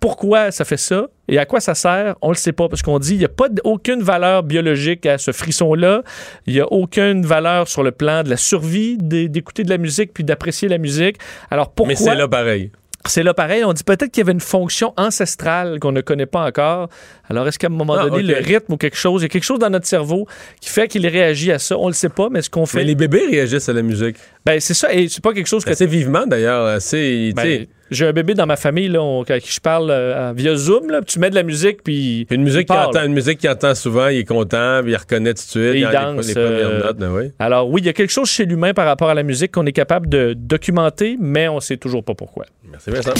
[0.00, 2.98] pourquoi ça fait ça et à quoi ça sert, on le sait pas parce qu'on
[3.00, 6.02] dit il n'y a pas aucune valeur biologique à ce frisson-là,
[6.46, 9.78] il n'y a aucune valeur sur le plan de la survie d'é- d'écouter de la
[9.78, 11.16] musique puis d'apprécier la musique.
[11.50, 12.70] Alors pourquoi Mais c'est là pareil.
[13.06, 13.64] C'est là pareil.
[13.64, 16.88] On dit peut-être qu'il y avait une fonction ancestrale qu'on ne connaît pas encore.
[17.28, 19.28] Alors, est-ce qu'à un moment Ah, donné, le rythme ou quelque chose, il y a
[19.28, 20.26] quelque chose dans notre cerveau
[20.60, 21.78] qui fait qu'il réagit à ça?
[21.78, 22.78] On le sait pas, mais ce qu'on fait.
[22.78, 24.16] Mais les bébés réagissent à la musique.
[24.44, 24.92] Ben, c'est ça.
[24.92, 25.70] Et c'est pas quelque chose que.
[25.70, 26.66] Assez vivement, d'ailleurs.
[26.66, 27.32] Assez.
[27.34, 30.54] Ben, j'ai un bébé dans ma famille là, on- à qui je parle euh, via
[30.56, 30.90] Zoom.
[30.90, 32.26] Là, puis tu mets de la musique, puis.
[32.30, 32.88] une musique parle.
[32.88, 35.74] entend, une musique qu'il entend souvent, il est content, puis il reconnaît tout de suite.
[35.74, 37.30] Et il danse, Les, premières euh, notes, ben oui.
[37.38, 39.66] Alors, oui, il y a quelque chose chez l'humain par rapport à la musique qu'on
[39.66, 42.44] est capable de documenter, mais on sait toujours pas pourquoi.
[42.70, 43.12] Merci Vincent.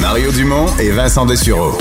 [0.00, 1.72] Mario Dumont et Vincent Dessureau.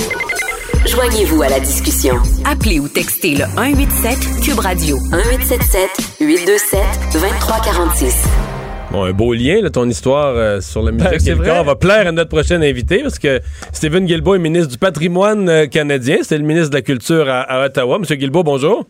[0.86, 2.16] Joignez-vous à la discussion.
[2.46, 5.90] Appelez ou textez le 187 Cube Radio 1877
[6.20, 6.80] 827
[7.14, 8.51] 2346.
[8.92, 11.10] Bon, un beau lien, là, ton histoire euh, sur la musique.
[11.10, 11.48] Ben, c'est Quelque vrai.
[11.50, 13.40] part, va plaire à notre prochain invité parce que
[13.72, 16.18] Stephen Guilbeault est ministre du patrimoine euh, canadien.
[16.24, 18.00] C'est le ministre de la Culture à, à Ottawa.
[18.00, 18.86] Monsieur Guilbeault, bonjour.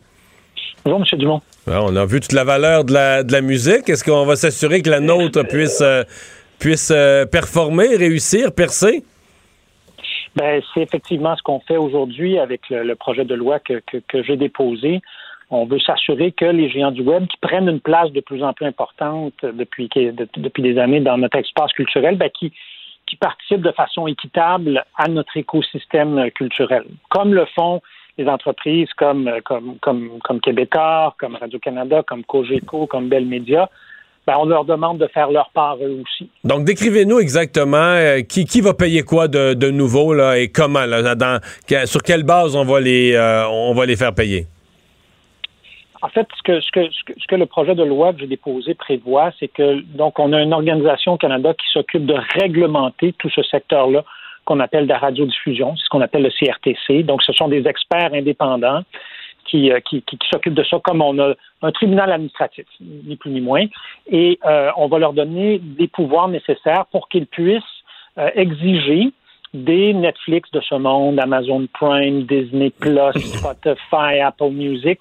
[0.83, 1.19] Bonjour, M.
[1.19, 1.41] Dumont.
[1.67, 3.87] Alors, on a vu toute la valeur de la, de la musique.
[3.89, 6.03] Est-ce qu'on va s'assurer que la nôtre puisse, euh,
[6.57, 9.03] puisse euh, performer, réussir, percer?
[10.35, 13.97] Ben, c'est effectivement ce qu'on fait aujourd'hui avec le, le projet de loi que, que,
[14.07, 15.01] que j'ai déposé.
[15.53, 18.53] On veut s'assurer que les géants du web qui prennent une place de plus en
[18.53, 22.53] plus importante depuis, depuis des années dans notre espace culturel, ben, qui,
[23.05, 27.81] qui participent de façon équitable à notre écosystème culturel, comme le font
[28.17, 33.69] les entreprises comme, comme, comme, comme Québécois, comme Radio-Canada, comme Cogeco, comme Bell Media.
[34.27, 36.29] Ben, on leur demande de faire leur part eux aussi.
[36.43, 40.85] Donc, décrivez-nous exactement euh, qui, qui va payer quoi de, de nouveau là, et comment,
[40.85, 41.41] là, dans,
[41.85, 44.45] sur quelle base on va les, euh, on va les faire payer?
[46.03, 48.73] En fait, ce que, ce, que, ce, que, le projet de loi que j'ai déposé
[48.73, 53.29] prévoit, c'est que donc on a une organisation au Canada qui s'occupe de réglementer tout
[53.29, 54.03] ce secteur-là
[54.45, 57.03] qu'on appelle de la radiodiffusion, c'est ce qu'on appelle le CRTC.
[57.03, 58.81] Donc, ce sont des experts indépendants
[59.45, 63.15] qui, euh, qui, qui, qui s'occupent de ça comme on a un tribunal administratif, ni
[63.15, 63.65] plus ni moins.
[64.07, 67.63] Et euh, on va leur donner des pouvoirs nécessaires pour qu'ils puissent
[68.17, 69.11] euh, exiger
[69.53, 74.99] des Netflix de ce monde, Amazon Prime, Disney Plus, Spotify, Apple Music,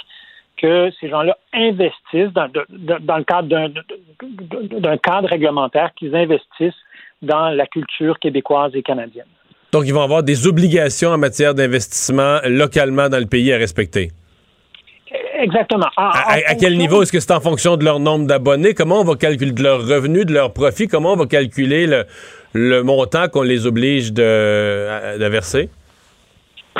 [0.60, 6.82] que ces gens-là investissent dans, de- de- dans le cadre d'un- cadre réglementaire, qu'ils investissent
[7.22, 9.26] dans la culture québécoise et canadienne.
[9.72, 14.10] Donc, ils vont avoir des obligations en matière d'investissement localement dans le pays à respecter.
[15.40, 15.86] Exactement.
[15.96, 17.02] En- À, en à- à quel niveau?
[17.02, 18.74] Est-ce que c'est en fonction de leur nombre d'abonnés?
[18.74, 20.86] Comment on va calculer de leur revenu, de leur profit?
[20.86, 22.04] Comment on va calculer le,
[22.52, 25.70] le montant qu'on les oblige de, à- de verser?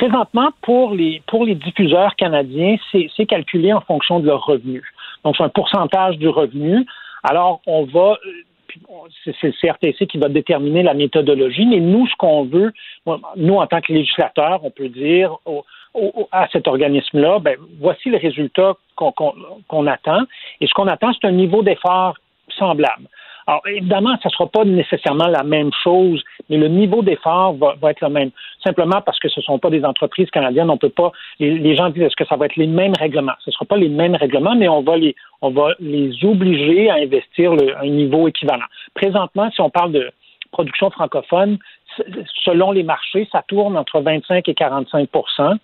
[0.01, 4.83] Présentement, pour les, pour les diffuseurs canadiens, c'est calculé en fonction de leur revenu.
[5.25, 6.87] Donc, c'est un pourcentage du revenu.
[7.23, 8.17] Alors, on va,
[9.27, 12.73] c'est le CRTC qui va déterminer la méthodologie, mais nous, ce qu'on veut,
[13.37, 15.37] nous, en tant que législateurs, on peut dire
[16.33, 20.23] à cet organisme-là, ben, voici le résultat qu'on attend.
[20.63, 22.17] Et ce qu'on attend, c'est un niveau d'effort
[22.57, 23.07] semblable.
[23.47, 27.91] Alors, évidemment, ça ne sera pas nécessairement la même chose, mais le niveau d'effort va,
[27.91, 28.31] être le même.
[28.65, 31.13] Simplement parce que ce ne sont pas des entreprises canadiennes, on peut pas.
[31.39, 33.33] Les, gens disent est-ce que ça va être les mêmes règlements?
[33.41, 36.91] Ce ne sera pas les mêmes règlements, mais on va les, on va les obliger
[36.91, 38.67] à investir le, un niveau équivalent.
[38.95, 40.11] Présentement, si on parle de
[40.53, 41.59] production francophone,
[42.45, 45.09] selon les marchés, ça tourne entre 25 et 45
[45.41, 45.55] euh,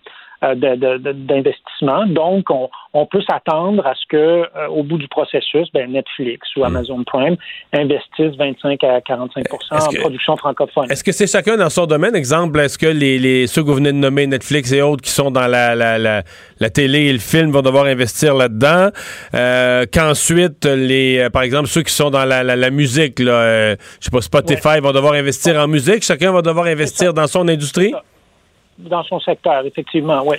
[0.41, 2.05] d'investissement.
[2.07, 6.47] Donc, on, on peut s'attendre à ce que, euh, au bout du processus, ben, Netflix
[6.55, 7.35] ou Amazon Prime
[7.73, 10.91] investissent 25 à 45% en production francophone.
[10.91, 12.15] Est-ce que c'est chacun dans son domaine?
[12.15, 15.11] Exemple, est-ce que les, les, ceux que vous venez de nommer, Netflix et autres, qui
[15.11, 16.23] sont dans la, la, la,
[16.59, 18.89] la télé et le film, vont devoir investir là-dedans?
[19.33, 23.31] Euh, Qu'ensuite, les, euh, par exemple, ceux qui sont dans la, la, la musique, là,
[23.31, 24.79] euh, je sais pas, Spotify, ouais.
[24.79, 26.03] vont devoir investir en musique.
[26.03, 27.93] Chacun va devoir investir dans son industrie?
[28.77, 30.37] Dans son secteur, effectivement, oui.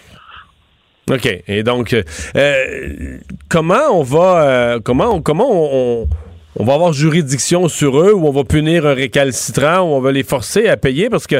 [1.11, 1.43] OK.
[1.49, 6.07] Et donc, euh, comment on va, euh, comment, on, comment on,
[6.59, 10.13] on, va avoir juridiction sur eux, ou on va punir un récalcitrant, ou on va
[10.13, 11.09] les forcer à payer?
[11.09, 11.37] Parce que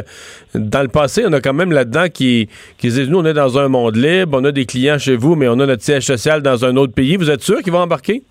[0.55, 3.59] dans le passé, on a quand même là-dedans qui, qui disent, nous, on est dans
[3.59, 6.41] un monde libre, on a des clients chez vous, mais on a notre siège social
[6.41, 7.15] dans un autre pays.
[7.15, 8.23] Vous êtes sûr qu'ils vont embarquer?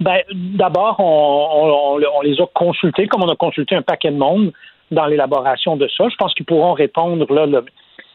[0.00, 4.16] Ben, d'abord, on, on, on les a consultés, comme on a consulté un paquet de
[4.16, 4.52] monde
[4.94, 6.08] dans l'élaboration de ça.
[6.08, 7.46] Je pense qu'ils pourront répondre là.
[7.46, 7.64] Le...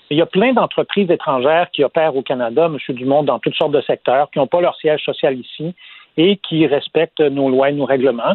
[0.10, 2.96] Il y a plein d'entreprises étrangères qui opèrent au Canada, M.
[2.96, 5.76] Dumont, dans toutes sortes de secteurs, qui n'ont pas leur siège social ici
[6.18, 8.34] et qui respectent nos lois et nos règlements.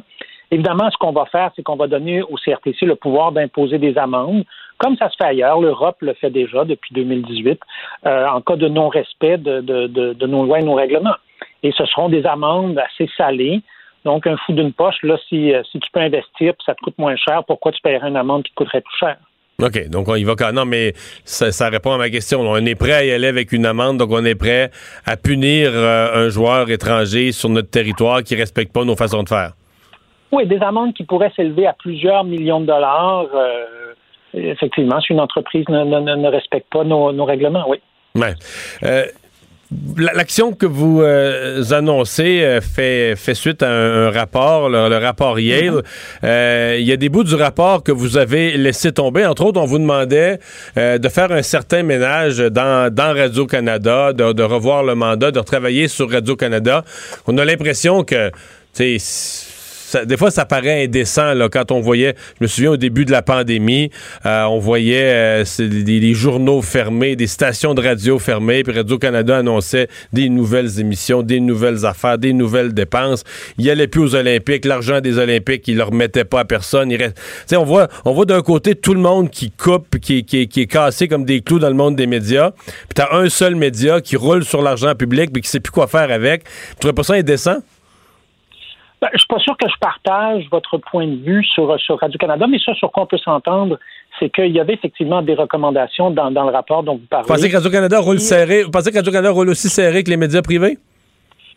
[0.51, 3.99] Évidemment, ce qu'on va faire, c'est qu'on va donner au CRTC le pouvoir d'imposer des
[3.99, 4.45] amendes,
[4.79, 5.61] comme ça se fait ailleurs.
[5.61, 7.61] L'Europe le fait déjà depuis 2018,
[8.07, 11.17] euh, en cas de non-respect de, de, nos lois et nos règlements.
[11.65, 13.63] Et ce seront des amendes assez salées
[14.05, 16.99] donc, un fou d'une poche, là, si, si tu peux investir puis ça te coûte
[16.99, 19.17] moins cher, pourquoi tu paierais une amende qui te coûterait plus cher?
[19.63, 20.95] OK, donc on y va quand non, mais
[21.25, 22.41] ça, ça, répond à ma question.
[22.41, 24.71] On est prêt à y aller avec une amende, donc on est prêt
[25.07, 29.23] à punir euh, un joueur étranger sur notre territoire qui ne respecte pas nos façons
[29.23, 29.53] de faire.
[30.33, 33.27] Oui, des amendes qui pourraient s'élever à plusieurs millions de dollars.
[33.33, 33.93] Euh,
[34.35, 37.79] effectivement, si une entreprise ne, ne, ne respecte pas nos, nos, règlements, oui.
[38.17, 38.35] Ouais.
[38.83, 39.05] Euh,
[39.97, 44.97] L'action que vous euh, annoncez euh, fait, fait suite à un, un rapport, le, le,
[44.99, 45.83] rapport Yale.
[46.23, 49.25] Euh, il y a des bouts du rapport que vous avez laissé tomber.
[49.25, 50.39] Entre autres, on vous demandait
[50.77, 55.89] de faire un certain ménage dans, dans Radio-Canada, de, de, revoir le mandat, de retravailler
[55.89, 56.85] sur Radio-Canada.
[57.27, 58.31] On a l'impression que,
[58.75, 59.54] tu sais,
[60.05, 63.13] des fois, ça paraît indécent là, quand on voyait, je me souviens au début de
[63.13, 63.91] la pandémie,
[64.27, 69.89] euh, on voyait euh, des, journaux fermés, des stations de radio fermées, puis Radio-Canada annonçait
[70.13, 73.25] des nouvelles émissions, des nouvelles affaires, des nouvelles dépenses.
[73.59, 76.91] Il allait plus aux Olympiques, l'argent des Olympiques, il leur mettait pas à personne.
[76.91, 77.13] Il
[77.57, 77.89] on voit,
[78.25, 81.75] d'un côté tout le monde qui coupe, qui, est cassé comme des clous dans le
[81.75, 85.49] monde des médias, puis t'as un seul média qui roule sur l'argent public, puis qui
[85.49, 86.45] sait plus quoi faire avec.
[86.45, 87.59] Tu trouves pas ça indécent?
[89.05, 92.01] Ben, je ne suis pas sûr que je partage votre point de vue sur, sur
[92.01, 93.79] Radio-Canada, mais ça, sur quoi on peut s'entendre,
[94.19, 97.27] c'est qu'il y avait effectivement des recommandations dans, dans, le rapport dont vous parlez.
[97.27, 98.63] Vous pensez que Radio-Canada roule serré?
[98.63, 100.79] Vous pensez que Radio-Canada roule aussi serré que les médias privés?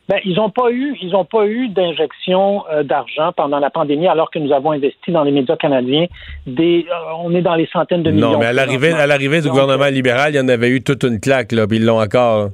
[0.09, 4.09] Ben, ils n'ont pas eu, ils ont pas eu d'injection euh, d'argent pendant la pandémie,
[4.09, 6.07] alors que nous avons investi dans les médias canadiens.
[6.47, 8.33] Des, euh, on est dans les centaines de millions.
[8.33, 11.03] Non, mais à l'arrivée, à l'arrivée du gouvernement libéral, il y en avait eu toute
[11.03, 12.49] une claque, là, puis ils l'ont encore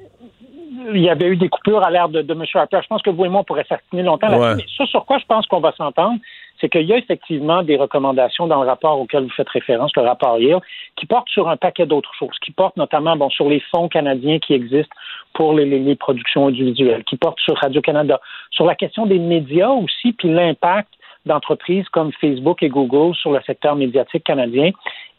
[0.93, 2.43] il y avait eu des coupures à l'ère de, de, M.
[2.53, 2.79] Harper.
[2.81, 4.39] Je pense que vous et moi, on pourrait longtemps.
[4.39, 4.55] Ouais.
[4.55, 6.19] Mais ça, sur quoi je pense qu'on va s'entendre,
[6.59, 10.03] c'est qu'il y a effectivement des recommandations dans le rapport auquel vous faites référence, le
[10.03, 10.61] rapport Yale,
[10.95, 14.39] qui portent sur un paquet d'autres choses, qui portent notamment bon, sur les fonds canadiens
[14.39, 14.95] qui existent
[15.33, 18.19] pour les, les, les productions audiovisuelles, qui portent sur Radio-Canada,
[18.51, 20.89] sur la question des médias aussi, puis l'impact
[21.25, 24.71] d'entreprises comme Facebook et Google sur le secteur médiatique canadien.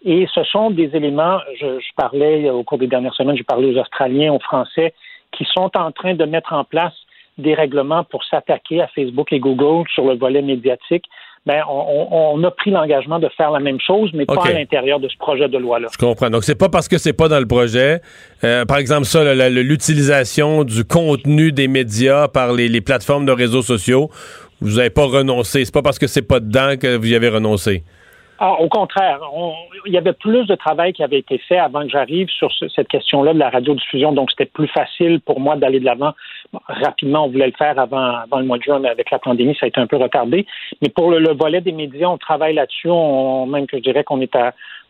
[0.05, 3.75] Et ce sont des éléments, je, je parlais au cours des dernières semaines, j'ai parlé
[3.75, 4.93] aux Australiens, aux Français,
[5.37, 6.95] qui sont en train de mettre en place
[7.39, 11.05] des règlements pour s'attaquer à Facebook et Google sur le volet médiatique.
[11.47, 14.35] Ben, on, on a pris l'engagement de faire la même chose, mais okay.
[14.35, 15.89] pas à l'intérieur de ce projet de loi-là.
[15.93, 16.31] Je comprends.
[16.31, 18.01] Donc, c'est pas parce que c'est pas dans le projet.
[18.45, 23.61] Euh, par exemple, ça, l'utilisation du contenu des médias par les, les plateformes de réseaux
[23.61, 24.09] sociaux,
[24.63, 25.67] vous n'avez pas renoncé.
[25.67, 27.83] C'est pas parce que c'est pas dedans que vous y avez renoncé.
[28.47, 29.55] Ah, au contraire, on,
[29.87, 32.69] il y avait plus de travail qui avait été fait avant que j'arrive sur ce,
[32.69, 36.13] cette question-là de la radiodiffusion, donc c'était plus facile pour moi d'aller de l'avant.
[36.69, 39.57] Rapidement, on voulait le faire avant, avant le mois de juin, mais avec la pandémie,
[39.59, 40.45] ça a été un peu retardé.
[40.83, 42.91] Mais pour le, le volet des médias, on travaille là-dessus.
[42.91, 44.37] On, même que je dirais qu'on est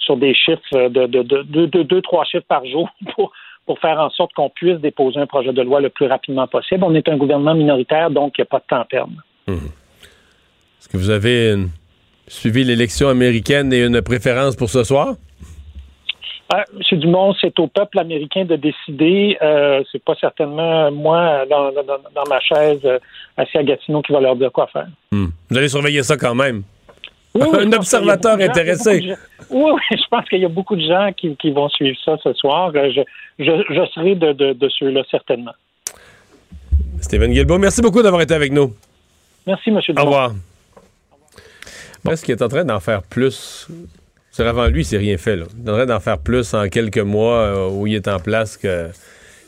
[0.00, 3.30] sur des chiffres de, de, de, de, de deux, trois chiffres par jour pour
[3.66, 6.82] pour faire en sorte qu'on puisse déposer un projet de loi le plus rapidement possible.
[6.84, 9.14] On est un gouvernement minoritaire, donc il n'y a pas de temps à perdre.
[9.46, 9.52] Mmh.
[9.52, 11.68] Est-ce que vous avez une
[12.26, 15.14] suivi l'élection américaine et une préférence pour ce soir?
[16.52, 16.98] Ah, M.
[17.00, 19.36] Dumont, c'est au peuple américain de décider.
[19.42, 22.98] Euh, c'est pas certainement moi dans, dans, dans ma chaise euh,
[23.36, 24.86] assis à Gatineau qui va leur dire quoi faire.
[25.10, 25.26] Hmm.
[25.50, 26.62] Vous allez surveiller ça quand même.
[27.34, 29.00] Oui, oui, je Un observateur intéressé.
[29.02, 29.14] gens-
[29.50, 32.16] Oui, oui, je pense qu'il y a beaucoup de gens qui, qui vont suivre ça
[32.22, 32.70] ce soir.
[32.76, 33.00] Euh, Je,
[33.38, 35.54] je, je serai de, de, de ceux-là, certainement.
[37.00, 38.72] Stephen Guilbeault, merci beaucoup d'avoir été avec nous.
[39.46, 39.78] Merci, M.
[39.78, 40.34] Au Dumont.
[42.10, 43.68] Est-ce qu'il est en train d'en faire plus?
[44.30, 45.36] C'est avant lui, c'est rien fait.
[45.36, 48.18] Il est en train d'en faire plus en quelques mois euh, où il est en
[48.18, 48.88] place que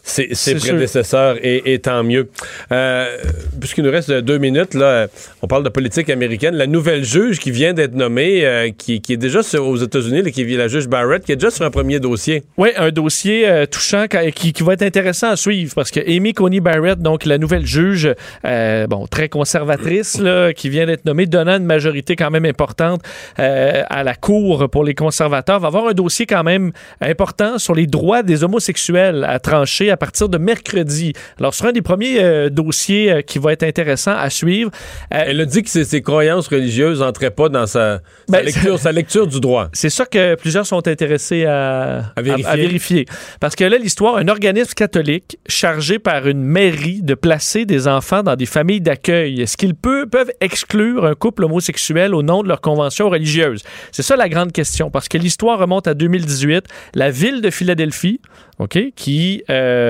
[0.07, 2.29] ses, prédécesseurs, et, et tant mieux.
[2.73, 3.17] Euh,
[3.61, 5.09] Puisqu'il nous reste deux minutes, là,
[5.43, 6.55] on parle de politique américaine.
[6.55, 10.31] La nouvelle juge qui vient d'être nommée, euh, qui, qui est déjà sur- aux États-Unis,
[10.31, 12.45] qui est la juge Barrett, qui est déjà sur un premier dossier.
[12.57, 16.33] Oui, un dossier euh, touchant qui, qui va être intéressant à suivre parce que Amy
[16.35, 18.09] Coney Barrett, donc la nouvelle juge,
[18.45, 23.03] euh, bon, très conservatrice, là, qui vient d'être nommée, donnant une majorité quand même importante
[23.41, 26.71] euh, à la Cour pour les conservateurs, va avoir un dossier quand même
[27.01, 31.13] important sur les droits des homosexuels à trancher à partir de mercredi.
[31.39, 34.71] Alors, ce sera un des premiers euh, dossiers euh, qui va être intéressant à suivre.
[35.15, 38.45] Euh, Elle a dit que ses, ses croyances religieuses n'entraient pas dans sa, sa Ben,
[38.45, 39.69] lecture, sa lecture du droit.
[39.73, 42.47] C'est ça que plusieurs sont intéressés à, À vérifier.
[42.47, 43.07] à- à vérifier.
[43.41, 48.23] Parce que là, l'histoire, un organisme catholique chargé par une mairie de placer des enfants
[48.23, 52.49] dans des familles d'accueil, est-ce qu'ils peut- peuvent exclure un couple homosexuel au nom de
[52.49, 53.63] leur convention religieuse?
[53.93, 54.91] C'est ça la grande question.
[54.91, 56.65] Parce que l'histoire remonte à 2018.
[56.95, 58.21] La ville de Philadelphie,
[58.59, 59.43] OK, qui...
[59.51, 59.86] euh,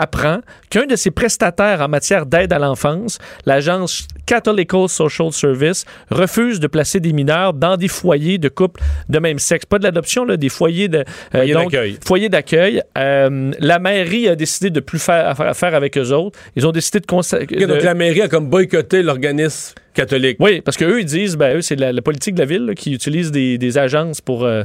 [0.00, 0.38] apprend
[0.70, 6.68] qu'un de ses prestataires en matière d'aide à l'enfance, l'agence Catholical Social Service, refuse de
[6.68, 9.66] placer des mineurs dans des foyers de couples de même sexe.
[9.66, 11.04] Pas de l'adoption, là, des foyers de
[11.34, 11.98] euh, donc, d'accueil.
[12.06, 12.80] foyers d'accueil.
[12.96, 16.38] Euh, la mairie a décidé de plus faire affaire, avec eux autres.
[16.54, 20.36] Ils ont décidé de, consa- donc la mairie a comme boycotté l'organisme catholique.
[20.38, 22.74] oui, parce qu'eux, ils disent, ben, eux, c'est la, la politique de la ville là,
[22.74, 24.62] qui utilise des, des agences pour euh,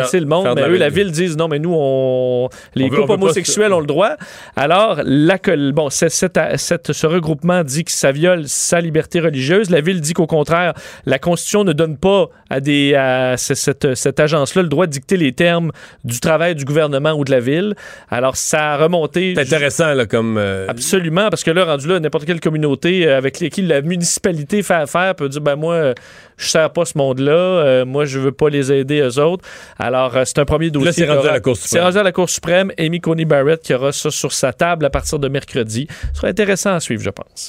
[0.00, 0.46] placer le monde.
[0.54, 1.10] Mais la eux, la ville.
[1.12, 3.80] disent, non, mais nous, on, les On veut- couples on veut pas homosexuels se- ont
[3.80, 4.16] le droit.
[4.56, 9.70] Alors, la, col- bon, ce regroupement dit que ça viole sa liberté religieuse.
[9.70, 10.74] La ville dit qu'au contraire,
[11.06, 14.92] la Constitution ne donne pas à, des, à ce- cette, cette agence-là le droit de
[14.92, 15.70] dicter les termes
[16.04, 17.74] du travail du gouvernement ou de la ville.
[18.10, 19.34] Alors, ça a remonté.
[19.36, 20.36] C'est intéressant, là, comme.
[20.38, 24.62] euh, Absolument, parce que là, rendu là, n'importe quelle communauté euh, avec qui la municipalité
[24.62, 25.94] fait affaire peut dire ben moi,
[26.42, 29.44] je sers pas ce monde-là, euh, moi, je veux pas les aider eux autres.
[29.78, 30.92] Alors, euh, c'est un premier dossier.
[30.92, 31.84] c'est qui rendu aura- à la Cour C'est suprême.
[31.84, 32.72] rendu à la Cour suprême.
[32.78, 35.86] Amy Coney Barrett qui aura ça sur sa table à partir de mercredi.
[36.12, 37.48] Ce sera intéressant à suivre, je pense.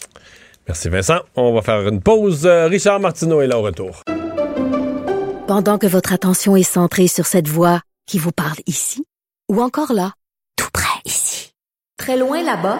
[0.68, 1.20] Merci Vincent.
[1.36, 2.46] On va faire une pause.
[2.46, 4.02] Euh, Richard Martineau est là au retour.
[5.48, 9.04] Pendant que votre attention est centrée sur cette voix qui vous parle ici,
[9.52, 10.14] ou encore là,
[10.56, 11.52] tout près ici,
[11.98, 12.80] très loin là-bas,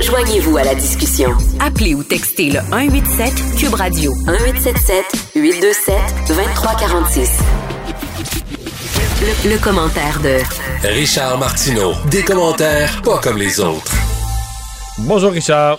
[0.00, 1.30] Joignez-vous à la discussion.
[1.60, 5.04] Appelez ou textez le 187 Cube Radio 1877
[5.34, 5.94] 827
[6.28, 7.40] 2346.
[9.20, 10.38] Le, le commentaire de
[10.88, 11.92] Richard Martineau.
[12.10, 13.92] Des commentaires pas comme les autres.
[14.98, 15.78] Bonjour Richard.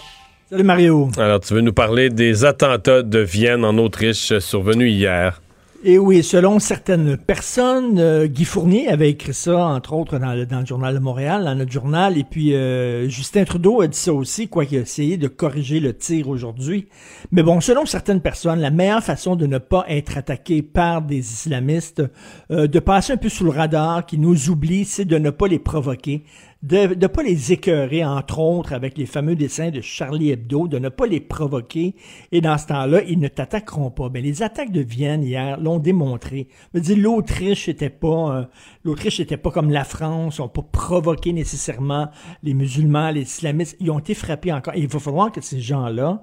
[0.50, 1.10] Salut Mario.
[1.18, 5.42] Alors, tu veux nous parler des attentats de Vienne en Autriche survenus hier.
[5.82, 10.46] Et oui, selon certaines personnes, euh, Guy Fournier avait écrit ça, entre autres, dans le,
[10.46, 13.98] dans le Journal de Montréal, dans notre journal, et puis euh, Justin Trudeau a dit
[13.98, 16.90] ça aussi, quoi qu'il a essayé de corriger le tir aujourd'hui.
[17.32, 21.20] Mais bon, selon certaines personnes, la meilleure façon de ne pas être attaqué par des
[21.20, 22.04] islamistes,
[22.52, 25.48] euh, de passer un peu sous le radar, qui nous oublie, c'est de ne pas
[25.48, 26.26] les provoquer,
[26.62, 30.78] de ne pas les écœurer, entre autres, avec les fameux dessins de Charlie Hebdo, de
[30.78, 31.96] ne pas les provoquer,
[32.34, 34.10] et dans ce temps-là, ils ne t'attaqueront pas.
[34.10, 36.50] Ben, les attaques de Vienne hier l'ont démontré.
[36.74, 38.46] Je l'Autriche était pas, euh,
[38.84, 42.10] l'Autriche était pas comme la France, ont pas provoqué nécessairement
[42.44, 44.76] les musulmans, les islamistes, ils ont été frappés encore.
[44.76, 46.22] Et il va falloir que ces gens-là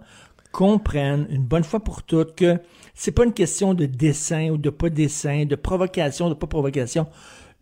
[0.52, 2.58] comprennent une bonne fois pour toutes que
[2.94, 7.06] c'est pas une question de dessin ou de pas dessin, de provocation, de pas provocation.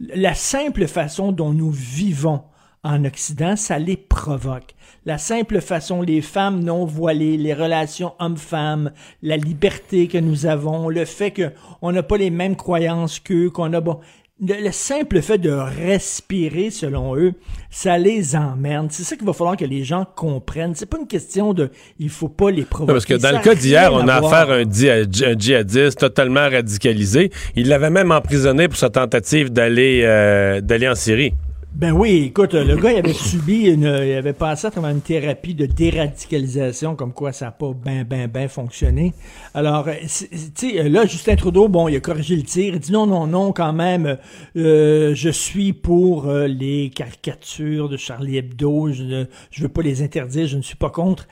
[0.00, 2.42] La simple façon dont nous vivons
[2.84, 4.74] en Occident, ça les provoque.
[5.06, 8.92] La simple façon, les femmes non voilées, les relations hommes-femmes,
[9.22, 13.72] la liberté que nous avons, le fait qu'on n'a pas les mêmes croyances qu'eux, qu'on
[13.72, 14.00] a bon,
[14.40, 17.34] le, le simple fait de respirer, selon eux,
[17.70, 18.88] ça les emmerde.
[18.90, 20.74] C'est ça qu'il va falloir que les gens comprennent.
[20.74, 22.92] C'est pas une question de, il faut pas les provoquer.
[22.92, 26.48] Non, parce que dans Ça le cas d'hier, on a affaire à un djihadiste totalement
[26.48, 27.30] radicalisé.
[27.56, 31.34] Il l'avait même emprisonné pour sa tentative d'aller euh, d'aller en Syrie.
[31.74, 35.00] Ben oui, écoute, le gars, il avait subi une, il avait passé à travers une
[35.00, 39.12] thérapie de déradicalisation, comme quoi ça n'a pas ben, ben, ben fonctionné.
[39.54, 42.74] Alors, euh, tu sais, là, Justin Trudeau, bon, il a corrigé le tir.
[42.74, 44.18] Il dit non, non, non, quand même,
[44.56, 48.92] euh, je suis pour euh, les caricatures de Charlie Hebdo.
[48.92, 49.26] Je ne
[49.58, 51.26] veux pas les interdire, je ne suis pas contre.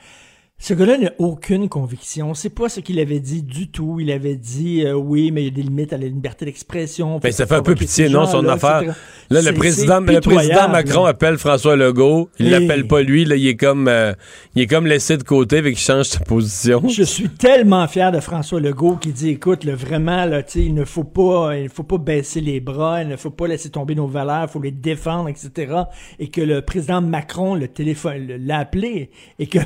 [0.59, 2.33] Ce gars-là n'a aucune conviction.
[2.33, 3.99] C'est pas ce qu'il avait dit du tout.
[3.99, 7.19] Il avait dit euh, oui, mais il y a des limites à la liberté d'expression.
[7.19, 8.81] Ben, Faut ça fait un peu pitié, non, son affaire?
[8.83, 8.97] etc.
[9.29, 11.09] Là, le président, le président Macron là.
[11.09, 12.29] appelle François Legault.
[12.39, 13.25] Il Et- l'appelle pas lui.
[13.25, 14.13] Là, il est comme, euh,
[14.55, 16.81] il est comme laissé de côté, avec qu'il change sa position.
[16.87, 20.65] Je suis tellement fier de François Legault qui dit écoute, là, vraiment, là, tu sais,
[20.65, 23.69] il ne faut pas, il faut pas baisser les bras, il ne faut pas laisser
[23.69, 25.73] tomber nos valeurs, il faut les défendre, etc.
[26.19, 29.09] Et que le président Macron le téléphone, l'a appelé
[29.39, 29.59] et que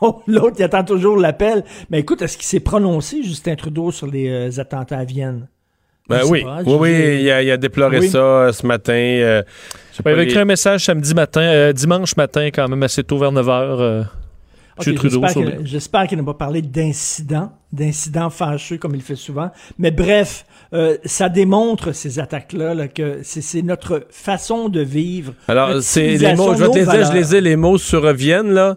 [0.26, 1.64] l'autre il attend toujours l'appel.
[1.90, 5.48] Mais écoute, est-ce qu'il s'est prononcé Justin Trudeau sur les euh, attentats à Vienne?
[6.08, 8.08] Ben oui, pas, oui, oui, il a, il a déploré Oui.
[8.08, 8.92] ça euh, ce matin.
[8.92, 9.42] euh,
[10.04, 13.04] Ben, il avait les- écrit un message samedi matin, euh, dimanche matin, quand même assez
[13.04, 14.06] tôt, vers 9 h.
[14.80, 19.50] J'espère qu'il- les- J'espère qu'il n'a pas parlé d'incidents, d'incidents fâcheux comme il fait souvent.
[19.78, 25.34] Mais bref, euh, ça démontre ces attaques-là là, que c'est notre façon de vivre.
[25.48, 28.12] Alors, c'est les mots, je vais te les dire, je les ai, les mots sur
[28.12, 28.76] Vienne, là.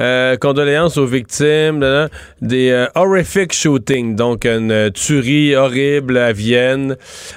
[0.00, 2.08] Euh, condoléances aux victimes, là, là.
[2.40, 6.96] des euh, horrific shootings, donc une tuerie horrible à Vienne,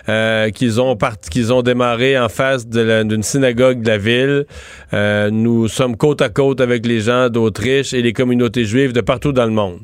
[0.09, 4.45] euh, qu'ils ont part- qu'ils ont démarré en face d'une synagogue de la ville.
[4.93, 9.01] Euh, nous sommes côte à côte avec les gens d'Autriche et les communautés juives de
[9.01, 9.79] partout dans le monde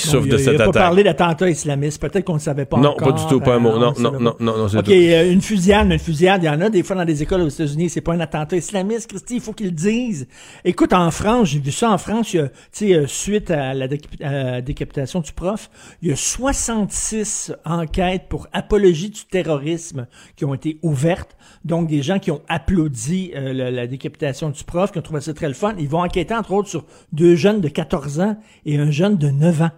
[0.00, 0.82] qui souffrent il de cette Il n'a pas attaque.
[0.82, 2.00] parlé d'attentat islamiste.
[2.00, 3.08] Peut-être qu'on ne savait pas Non, encore.
[3.14, 3.70] pas du tout, pas un mot.
[3.70, 6.48] euh, Non, on non, non, non, non, OK, euh, une fusillade, une fusillade, il y
[6.48, 7.88] en a des fois dans des écoles aux États-Unis.
[7.90, 10.26] C'est pas un attentat islamiste, Christy, il faut qu'ils le disent.
[10.64, 12.38] Écoute, en France, j'ai vu ça en France, tu
[12.72, 15.70] sais, euh, suite à la décapi- à la décapitation du prof,
[16.02, 20.06] il y a 66 enquêtes pour apologie du terrorisme
[20.36, 21.36] qui ont été ouvertes.
[21.64, 25.20] Donc, des gens qui ont applaudi euh, la, la décapitation du prof, qui ont trouvé
[25.20, 25.74] ça très le fun.
[25.78, 29.28] Ils vont enquêter, entre autres, sur deux jeunes de 14 ans et un jeune de
[29.28, 29.70] 9 ans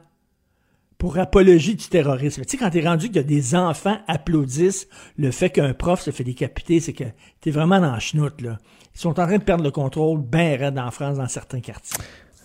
[1.01, 2.43] pour apologie du terrorisme.
[2.43, 4.87] Tu sais, quand t'es rendu qu'il y a des enfants applaudissent
[5.17, 7.05] le fait qu'un prof se fait décapiter, c'est que
[7.41, 8.59] t'es vraiment dans la chenoute, là.
[8.95, 11.99] Ils sont en train de perdre le contrôle bien raide en France, dans certains quartiers.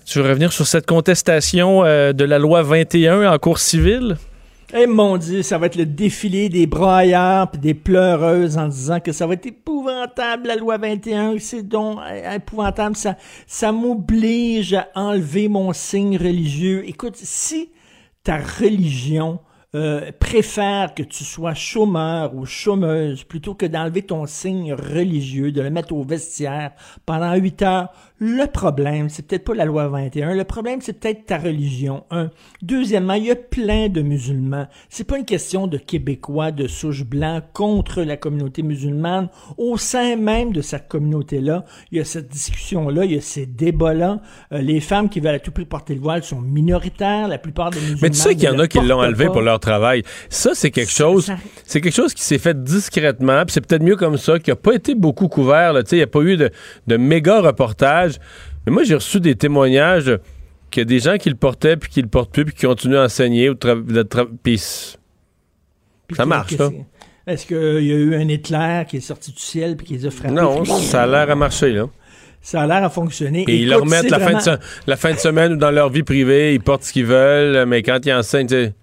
[0.05, 4.15] Tu veux revenir sur cette contestation euh, de la loi 21 en cours civile?
[4.73, 9.01] Eh mon Dieu, ça va être le défilé des braillards puis des pleureuses en disant
[9.01, 13.17] que ça va être épouvantable la loi 21, c'est donc euh, épouvantable, ça,
[13.47, 16.87] ça m'oblige à enlever mon signe religieux.
[16.87, 17.69] Écoute, si
[18.25, 19.39] ta religion
[19.75, 25.61] euh, préfère que tu sois chômeur ou chômeuse plutôt que d'enlever ton signe religieux, de
[25.61, 26.71] le mettre au vestiaire
[27.05, 27.89] pendant huit heures.
[28.17, 30.35] Le problème, c'est peut-être pas la loi 21.
[30.35, 32.05] Le problème, c'est peut-être ta religion.
[32.11, 32.29] Un.
[32.61, 34.67] Deuxièmement, il y a plein de musulmans.
[34.87, 39.27] C'est pas une question de Québécois de souche blanc contre la communauté musulmane.
[39.57, 43.45] Au sein même de cette communauté-là, il y a cette discussion-là, il y a ces
[43.45, 44.21] débats-là.
[44.53, 47.27] Euh, les femmes qui veulent à tout prix porter le voile sont minoritaires.
[47.27, 47.99] La plupart des musulmans.
[48.01, 49.33] Mais tu sais qu'il y en a qui l'ont enlevé pas.
[49.33, 50.03] pour leur travail.
[50.29, 51.29] Ça, c'est quelque chose.
[51.65, 53.43] C'est quelque chose qui s'est fait discrètement.
[53.43, 55.73] Puis c'est peut-être mieux comme ça, qui n'a pas été beaucoup couvert.
[55.73, 56.49] Tu sais, Il n'y a pas eu de,
[56.87, 57.41] de méga
[58.65, 60.17] Mais moi, j'ai reçu des témoignages
[60.71, 62.65] qu'il y a des gens qui le portaient, puis qui le portent plus, puis qui
[62.65, 63.49] continuent à enseigner.
[63.49, 63.55] Ou
[66.07, 66.69] puis ça marche, là.
[67.27, 70.05] Est-ce qu'il y a eu un éclair qui est sorti du ciel puis qui les
[70.05, 70.33] a frappés?
[70.33, 71.87] Non, ça a l'air à marcher, là.
[72.41, 73.43] Ça a l'air à fonctionner.
[73.47, 75.89] Et ils leur remettent la, fin de se- la fin de semaine ou dans leur
[75.89, 78.73] vie privée, ils portent ce qu'ils veulent, mais quand ils enseignent, tu sais,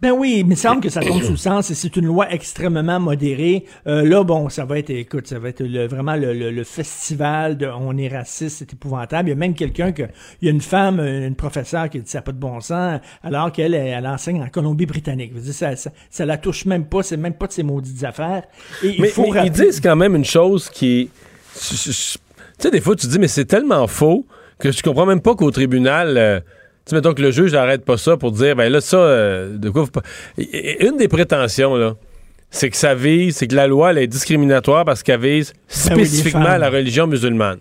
[0.00, 2.30] Ben oui, il me semble que ça tombe sous le sens et c'est une loi
[2.32, 3.64] extrêmement modérée.
[3.88, 6.64] Euh, là, bon, ça va être, écoute, ça va être le- vraiment le, le- le
[6.64, 9.28] festival de on est raciste, c'est épouvantable.
[9.28, 10.04] Il y a même quelqu'un que,
[10.40, 13.00] il y a une femme, une professeure qui dit ça n'a pas de bon sens,
[13.24, 15.32] alors qu'elle elle, elle enseigne en Colombie-Britannique.
[15.50, 18.44] Ça, ça, ça la touche même pas, c'est même pas de ses maudites affaires.
[18.84, 21.10] Et il mais, faut mais ils disent quand même une chose qui.
[21.54, 21.76] Tu
[22.62, 24.26] sais, des fois, tu dis, mais c'est tellement faux
[24.60, 26.16] que je comprends même pas qu'au tribunal.
[26.16, 26.40] euh,
[26.88, 29.70] tu mettons que le juge n'arrête pas ça pour dire, ben là, ça, euh, de
[29.70, 29.86] quoi
[30.38, 31.94] Une des prétentions, là,
[32.50, 35.96] c'est que ça vise, c'est que la loi, elle est discriminatoire parce qu'elle vise Ben
[35.96, 36.60] oui, spécifiquement femmes.
[36.60, 37.58] la religion musulmane.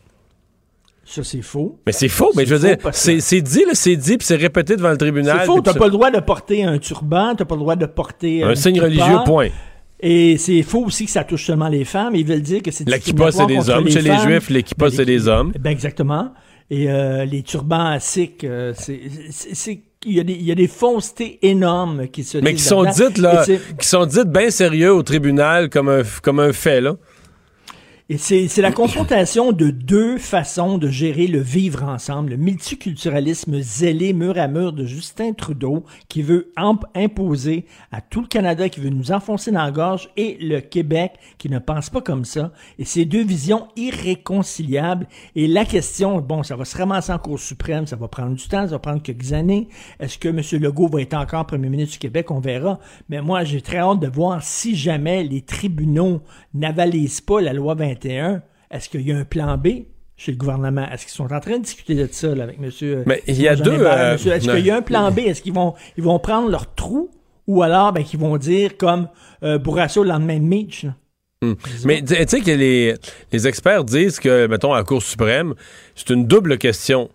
[1.05, 1.79] Ça, c'est faux.
[1.85, 4.35] Mais c'est faux, mais je veux dire, c'est c'est dit, là, c'est dit, puis c'est
[4.35, 5.37] répété devant le tribunal.
[5.39, 7.85] C'est faux, t'as pas le droit de porter un turban, t'as pas le droit de
[7.85, 8.85] porter Un signe kippa.
[8.85, 9.47] religieux, point.
[9.99, 12.13] Et c'est faux aussi que ça touche seulement les femmes.
[12.15, 13.89] Ils veulent dire que c'est La kippa, c'est des hommes.
[13.89, 14.17] Chez les.
[14.17, 15.53] Juifs, les kippas, Ben, c'est des hommes.
[15.59, 16.33] Ben exactement.
[16.69, 18.99] Et euh, les turbans à sikh, euh, c'est,
[19.31, 22.53] c'est, c'est- il y, a des, il y a des faussetés énormes qui se Mais
[22.53, 23.43] qui sont dites, là,
[23.79, 26.95] qui sont dites bien sérieux au tribunal comme un, comme un fait, là.
[28.09, 32.29] Et c'est la confrontation de deux façons de gérer le vivre ensemble.
[32.29, 38.21] Le multiculturalisme zélé mur à mur de Justin Trudeau qui veut imp- imposer à tout
[38.21, 41.89] le Canada, qui veut nous enfoncer dans la gorge, et le Québec qui ne pense
[41.89, 42.53] pas comme ça.
[42.79, 45.05] Et ces deux visions irréconciliables.
[45.35, 48.47] Et la question, bon, ça va se ramasser en Cour suprême, ça va prendre du
[48.47, 49.67] temps, ça va prendre quelques années.
[49.99, 50.41] Est-ce que M.
[50.61, 52.31] Legault va être encore premier ministre du Québec?
[52.31, 52.79] On verra.
[53.09, 56.21] Mais moi, j'ai très hâte de voir si jamais les tribunaux
[56.53, 59.67] n'avalisent pas la loi 21, est-ce qu'il y a un plan B
[60.15, 60.87] chez le gouvernement?
[60.91, 63.03] Est-ce qu'ils sont en train de discuter de ça là, avec M.
[63.05, 65.19] Mais il y a deux, euh, Est-ce qu'il y a un plan B?
[65.19, 67.09] Est-ce qu'ils vont, ils vont prendre leur trou
[67.47, 69.07] ou alors ben, qu'ils vont dire comme
[69.43, 70.83] euh, Bourrasso le lendemain de Mitch?
[70.83, 70.95] là?
[71.43, 71.53] Hmm.
[71.85, 72.95] Mais tu sais que les,
[73.31, 75.53] les experts disent que, mettons, à la Cour suprême,
[75.93, 77.11] c'est une double question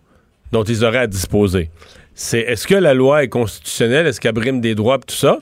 [0.53, 1.71] dont ils auraient à disposer.
[2.15, 5.39] C'est est-ce que la loi est constitutionnelle, est-ce qu'elle brime des droits et tout ça?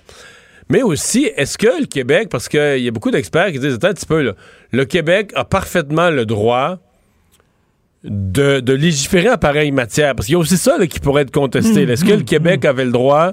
[0.71, 3.89] Mais aussi, est-ce que le Québec, parce qu'il y a beaucoup d'experts qui disent, attends
[3.89, 4.33] un petit peu, là,
[4.73, 6.79] le Québec a parfaitement le droit
[8.05, 10.15] de, de légiférer en pareille matière?
[10.15, 11.83] Parce qu'il y a aussi ça là, qui pourrait être contesté.
[11.83, 13.33] Est-ce que le Québec avait le droit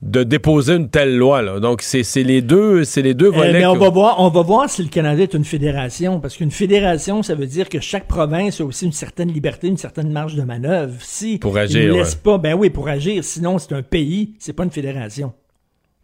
[0.00, 1.42] de déposer une telle loi?
[1.42, 1.60] Là?
[1.60, 3.52] Donc, c'est les deux, c'est les deux volets.
[3.52, 6.36] mais on que- va, voir, on va voir si le Canada est une fédération, parce
[6.36, 10.10] qu'une fédération, ça veut dire que chaque province a aussi une certaine liberté, une certaine
[10.10, 10.94] marge de manœuvre.
[11.00, 12.02] Si Pour agir, ouais.
[12.22, 13.22] pas, ben oui, pour agir.
[13.24, 15.32] Sinon, c'est un pays, c'est pas une fédération.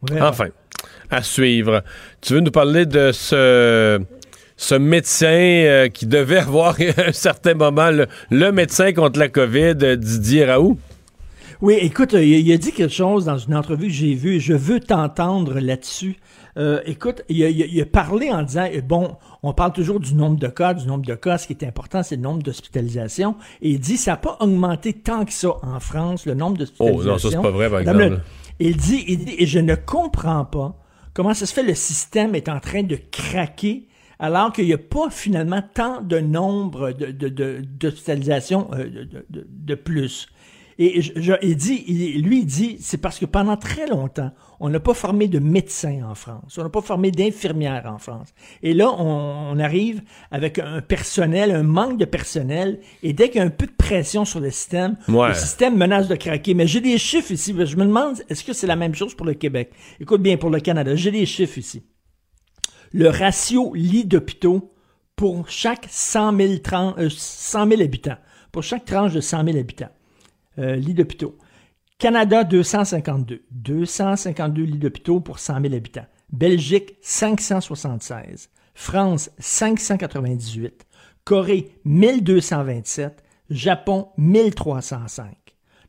[0.03, 0.27] Vraiment.
[0.29, 0.49] Enfin,
[1.15, 1.83] à suivre.
[2.21, 4.01] Tu veux nous parler de ce,
[4.57, 9.29] ce médecin euh, qui devait avoir à un certain moment le, le médecin contre la
[9.29, 10.77] COVID, euh, Didier Raoult?
[11.61, 14.41] Oui, écoute, euh, il, a dit quelque chose dans une entrevue que j'ai vue.
[14.41, 16.17] Je veux t'entendre là-dessus.
[16.57, 19.73] Euh, écoute, il a, il a- il a parlé en disant, euh, bon, on parle
[19.73, 21.39] toujours du nombre de cas, du nombre de cas.
[21.39, 23.35] Ce qui est important, c'est le nombre d'hospitalisations.
[23.63, 27.03] Et il dit, ça n'a pas augmenté tant que ça en France, le nombre d'hospitalisations.
[27.07, 27.99] Oh, non, ça, c'est pas vrai, par exemple.
[27.99, 28.19] le-
[28.61, 30.77] il dit, il dit, et je ne comprends pas
[31.15, 33.89] comment ça se fait le système est en train de craquer
[34.19, 37.63] alors qu'il n'y a pas finalement tant de nombre de, de, de-
[38.75, 38.89] euh,
[39.77, 40.29] plus?
[40.79, 44.33] Et je- je- il dit, il- lui, il dit, c'est parce que pendant très longtemps,
[44.59, 48.29] on n'a pas formé de médecins en France, on n'a pas formé d'infirmières en France.
[48.63, 50.03] Et là, on, on arrive
[50.33, 53.73] avec un personnel, un manque de personnel, et dès qu'il y a un peu de
[53.77, 55.29] pression sur le système, Ouais.
[55.29, 56.55] le système menace de craquer.
[56.55, 59.27] Mais j'ai des chiffres ici, je me demande, est-ce que c'est la même chose pour
[59.27, 59.71] le Québec?
[60.01, 61.85] Écoute bien, pour le Canada, j'ai des chiffres ici.
[62.93, 64.73] Le ratio lit d'hôpitaux
[65.17, 68.17] pour chaque 100 000, tran- euh, 100 000 habitants,
[68.51, 69.91] pour chaque tranche de 100 000 habitants,
[70.59, 71.37] euh, lits d'hôpitaux.
[71.99, 73.43] Canada, 252.
[73.51, 76.07] 252 lits d'hôpitaux pour 100 000 habitants.
[76.33, 78.51] Belgique, 576.
[78.75, 80.87] France, 598.
[81.25, 83.23] Corée, 1227.
[83.51, 85.37] Japon, 1305.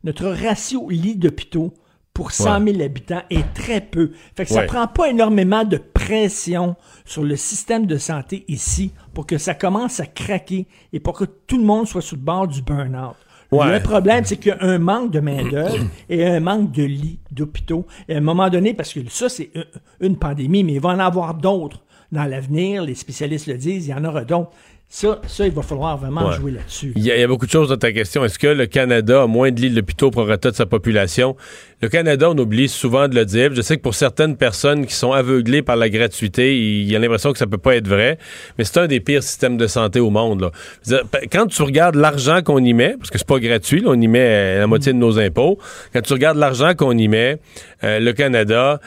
[0.03, 1.73] Notre ratio lit d'hôpitaux
[2.13, 4.11] pour 100 000 habitants est très peu.
[4.37, 4.65] Fait que ça Ouais.
[4.67, 9.99] prend pas énormément de pression sur le système de santé ici pour que ça commence
[9.99, 13.15] à craquer et pour que tout le monde soit sur le bord du burn-out.
[13.57, 13.73] Ouais.
[13.73, 15.77] Le problème, c'est qu'il y a un manque de main-d'œuvre
[16.09, 17.85] et un manque de lits d'hôpitaux.
[18.07, 19.65] Et à un moment donné, parce que ça, c'est une-
[20.01, 22.83] une pandémie, mais il va en avoir d'autres dans l'avenir.
[22.83, 24.51] Les spécialistes le disent, il y en aura d'autres.
[24.97, 26.37] Ça, ça, il va falloir vraiment Ouais.
[26.37, 26.93] jouer là-dessus.
[26.95, 28.23] Il y, a, il y a beaucoup de choses dans ta question.
[28.23, 31.35] Est-ce que le Canada a moins de lits d'hôpitaux pour de sa population?
[31.81, 33.53] Le Canada, on oublie souvent de le dire.
[33.53, 36.99] Je sais que pour certaines personnes qui sont aveuglées par la gratuité, il y a
[36.99, 38.17] l'impression que ça peut pas être vrai,
[38.57, 40.39] mais c'est un des pires systèmes de santé au monde.
[40.39, 40.51] là.
[40.85, 43.99] Dire, Quand tu regardes l'argent qu'on y met, parce que c'est pas gratuit, là, on
[43.99, 45.59] y met euh, la moitié de nos impôts,
[45.91, 47.37] quand tu regardes l'argent qu'on y met,
[47.83, 48.79] euh, le Canada,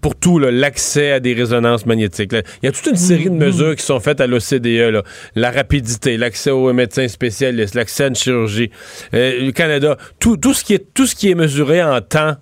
[0.00, 3.76] pour tout, l'accès à des résonances magnétiques, il y a toute une série de mesures
[3.76, 5.02] qui sont faites à l'OCDE,
[5.34, 8.70] la rapidité, l'accès aux médecins spécialistes, l'accès à une chirurgie.
[9.14, 12.36] Euh, le Canada, tout, tout, ce qui est, tout ce qui est mesuré en temps,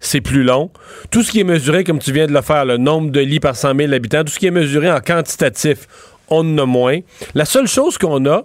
[0.00, 0.70] c'est plus long.
[1.10, 3.40] Tout ce qui est mesuré, comme tu viens de le faire, le nombre de lits
[3.40, 5.86] par 100 000 habitants, tout ce qui est mesuré en quantitatif,
[6.28, 7.00] on en a moins.
[7.34, 8.44] La seule chose qu'on a,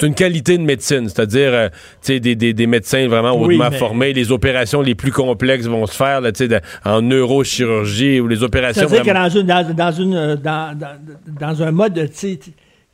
[0.00, 1.68] c'est une qualité de médecine, c'est-à-dire euh,
[2.08, 4.12] des, des, des médecins vraiment Oui, hautement mais- formés.
[4.12, 8.88] Les opérations les plus complexes vont se faire là, de- en neurochirurgie ou les opérations
[8.88, 10.96] C'est-à-dire que vraiment- dans, une, dans, dans une, euh, dans, dans,
[11.40, 12.08] dans un mode,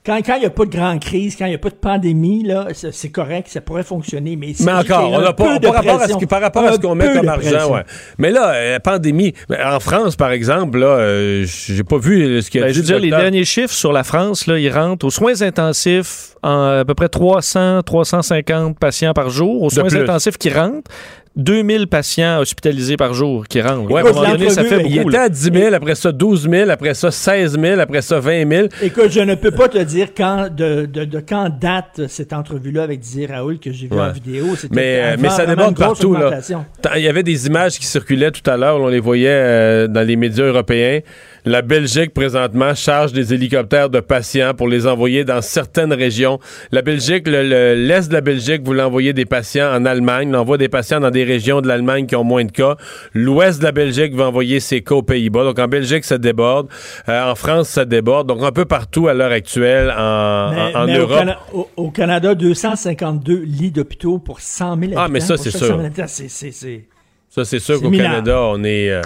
[0.07, 1.74] quand quand il n'y a pas de grande crise, quand il n'y a pas de
[1.74, 4.37] pandémie, là, c'est correct, ça pourrait fonctionner.
[4.37, 6.65] Mais, Mais encore, on n'a pas, peu de par rapport à ce, qui- par rapport
[6.65, 7.83] à ce qu'on met comme de argent, ouais.
[8.19, 12.23] Mais là, euh, la pandémie, ben, en France, par exemple, là, euh, j'ai pas vu
[12.23, 14.47] euh, ce qu'il y a Ben, je veux dire, les derniers chiffres sur la France,
[14.47, 19.62] là, ils rentrent aux soins intensifs en à peu près 300, 350 patients par jour.
[19.62, 20.91] Aux soins intensifs qui rentrent,
[21.37, 23.91] 2000 patients hospitalisés par jour qui rentrent.
[23.91, 25.09] Ouais, à un moment donné, ça fait il beaucoup.
[25.11, 25.25] était là.
[25.25, 28.69] à 10 000, après ça 12 000, après ça 16 000, après ça 20 000.
[28.83, 32.85] Écoute, je ne peux pas te dire quand, de, de, de quand date cette entrevue-là
[32.85, 34.03] avec Didier Raoul que j'ai vu Ouais.
[34.03, 34.57] en vidéo.
[34.57, 36.15] C'était Mais, euh, avant mais ça déborde partout.
[36.15, 36.41] Là.
[36.97, 40.07] Il y avait des images qui circulaient tout à l'heure, on les voyait euh, dans
[40.07, 41.01] les médias européens.
[41.48, 46.40] La Belgique, présentement, charge des hélicoptères de patients pour les envoyer dans certaines régions.
[46.73, 50.31] La Belgique, le- le- l'Est de la Belgique voulait envoyer des patients en Allemagne.
[50.35, 52.77] On envoie des patients dans des régions de l'Allemagne qui ont moins de cas.
[53.14, 55.44] L'Ouest de la Belgique va envoyer ses cas aux Pays-Bas.
[55.44, 56.66] Donc, en Belgique, ça déborde.
[57.09, 58.27] Euh, en France, ça déborde.
[58.27, 61.18] Donc, un peu partout à l'heure actuelle en, Mais, en- en mais au, Europe.
[61.20, 65.01] Cana- au- au Canada, 252 lits d'hopitaux pour 100 000 habitants.
[65.05, 66.81] Ah, mais ça, c'est 100 000 sûr.
[67.28, 67.90] Ça, c'est sûr qu'au.
[67.90, 69.01] Canada, on est, euh,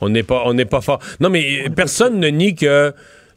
[0.00, 0.98] on n'est pas, on n'est pas fort.
[1.20, 2.92] Non, mais personne ne nie que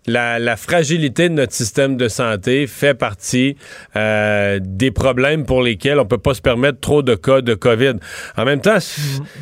[0.05, 3.55] la, la fragilité de notre système de santé fait partie
[3.95, 7.93] euh, des problèmes pour lesquels on peut pas se permettre trop de cas de COVID.
[8.35, 8.79] En même temps,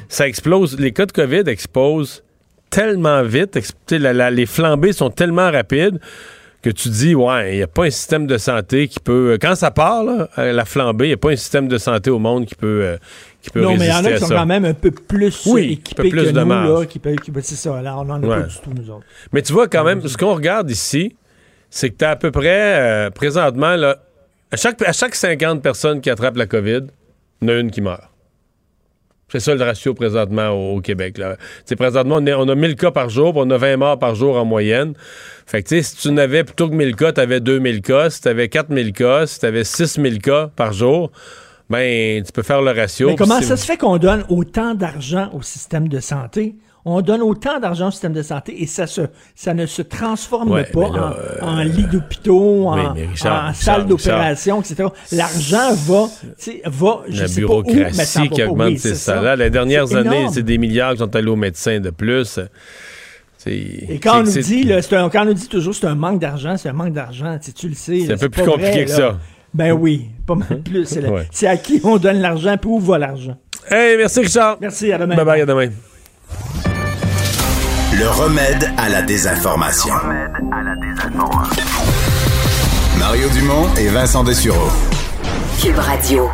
[0.07, 0.79] ça explose.
[0.79, 2.23] Les cas de COVID explosent
[2.69, 3.57] tellement vite.
[3.89, 5.99] la- la- les flambées sont tellement rapides
[6.61, 9.39] que tu dis, ouais, il n'y a pas un système de santé qui peut.
[9.41, 12.11] Quand ça part, là, euh, la flambée, il n'y a pas un système de santé
[12.11, 12.97] au monde qui peut, euh,
[13.41, 14.35] qui peut Non, mais il y en a qui sont ça.
[14.35, 16.49] quand même un peu plus Oui, équipés peu plus que de nous.
[16.49, 17.81] Là, qui peut- qui c'est ça.
[17.81, 18.41] Là, on n'en a Ouais.
[18.41, 19.05] pas du tout, nous autres.
[19.33, 21.15] Mais tu vois, quand même, ce qu'on regarde ici,
[21.69, 23.97] c'est que tu as à peu près, euh, présentement, là,
[24.51, 26.81] à, chaque, à chaque 50 personnes qui attrapent la COVID,
[27.41, 28.03] il y en a une qui meurt.
[29.31, 31.17] C'est ça le ratio présentement au, au Québec.
[31.17, 31.37] Là.
[31.77, 34.13] Présentement, on, est- on a 1000 cas par jour, puis on a 20 morts par
[34.13, 34.93] jour en moyenne.
[35.45, 38.09] Fait que, si tu n'avais plutôt que 1000 cas, tu avais 2000 cas.
[38.09, 41.11] Si tu avais 4000 cas, si tu avais 6000 cas par jour,
[41.71, 43.07] ben, tu peux faire le ratio.
[43.07, 46.55] Mais comment ça se fait qu'on donne autant d'argent au système de santé?
[46.83, 49.01] On donne autant d'argent au système de santé et ça, se,
[49.35, 53.55] ça ne se transforme Ouais, pas là, euh, en, en lit d'hôpitaux, en, en Richard,
[53.55, 54.89] salle d'opération, etc.
[55.11, 56.07] L'argent va,
[56.65, 58.47] va, je la sais pas où, mais bureaucratie qui pas.
[58.47, 59.35] augmente Oui, ses salaires.
[59.35, 62.39] Les dernières années, c'est des milliards qui sont allés aux médecins de plus.
[63.47, 66.19] Et quand on nous dit, là, un- quand on nous dit toujours c'est un manque
[66.19, 68.01] d'argent, c'est un manque d'argent, tu le sais.
[68.05, 68.95] C'est un peu plus compliqué vrai, que là.
[68.95, 69.19] ça.
[69.53, 70.85] Ben oui, pas mal plus.
[70.85, 71.27] C'est la- Ouais.
[71.31, 73.37] c'est à qui on donne l'argent, puis où va l'argent.
[73.69, 74.57] Hey, merci Richard.
[74.61, 75.15] Merci, à demain.
[75.15, 75.69] Bye bye, à demain.
[77.93, 79.93] Le remède à la désinformation.
[82.97, 84.69] Mario Dumont et Vincent Dessureau.
[85.61, 86.29] Cube Radio.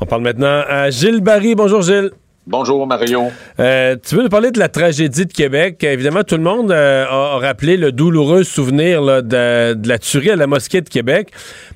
[0.00, 1.54] On parle maintenant à Gilles Barry.
[1.54, 2.10] Bonjour Gilles.
[2.48, 3.24] Bonjour Mario.
[3.58, 5.82] Euh, tu veux nous parler de la tragédie de Québec?
[5.82, 10.30] Évidemment, tout le monde euh, a, rappelé le douloureux souvenir là, de, de la tuerie
[10.30, 11.32] à la mosquée de Québec.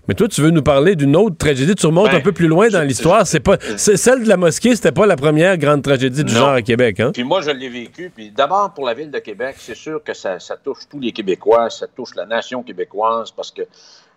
[0.07, 1.75] Mais toi, tu veux nous parler d'une autre tragédie.
[1.75, 3.27] Tu remontes Ben, un peu plus loin dans l'histoire.
[3.27, 6.39] C'est pas celle de la mosquée, c'était pas la première grande tragédie du Non.
[6.39, 7.01] genre à Québec.
[7.01, 7.11] Hein?
[7.13, 8.13] Puis moi, je l'ai vécu.
[8.15, 11.11] Puis d'abord, pour la ville de Québec, c'est sûr que ça, ça touche tous les
[11.11, 13.63] Québécois, ça touche la nation québécoise parce que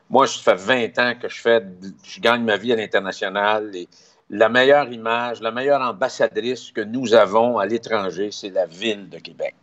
[0.08, 1.64] moi, ça fait 20 ans que je fais,
[2.04, 3.88] je gagne ma vie à l'international et
[4.30, 9.20] la meilleure image, la meilleure ambassadrice que nous avons à l'étranger, c'est la ville de
[9.20, 9.56] Québec.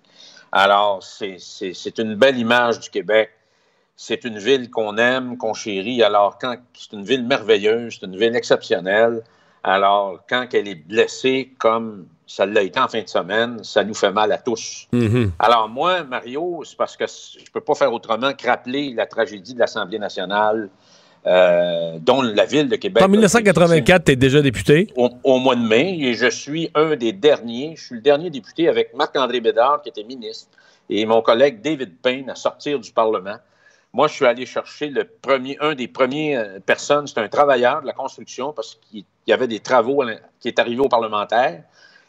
[0.53, 3.31] Alors, c'est- une belle image du Québec.
[3.97, 6.03] C'est une ville qu'on aime, qu'on chérit.
[6.03, 9.23] Alors, quand c'est une ville merveilleuse, c'est une ville exceptionnelle.
[9.63, 13.95] Alors, quand elle est blessée, comme ça l'a été en fin de semaine, ça nous
[13.95, 14.87] fait mal à tous.
[14.93, 15.33] Mhm.
[15.39, 19.07] Alors, moi, Mario, c'est parce que je ne peux pas faire autrement que rappeler la
[19.07, 20.71] tragédie de l'Assemblée nationale,
[21.27, 23.03] euh, dont la ville de Québec.
[23.03, 24.89] En a été 1984, tu es déjà député?
[24.97, 27.75] au, au mois de mai et je suis un des derniers.
[27.77, 30.49] Je suis le dernier député avec Marc-André Bédard, qui était ministre,
[30.89, 33.37] et mon collègue David Payne à sortir du Parlement.
[33.93, 37.83] Moi, je suis allé chercher le premier, un des premiers euh, personnes, c'est un travailleur
[37.83, 40.05] de la construction parce qu'il y avait des travaux
[40.39, 41.65] qui est arrivé aux parlementaires.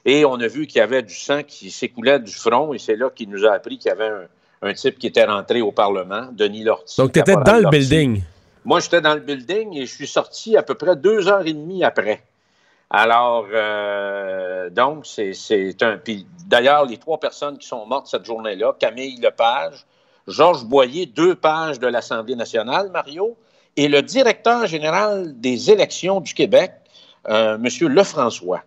[0.05, 2.95] Et on a vu qu'il y avait du sang qui s'écoulait du front et c'est
[2.95, 4.27] là qu'il nous a appris qu'il y avait un,
[4.69, 6.97] un type qui était rentré au Parlement, Denis Lortie.
[6.97, 8.21] Donc, tu étais dans le building.
[8.63, 11.53] Moi, j'étais dans le building et je suis sorti à peu près deux heures et
[11.53, 12.23] demie après.
[12.89, 15.99] Alors, euh, donc, c'est- un.
[16.45, 19.85] D'ailleurs, les trois personnes qui sont mortes cette journée-là, Camille Lepage,
[20.27, 23.37] Georges Boyer, deux pages de l'Assemblée nationale, Mario,
[23.77, 26.73] et le directeur général des élections du Québec,
[27.29, 27.87] euh, M.
[27.87, 28.61] Lefrançois.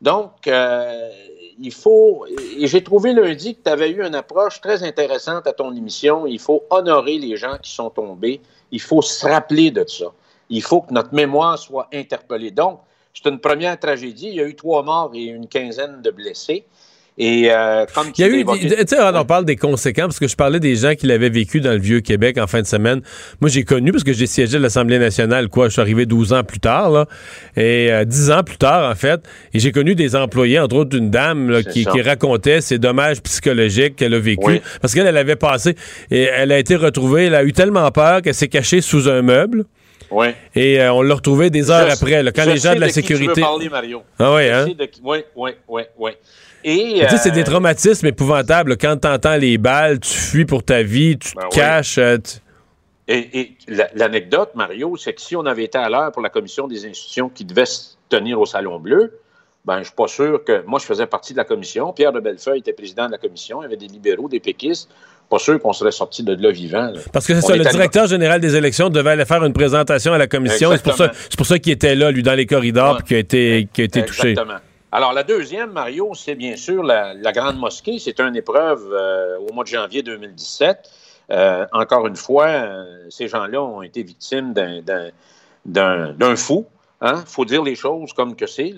[0.00, 1.10] Donc, euh,
[1.60, 2.24] il faut.
[2.60, 6.26] J'ai trouvé lundi que tu avais eu une approche très intéressante à ton émission.
[6.26, 8.40] Il faut honorer les gens qui sont tombés.
[8.70, 10.06] Il faut se rappeler de ça.
[10.50, 12.50] Il faut que notre mémoire soit interpellée.
[12.50, 12.80] Donc,
[13.14, 14.28] c'est une première tragédie.
[14.28, 16.64] Il y a eu trois morts et une quinzaine de blessés.
[17.20, 20.28] Et euh, comme Il y a eu, tu sais, on parle des conséquences, parce que
[20.28, 23.00] je parlais des gens qui l'avaient vécu dans le Vieux-Québec en fin de semaine.
[23.40, 26.32] Moi, j'ai connu, parce que j'ai siégé à l'Assemblée nationale, quoi, je suis arrivé 12
[26.32, 27.06] ans plus tard, là,
[27.56, 29.20] et euh, 10 ans plus tard, en fait,
[29.52, 33.96] et j'ai connu des employés, entre autres une dame là, qui, racontait ses dommages psychologiques
[33.96, 34.60] qu'elle a vécu, Oui.
[34.80, 35.74] parce qu'elle, elle avait passé,
[36.12, 39.22] et elle a été retrouvée, elle a eu tellement peur qu'elle s'est cachée sous un
[39.22, 39.64] meuble,
[40.12, 40.36] Ouais.
[40.54, 42.88] et euh, on l'a retrouvée des heures Je- après, là, quand les gens de la
[42.90, 43.40] sécurité...
[43.40, 44.02] parler, Mario.
[44.20, 44.66] Ah ouais, Je hein?
[45.02, 46.12] Oui, oui, oui, oui.
[46.64, 48.76] Et, Tu sais, c'est euh, des traumatismes épouvantables.
[48.76, 51.56] Quand t'entends les balles, tu fuis pour ta vie, tu te Ben oui.
[51.56, 51.98] caches.
[51.98, 52.38] euh, tu-
[53.10, 56.28] Et, et la- l'anecdote, Mario, c'est que si on avait été à l'heure pour la
[56.28, 59.18] commission des institutions qui devait se tenir au Salon Bleu,
[59.64, 60.62] ben, je ne suis pas sûr que.
[60.66, 61.92] Moi, je faisais partie de la commission.
[61.92, 63.60] Pierre de Bellefeuille était président de la commission.
[63.62, 64.90] Il y avait des libéraux, des péquistes.
[65.30, 66.86] Pas sûr qu'on serait sorti de là vivant.
[66.90, 67.00] là.
[67.12, 70.14] Parce que c'est ça, le allé- directeur général des élections devait aller faire une présentation
[70.14, 70.70] à la commission.
[70.72, 73.68] C'est pour ça, pour qu'il était là, lui, dans les corridors, puis qu'il a été,
[73.72, 74.30] qu'il a été touché.
[74.30, 74.58] Exactement.
[74.90, 77.98] Alors, la deuxième, Mario, c'est bien sûr la, Grande Mosquée.
[77.98, 80.90] C'est une épreuve euh, au mois de janvier 2017.
[81.30, 86.64] Euh, encore une fois, euh, ces gens-là ont été victimes d'un- fou.
[87.02, 88.74] Il faut dire les choses comme que c'est.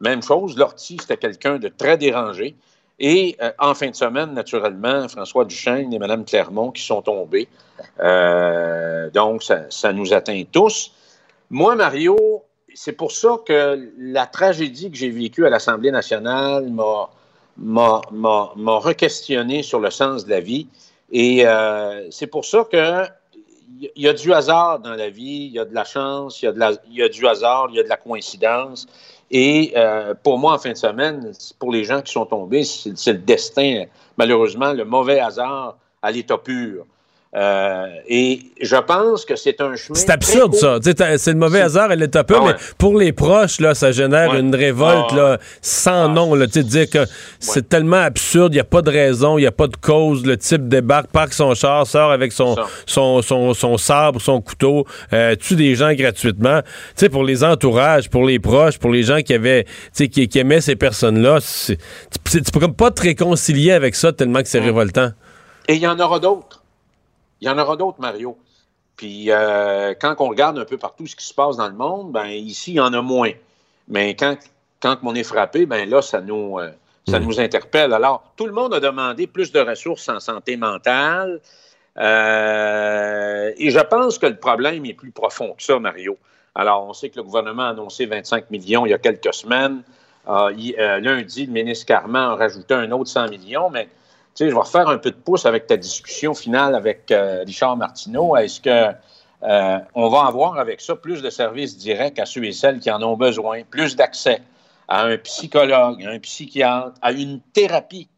[0.00, 2.54] Même chose, Lortie, c'était quelqu'un de très dérangé.
[2.98, 7.48] Et en fin de semaine, naturellement, François Duchesne et Mme Clermont qui sont tombés.
[7.98, 10.92] Donc, ça nous atteint tous.
[11.50, 12.45] Moi, Mario,
[12.76, 18.00] c'est pour ça que la tragédie que j'ai vécue à l'Assemblée nationale m'a-
[18.78, 20.68] re-questionné sur le sens de la vie.
[21.10, 23.04] Et euh, c'est pour ça que
[23.80, 26.52] il y a du hasard dans la vie, il y a de la chance, il
[26.90, 28.86] y y a du hasard, il y a de la coïncidence.
[29.30, 33.12] Et euh, pour moi, en fin de semaine, pour les gens qui sont tombés, c'est
[33.12, 33.84] le destin,
[34.16, 36.84] malheureusement, le mauvais hasard à l'état pur.
[37.34, 39.98] Euh, et je pense que c'est un chemin.
[39.98, 40.78] C'est absurde, ça.
[40.82, 42.52] C'est le mauvais hasard et l'état peu, Ah ouais.
[42.52, 44.40] mais pour les proches, là, ça génère Ouais.
[44.40, 45.16] une révolte Ah.
[45.16, 46.34] là, sans nom.
[46.34, 47.04] Là, de dire que
[47.38, 50.24] c'est tellement absurde, il n'y a pas de raison, il n'y a pas de cause.
[50.24, 54.86] Le type débarque, parque son char, sort avec son, son, son, son sabre, son couteau,
[55.12, 56.62] euh, tue des gens gratuitement.
[56.62, 60.38] Tu sais, pour les entourages, pour les proches, pour les gens qui avaient, qui, qui
[60.38, 61.76] aimaient ces personnes-là, tu
[62.24, 65.10] tu peux pas te réconcilier avec ça tellement que c'est révoltant.
[65.68, 66.62] Et il y en aura d'autres.
[67.40, 68.36] Il y en aura d'autres, Mario.
[68.96, 72.12] Puis euh, quand on regarde un peu partout ce qui se passe dans le monde,
[72.12, 73.32] ben ici, il y en a moins.
[73.88, 74.36] Mais quand,
[74.80, 76.70] quand on est frappé, ben là, ça nous, euh,
[77.06, 77.92] ça nous interpelle.
[77.92, 81.40] Alors, tout le monde a demandé plus de ressources en santé mentale.
[81.98, 86.18] Euh, et je pense que le problème est plus profond que ça, Mario.
[86.54, 89.82] Alors, on sait que le gouvernement a annoncé 25 millions il y a quelques semaines.
[90.28, 93.88] Euh, euh, lundi, le ministre Carman a rajouté un autre 100 millions, mais
[94.38, 98.36] je vais refaire un peu de pouce avec ta discussion finale avec euh, Richard Martineau.
[98.36, 98.94] Est-ce que
[99.42, 102.90] euh, on va avoir avec ça plus de services directs à ceux et celles qui
[102.90, 104.42] en ont besoin, plus d'accès
[104.88, 108.08] à un psychologue, à un psychiatre, à une thérapie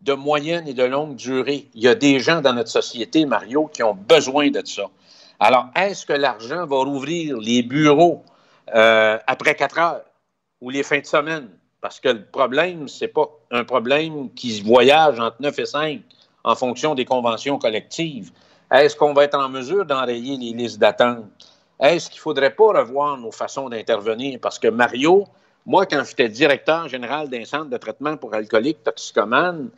[0.00, 1.68] de moyenne et de longue durée?
[1.74, 4.84] Il y a des gens dans notre société, Mario, qui ont besoin de ça.
[5.38, 8.22] Alors, est-ce que l'argent va rouvrir les bureaux
[8.74, 10.02] euh, après quatre heures
[10.60, 11.48] ou les fins de semaine?
[11.82, 16.00] Parce que le problème, c'est pas un problème qui se voyage entre 9 et 5
[16.44, 18.30] en fonction des conventions collectives.
[18.70, 21.24] Est-ce qu'on va être en mesure d'enrayer les listes d'attente?
[21.80, 24.38] Est-ce qu'il ne faudrait pas revoir nos façons d'intervenir?
[24.40, 25.26] Parce que Mario,
[25.66, 29.68] moi, quand j'étais directeur général d'un centre de traitement pour alcooliques toxicomanes,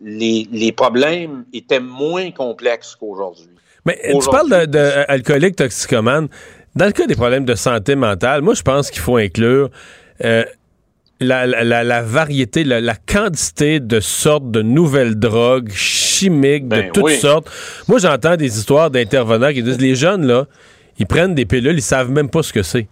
[0.00, 3.50] les, les problèmes étaient moins complexes qu'aujourd'hui.
[3.84, 6.28] Mais euh, tu parles d'alcoolique toxicomane.
[6.76, 9.70] Dans le cas des problèmes de santé mentale, moi, je pense qu'il faut inclure
[10.24, 10.44] euh,
[11.20, 16.76] la, la- la- la variété, la, la quantité de sortes de nouvelles drogues chimiques de
[16.76, 17.16] Ben toutes oui.
[17.18, 17.50] sortes.
[17.88, 20.46] Moi, j'entends des histoires d'intervenants qui disent les jeunes, là,
[20.98, 22.86] ils prennent des pilules, ils savent même pas ce que c'est.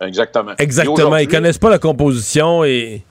[0.00, 0.52] Exactement.
[0.58, 1.16] Exactement.
[1.16, 3.02] Ils connaissent pas la composition et.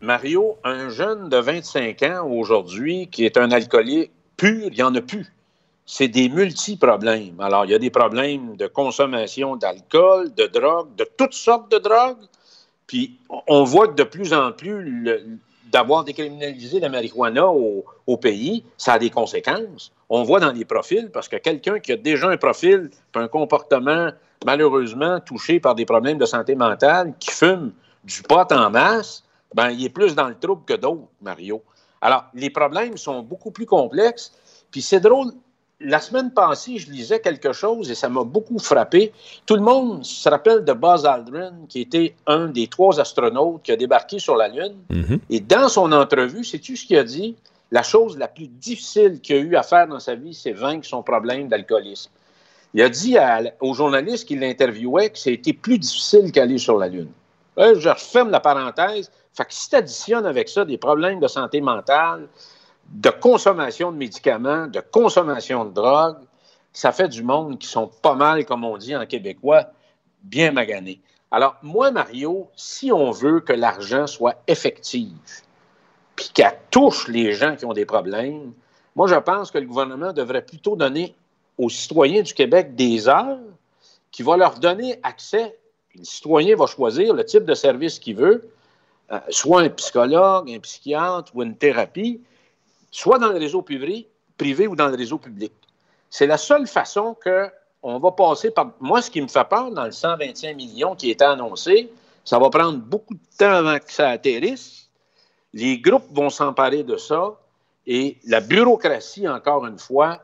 [0.00, 4.94] Mario, un jeune de 25 ans aujourd'hui qui est un alcoolique pur, il n'y en
[4.94, 5.26] a plus.
[5.86, 7.40] C'est des multi-problèmes.
[7.40, 11.78] Alors, il y a des problèmes de consommation d'alcool, de drogue, de toutes sortes de
[11.78, 12.16] drogues.
[12.86, 13.18] Puis,
[13.48, 15.04] on voit que de plus en plus,
[15.72, 19.92] d'avoir décriminalisé la marijuana au, au pays, ça a des conséquences.
[20.08, 24.10] On voit dans les profils, parce que quelqu'un qui a déjà un profil, un comportement
[24.44, 27.72] malheureusement touché par des problèmes de santé mentale, qui fume
[28.04, 31.62] du pot en masse, ben, il est plus dans le trouble que d'autres, Mario.
[32.00, 34.32] Alors, les problèmes sont beaucoup plus complexes.
[34.70, 35.32] Puis c'est drôle,
[35.80, 39.12] la semaine passée, je lisais quelque chose et ça m'a beaucoup frappé.
[39.44, 43.72] Tout le monde se rappelle de Buzz Aldrin, qui était un des trois astronautes qui
[43.72, 44.76] a débarqué sur la Lune.
[45.28, 47.36] Et dans son entrevue, sais-tu ce qu'il a dit?
[47.70, 50.86] La chose la plus difficile qu'il a eu à faire dans sa vie, c'est vaincre
[50.86, 52.10] son problème d'alcoolisme.
[52.72, 56.88] Il a dit à- aux journalistes qui l'interviewaient que c'était plus difficile qu'aller sur la
[56.88, 57.10] Lune.
[57.56, 59.10] Là, je referme la parenthèse.
[59.34, 62.28] Fait que si tu additionnes avec ça des problèmes de santé mentale,
[62.92, 66.18] de consommation de médicaments, de consommation de drogue,
[66.72, 69.66] ça fait du monde qui sont pas mal, comme on dit en québécois,
[70.22, 71.00] bien maganés.
[71.30, 75.42] Alors, moi, Mario, si on veut que l'argent soit effectif,
[76.14, 78.52] puis qu'elle touche les gens qui ont des problèmes,
[78.94, 81.14] moi, je pense que le gouvernement devrait plutôt donner
[81.58, 83.38] aux citoyens du Québec des heures
[84.10, 85.58] qui va leur donner accès.
[85.94, 88.50] Le citoyen va choisir le type de service qu'il veut,
[89.12, 92.20] euh, soit un psychologue, un psychiatre ou une thérapie,
[92.96, 94.08] soit dans le réseau privé,
[94.38, 95.52] privé ou dans le réseau public.
[96.08, 97.48] C'est la seule façon que
[97.82, 98.70] on va passer par.
[98.80, 101.90] Moi, ce qui me fait peur dans le 125 millions qui était annoncé,
[102.24, 104.88] Ça va prendre beaucoup de temps avant que ça atterrisse.
[105.54, 107.34] Les groupes vont s'emparer de ça
[107.86, 110.18] et la bureaucratie, encore une fois,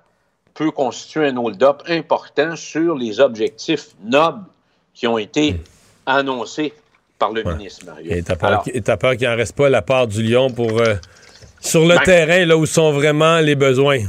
[0.55, 4.47] peut constituer un hold-up important sur les objectifs nobles
[4.95, 5.61] qui ont été
[6.07, 6.73] annoncés
[7.21, 8.11] par le ministre Mario.
[8.13, 10.51] Et t'as peur, Alors, qu'il- t'as peur qu'il n'en reste pas la part du lion
[10.51, 10.97] pour euh,
[11.63, 14.01] sur le Ben- terrain, là où sont vraiment les besoins.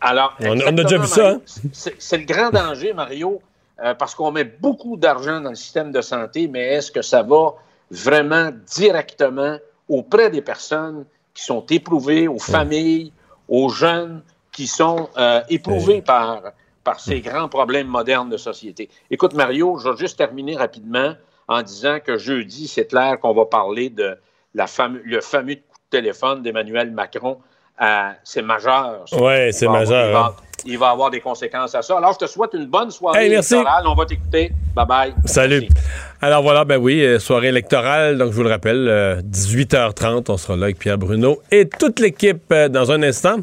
[0.00, 1.40] Alors, On a- on a déjà vu ça, hein?
[1.72, 3.40] C'est le grand danger, Mario,
[3.82, 7.22] euh, parce qu'on met beaucoup d'argent dans le système de santé, mais est-ce que ça
[7.22, 7.54] va
[7.90, 9.58] vraiment directement
[9.88, 11.04] auprès des personnes
[11.34, 13.12] qui sont éprouvées, aux familles,
[13.48, 14.22] aux jeunes
[14.52, 16.42] qui sont euh, éprouvés par,
[16.84, 18.88] par ces grands problèmes modernes de société?
[19.10, 21.14] Écoute, Mario, je vais juste terminer rapidement
[21.48, 24.16] en disant que jeudi, c'est clair qu'on va parler de
[24.54, 25.56] la fameux, le fameux
[25.90, 27.38] téléphone d'Emmanuel Macron.
[27.82, 29.04] Euh, c'est majeur.
[29.06, 29.16] ça.
[29.20, 30.36] Ouais, Il c'est majeur, Il va,
[30.66, 31.96] il va avoir des conséquences à ça.
[31.96, 33.54] Alors, je te souhaite une bonne soirée Hey, merci.
[33.54, 33.84] électorale.
[33.86, 34.52] On va t'écouter.
[34.76, 35.14] Bye-bye.
[35.24, 35.66] Salut.
[36.20, 38.18] Alors voilà, ben oui, euh, soirée électorale.
[38.18, 41.98] Donc je vous le rappelle, euh, 18h30, on sera là avec Pierre Bruno et toute
[42.00, 43.36] l'équipe euh, dans un instant.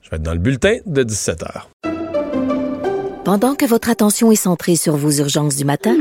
[0.00, 1.66] Je vais être dans le bulletin de 17h.
[3.24, 5.94] Pendant que votre attention est centrée sur vos urgences du matin,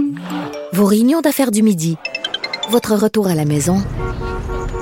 [0.71, 1.97] vos réunions d'affaires du midi,
[2.69, 3.77] votre retour à la maison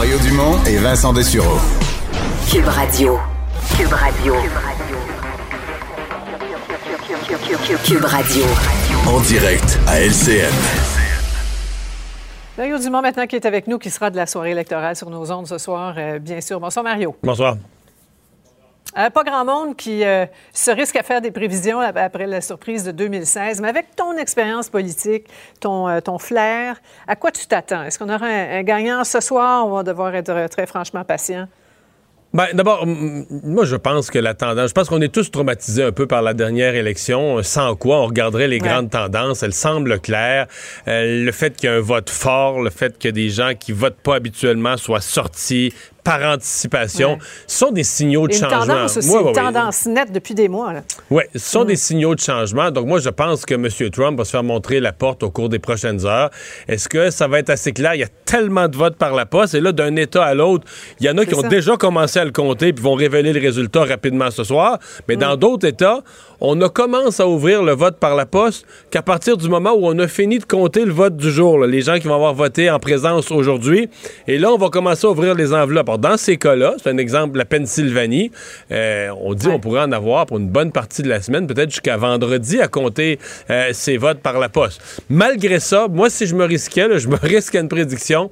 [0.00, 1.58] Mario Dumont et Vincent Dessureau.
[2.50, 3.18] Cube Radio.
[3.76, 4.34] Cube Radio.
[7.84, 8.44] Cube Radio.
[9.06, 10.50] En direct à LCN.
[12.56, 15.30] Mario Dumont, maintenant, qui est avec nous, qui sera de la soirée électorale sur nos
[15.30, 16.58] ondes ce soir, euh, bien sûr.
[16.58, 17.14] Bonsoir, Mario.
[17.22, 17.58] Bonsoir.
[18.98, 22.40] Euh, pas grand monde qui euh, se risque à faire des prévisions ap- après la
[22.40, 25.26] surprise de 2016, mais avec ton expérience politique,
[25.60, 27.84] ton, euh, ton flair, à quoi tu t'attends?
[27.84, 29.64] Est-ce qu'on aura un, un gagnant ce soir?
[29.68, 31.46] On va devoir être très franchement patient?
[32.32, 35.90] Ben, d'abord, moi, je pense que la tendance, je pense qu'on est tous traumatisés un
[35.92, 38.68] peu par la dernière élection, sans quoi on regarderait les Ouais.
[38.68, 39.42] grandes tendances.
[39.42, 40.46] Elles semblent claires.
[40.86, 43.72] Euh, le fait qu'il y a un vote fort, le fait que des gens qui
[43.72, 47.18] votent pas habituellement soient sortis par anticipation, Ouais.
[47.46, 48.60] sont des signaux de une changement.
[48.60, 49.32] tendance aussi, Ouais, ouais, une ouais.
[49.32, 50.72] tendance nette depuis des mois.
[51.10, 51.66] Oui, ce sont Mm.
[51.66, 52.70] des signaux de changement.
[52.70, 53.68] Donc, moi, je pense que M.
[53.90, 56.30] Trump va se faire montrer la porte au cours des prochaines heures.
[56.68, 57.94] Est-ce que ça va être assez clair?
[57.94, 59.54] Il y a tellement de votes par la poste.
[59.54, 60.64] Et là, d'un État à l'autre,
[61.00, 63.40] il y en a qui ont déjà commencé à le compter puis vont révéler le
[63.40, 64.78] résultat rapidement ce soir.
[65.08, 66.00] Mais dans d'autres États,
[66.40, 69.86] on ne commence à ouvrir le vote par la poste qu'à partir du moment où
[69.86, 71.58] on a fini de compter le vote du jour.
[71.58, 71.66] là.
[71.66, 73.88] les gens qui vont avoir voté en présence aujourd'hui.
[74.26, 75.88] Et là, on va commencer à ouvrir les enveloppes.
[75.98, 78.30] Dans ces cas-là, c'est un exemple, la Pennsylvanie,
[78.70, 81.70] euh, on dit on pourrait en avoir pour une bonne partie de la semaine, peut-être
[81.70, 83.18] jusqu'à vendredi, à compter
[83.50, 84.80] euh, ces votes par la poste.
[85.08, 88.30] Malgré ça, moi, si je me risquais, là, je me risque à une prédiction,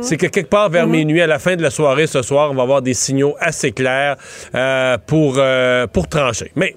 [0.00, 2.54] c'est que quelque part vers minuit, à la fin de la soirée ce soir, on
[2.54, 4.16] va avoir des signaux assez clairs
[4.54, 6.50] euh, pour, euh, pour trancher.
[6.56, 6.76] Mais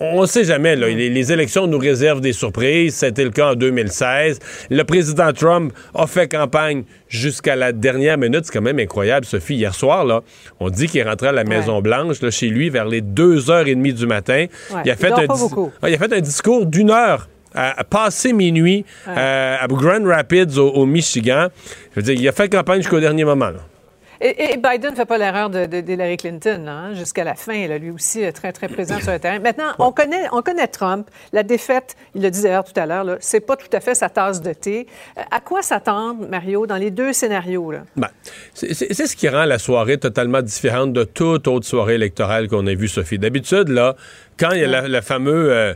[0.00, 0.76] on ne sait jamais.
[0.76, 0.88] Là.
[0.88, 2.94] Les, les élections nous réservent des surprises.
[2.96, 4.38] C'était le cas en 2016.
[4.70, 8.44] Le président Trump a fait campagne jusqu'à la dernière minute.
[8.44, 9.54] C'est quand même incroyable, Sophie.
[9.56, 10.20] Hier soir, là,
[10.60, 14.46] on dit qu'il est rentré à la Maison-Blanche, chez lui, vers les 2h30 du matin.
[14.72, 15.26] Ouais, Il, a fait un.
[15.82, 17.28] Ah, il a fait un discours d'une heure.
[17.58, 19.14] À, à passer minuit Ouais.
[19.16, 21.46] euh, à Grand Rapids, au, au Michigan.
[21.94, 23.46] Je veux dire, il a fait campagne jusqu'au dernier moment.
[23.48, 23.60] là.
[24.20, 27.66] Et, et Biden ne fait pas l'erreur de- de- d'Hillary Clinton, hein, jusqu'à la fin.
[27.68, 29.38] là, lui aussi, est très, très présent sur le terrain.
[29.40, 31.08] Maintenant, on, connaît, on connaît Trump.
[31.32, 33.94] La défaite, il le disait d'ailleurs tout à l'heure, là, c'est pas tout à fait
[33.94, 34.86] sa tasse de thé.
[35.18, 37.70] Euh, À quoi s'attendre, Mario, dans les deux scénarios?
[37.72, 37.80] Là?
[37.96, 38.08] Ben,
[38.54, 42.48] c'est c'est- c'est ce qui rend la soirée totalement différente de toute autre soirée électorale
[42.48, 43.18] qu'on a vue, Sophie.
[43.18, 43.96] D'habitude, là,
[44.38, 45.74] quand il y a la- le fameux euh,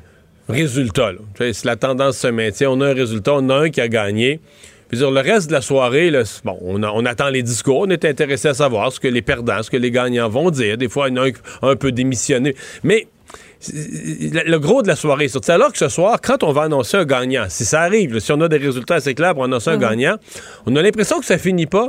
[0.48, 3.80] résultat, là, si la tendance se maintient, on a un résultat, on a un qui
[3.80, 4.40] a gagné.
[4.92, 7.42] Je veux dire, le reste de la soirée, là, bon, on, a- on attend les
[7.42, 10.50] discours, on est intéressé à savoir ce que les perdants, ce que les gagnants vont
[10.50, 10.76] dire.
[10.76, 11.32] Des fois, il y en a un,
[11.70, 12.54] un peu démissionné.
[12.82, 13.06] Mais
[13.72, 15.50] le gros de la soirée est sorti.
[15.52, 18.32] Alors que ce soir, quand on va annoncer un gagnant, si ça arrive, là, si
[18.32, 20.16] on a des résultats assez clairs pour annoncer un gagnant,
[20.66, 21.88] on a l'impression que ça finit pas.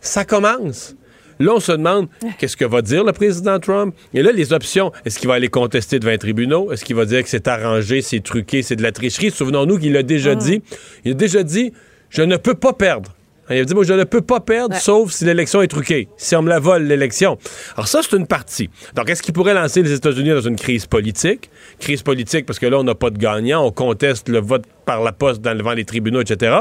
[0.00, 0.94] Ça commence.
[1.40, 2.08] Là, on se demande
[2.38, 3.94] qu'est-ce que va dire le président Trump?
[4.12, 6.72] Et là, les options, est-ce qu'il va aller contester devant les tribunaux?
[6.72, 9.30] Est-ce qu'il va dire que c'est arrangé, c'est truqué, c'est de la tricherie?
[9.30, 10.62] Souvenons-nous qu'il a déjà dit,
[11.04, 11.72] il a déjà dit,
[12.14, 13.10] je ne peux pas perdre.
[13.50, 16.34] Il a dit, moi, je ne peux pas perdre, sauf si l'élection est truquée, si
[16.34, 17.36] on me la vole, l'élection.
[17.76, 18.70] Alors ça, c'est une partie.
[18.94, 21.50] Donc, est-ce qu'il pourrait lancer les États-Unis dans une crise politique?
[21.78, 25.02] Crise politique parce que là, on n'a pas de gagnant, on conteste le vote par
[25.02, 26.56] la poste dans, devant les tribunaux, etc.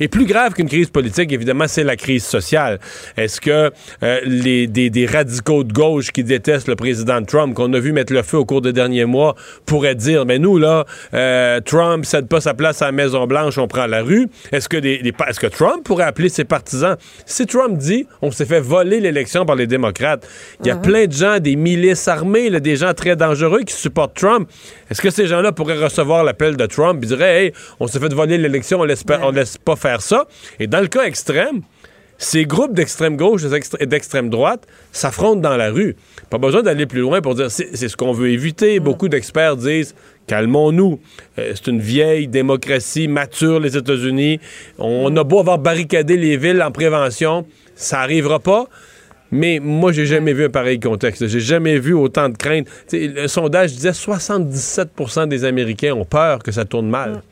[0.00, 2.78] Et plus grave qu'une crise politique, évidemment, c'est la crise sociale.
[3.16, 3.70] Est-ce que
[4.02, 7.92] euh, les, des, des radicaux de gauche qui détestent le président Trump, qu'on a vu
[7.92, 9.34] mettre le feu au cours des derniers mois,
[9.66, 10.84] pourraient dire, mais nous, là,
[11.14, 14.28] euh, Trump cède pas sa place à la Maison-Blanche, on prend la rue.
[14.52, 16.96] Est-ce que, des, des- est-ce que Trump pourrait appeler ses partisans?
[17.24, 20.26] Si Trump dit, on s'est fait voler l'élection par les démocrates,
[20.60, 23.74] il y a plein de gens, des milices armées, là, des gens très dangereux qui
[23.74, 24.48] supportent Trump.
[24.90, 28.12] Est-ce que ces gens-là pourraient recevoir l'appel de Trump et diraient, hey, on s'est fait
[28.12, 30.26] voler l'élection, on laisse, on laisse pas faire ça?
[30.58, 31.62] Et dans le cas extrême,
[32.18, 33.42] ces groupes d'extrême gauche
[33.78, 35.96] et d'extrême droite s'affrontent dans la rue.
[36.30, 38.80] Pas besoin d'aller plus loin pour dire c'est c'est ce qu'on veut éviter.
[38.80, 39.94] Beaucoup d'experts disent
[40.26, 40.98] calmons-nous.
[41.38, 44.40] Euh, c'est une vieille démocratie mature, les États-Unis.
[44.78, 48.66] On a beau avoir barricadé les villes en prévention, ça arrivera pas.
[49.32, 51.26] Mais moi, j'ai jamais vu un pareil contexte.
[51.26, 52.68] J'ai jamais vu autant de crainte.
[52.88, 57.22] Tu sais, le sondage disait 77% des Américains ont peur que ça tourne mal.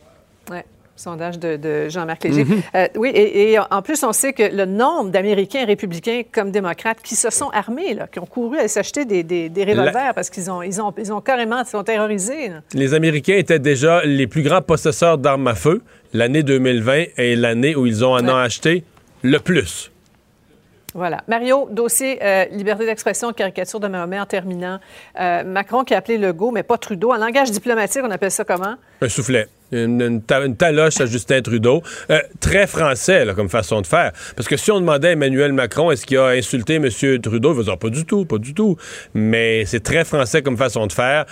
[0.51, 0.59] Oui,
[0.97, 2.45] sondage de, de Jean-Marc Léger.
[2.45, 2.63] Mhm.
[2.77, 6.99] Euh, oui, et, et en plus, on sait que le nombre d'Américains républicains comme démocrates
[7.03, 10.31] qui se sont armés, là, qui ont couru à s'acheter des, des- des revolvers parce
[10.31, 12.49] qu'ils ont, ils ont, ils ont carrément ils sont terrorisés.
[12.51, 12.61] là.
[12.75, 15.83] Les Américains étaient déjà les plus grands possesseurs d'armes à feu.
[16.13, 18.85] L'année 2020 est l'année où ils ont en ont acheté
[19.23, 19.91] le plus.
[20.97, 21.25] Voilà.
[21.27, 24.79] Mario, dossier euh, liberté d'expression, caricature de Mahomet en terminant.
[25.21, 27.11] Euh, Macron qui a appelé Legault, mais pas Trudeau.
[27.13, 28.77] En langage diplomatique, on appelle ça comment?
[29.01, 29.49] Un soufflet.
[29.73, 31.83] Une, une ta- une taloche à Justin Trudeau.
[32.11, 34.13] Euh, très français là, comme façon de faire.
[34.37, 36.89] Parce que si on demandait à Emmanuel Macron est-ce qu'il a insulté M.
[37.21, 38.77] Trudeau, il va dire pas du tout, pas du tout.
[39.15, 41.25] Mais c'est très français comme façon de faire.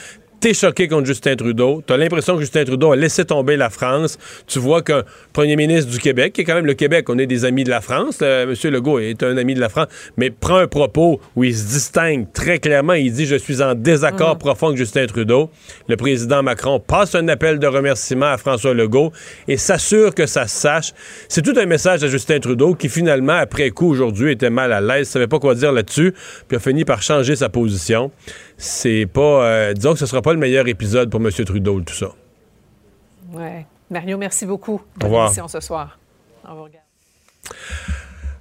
[0.43, 1.85] T'es choqué contre Justin Trudeau.
[1.87, 4.19] T'as l'impression que Justin Trudeau a laissé tomber la France.
[4.49, 7.29] Tu vois qu'un premier ministre du Québec, qui est quand même le Québec, on est
[7.29, 8.19] des amis de la France.
[8.23, 8.73] euh, M.
[8.73, 9.87] Legault est un ami de la France,
[10.17, 12.95] mais prend un propos où il se distingue très clairement.
[12.95, 15.49] Il dit Je suis en désaccord profond avec Justin Trudeau.
[15.87, 19.13] Le président Macron passe un appel de remerciement à François Legault
[19.47, 20.93] et s'assure que ça se sache.
[21.29, 24.81] C'est tout un message à Justin Trudeau qui, finalement, après coup, aujourd'hui, était mal à
[24.81, 26.13] l'aise, savait pas quoi dire là-dessus,
[26.49, 28.11] puis a fini par changer sa position.
[28.65, 29.21] C'est pas.
[29.45, 31.31] euh, disons que ce sera pas le meilleur épisode pour M.
[31.33, 32.11] Trudeau, tout ça.
[33.33, 33.65] Oui.
[33.91, 34.75] Mario, merci beaucoup.
[34.75, 35.27] Au Bonne revoir.
[35.27, 35.99] émission ce soir.
[36.49, 36.85] On vous regarde.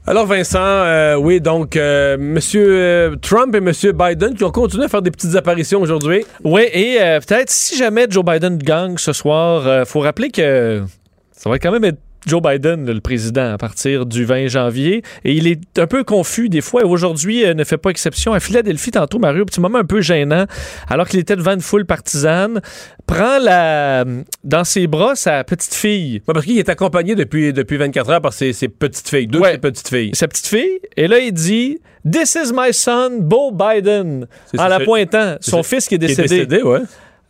[0.06, 4.86] Alors Vincent, euh, oui, donc euh, Monsieur euh, Trump et Monsieur Biden qui ont continué
[4.86, 6.24] à faire des petites apparitions aujourd'hui.
[6.44, 10.84] Oui, et euh, peut-être si jamais Joe Biden gagne ce soir, euh, faut rappeler que
[11.32, 15.02] ça va quand même être Joe Biden, le président, à partir du 20 janvier.
[15.26, 16.82] Et il est un peu confus des fois.
[16.82, 18.34] Et aujourd'hui, euh, ne fait pas exception.
[18.34, 20.46] À Philadelphie, tantôt, Mario, petit moment un peu gênant,
[20.88, 22.62] alors qu'il était devant une foule partisane,
[23.08, 24.06] prend la,
[24.44, 26.22] dans ses bras sa petite fille.
[26.26, 29.46] parce qu'il est accompagné depuis, depuis 24 heures par ses, ses petites filles, deux de
[29.46, 30.12] ses petites filles.
[30.14, 30.80] Sa petite fille.
[30.98, 31.80] Et là, il dit
[32.10, 35.36] This is my son, Beau Biden, en ça, la pointant.
[35.40, 36.46] Son fils qui est Qui est décédé.
[36.46, 36.80] décédé, ouais.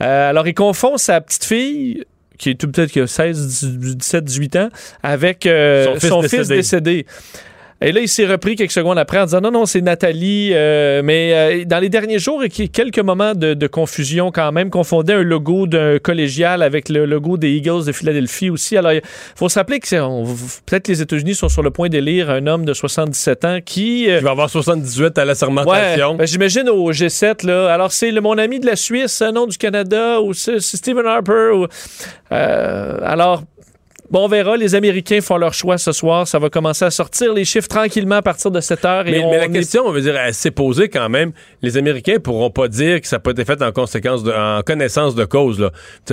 [0.02, 2.04] Euh, alors, il confond sa petite fille,
[2.42, 4.70] qui est tout peut-être que 16, 17, 18 ans,
[5.04, 7.06] avec euh, Son fils son fils décédé.
[7.84, 10.52] Et là, il s'est repris quelques secondes après en disant non, non, c'est Nathalie.
[10.54, 14.32] euh, mais euh, dans les derniers jours, il y a quelques moments de, de confusion
[14.32, 18.78] quand même, confondait un logo d'un collégial avec le logo des Eagles de Philadelphie aussi.
[18.78, 19.02] Alors, il
[19.36, 19.88] faut se rappeler que
[20.68, 24.10] peut-être les États-Unis sont sur le point d'élire un homme de 77 ans qui.
[24.12, 26.12] euh, Il va avoir 78 à la sermentation.
[26.12, 27.74] Ouais, ben, j'imagine au G7, là.
[27.74, 30.78] Alors, c'est le- mon ami de la Suisse, un nom du Canada, ou c'est c'est
[30.78, 31.50] Stephen Harper.
[31.56, 31.66] ou-
[32.32, 33.44] euh, alors,
[34.12, 34.58] bon, on verra.
[34.58, 36.28] Les Américains font leur choix ce soir.
[36.28, 39.08] Ça va commencer à sortir les chiffres tranquillement à partir de 7 heures.
[39.08, 41.32] Et Mais, on mais la est- question, on veut dire, elle s'est posée quand même.
[41.62, 44.62] Les Américains pourront pas dire que ça n'a pas été fait en conséquence, de, en
[44.62, 45.60] connaissance de cause.
[45.60, 45.72] Là.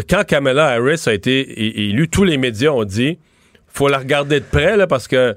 [0.09, 3.19] Quand Kamala Harris a été élue, tous les médias ont dit,
[3.67, 5.37] faut la regarder de près là, parce que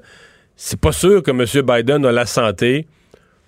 [0.56, 1.44] c'est pas sûr que M.
[1.66, 2.86] Biden a la santé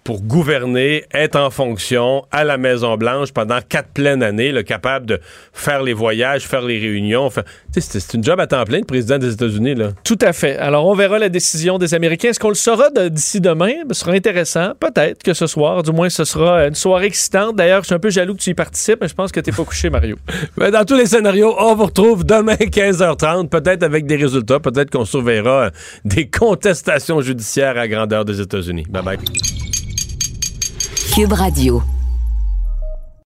[0.05, 5.21] pour gouverner, être en fonction à la Maison-Blanche pendant quatre pleines années, capable de
[5.55, 7.31] faire les voyages, faire les réunions.
[7.31, 9.75] faire- C'est une job à temps plein, le président des États-Unis.
[9.75, 9.89] Là.
[10.05, 10.59] Tout à fait.
[10.59, 12.29] Alors, on verra la décision des Américains.
[12.29, 13.73] Est-ce qu'on le saura d'ici demain?
[13.91, 14.73] Ce sera intéressant.
[14.79, 17.57] Peut-être que ce soir, du moins, ce sera une soirée excitante.
[17.57, 19.53] D'ailleurs, je suis un peu jaloux que tu y participes, mais je pense que tu
[19.53, 20.17] pas couché, Mario.
[20.59, 24.91] Ben, dans tous les scénarios, on vous retrouve demain 15h30, peut-être avec des résultats, peut-être
[24.91, 25.71] qu'on surveillera euh,
[26.05, 28.85] des contestations judiciaires à grandeur des États-Unis.
[28.91, 29.19] Bye bye.
[31.15, 32.04] Cube Radio.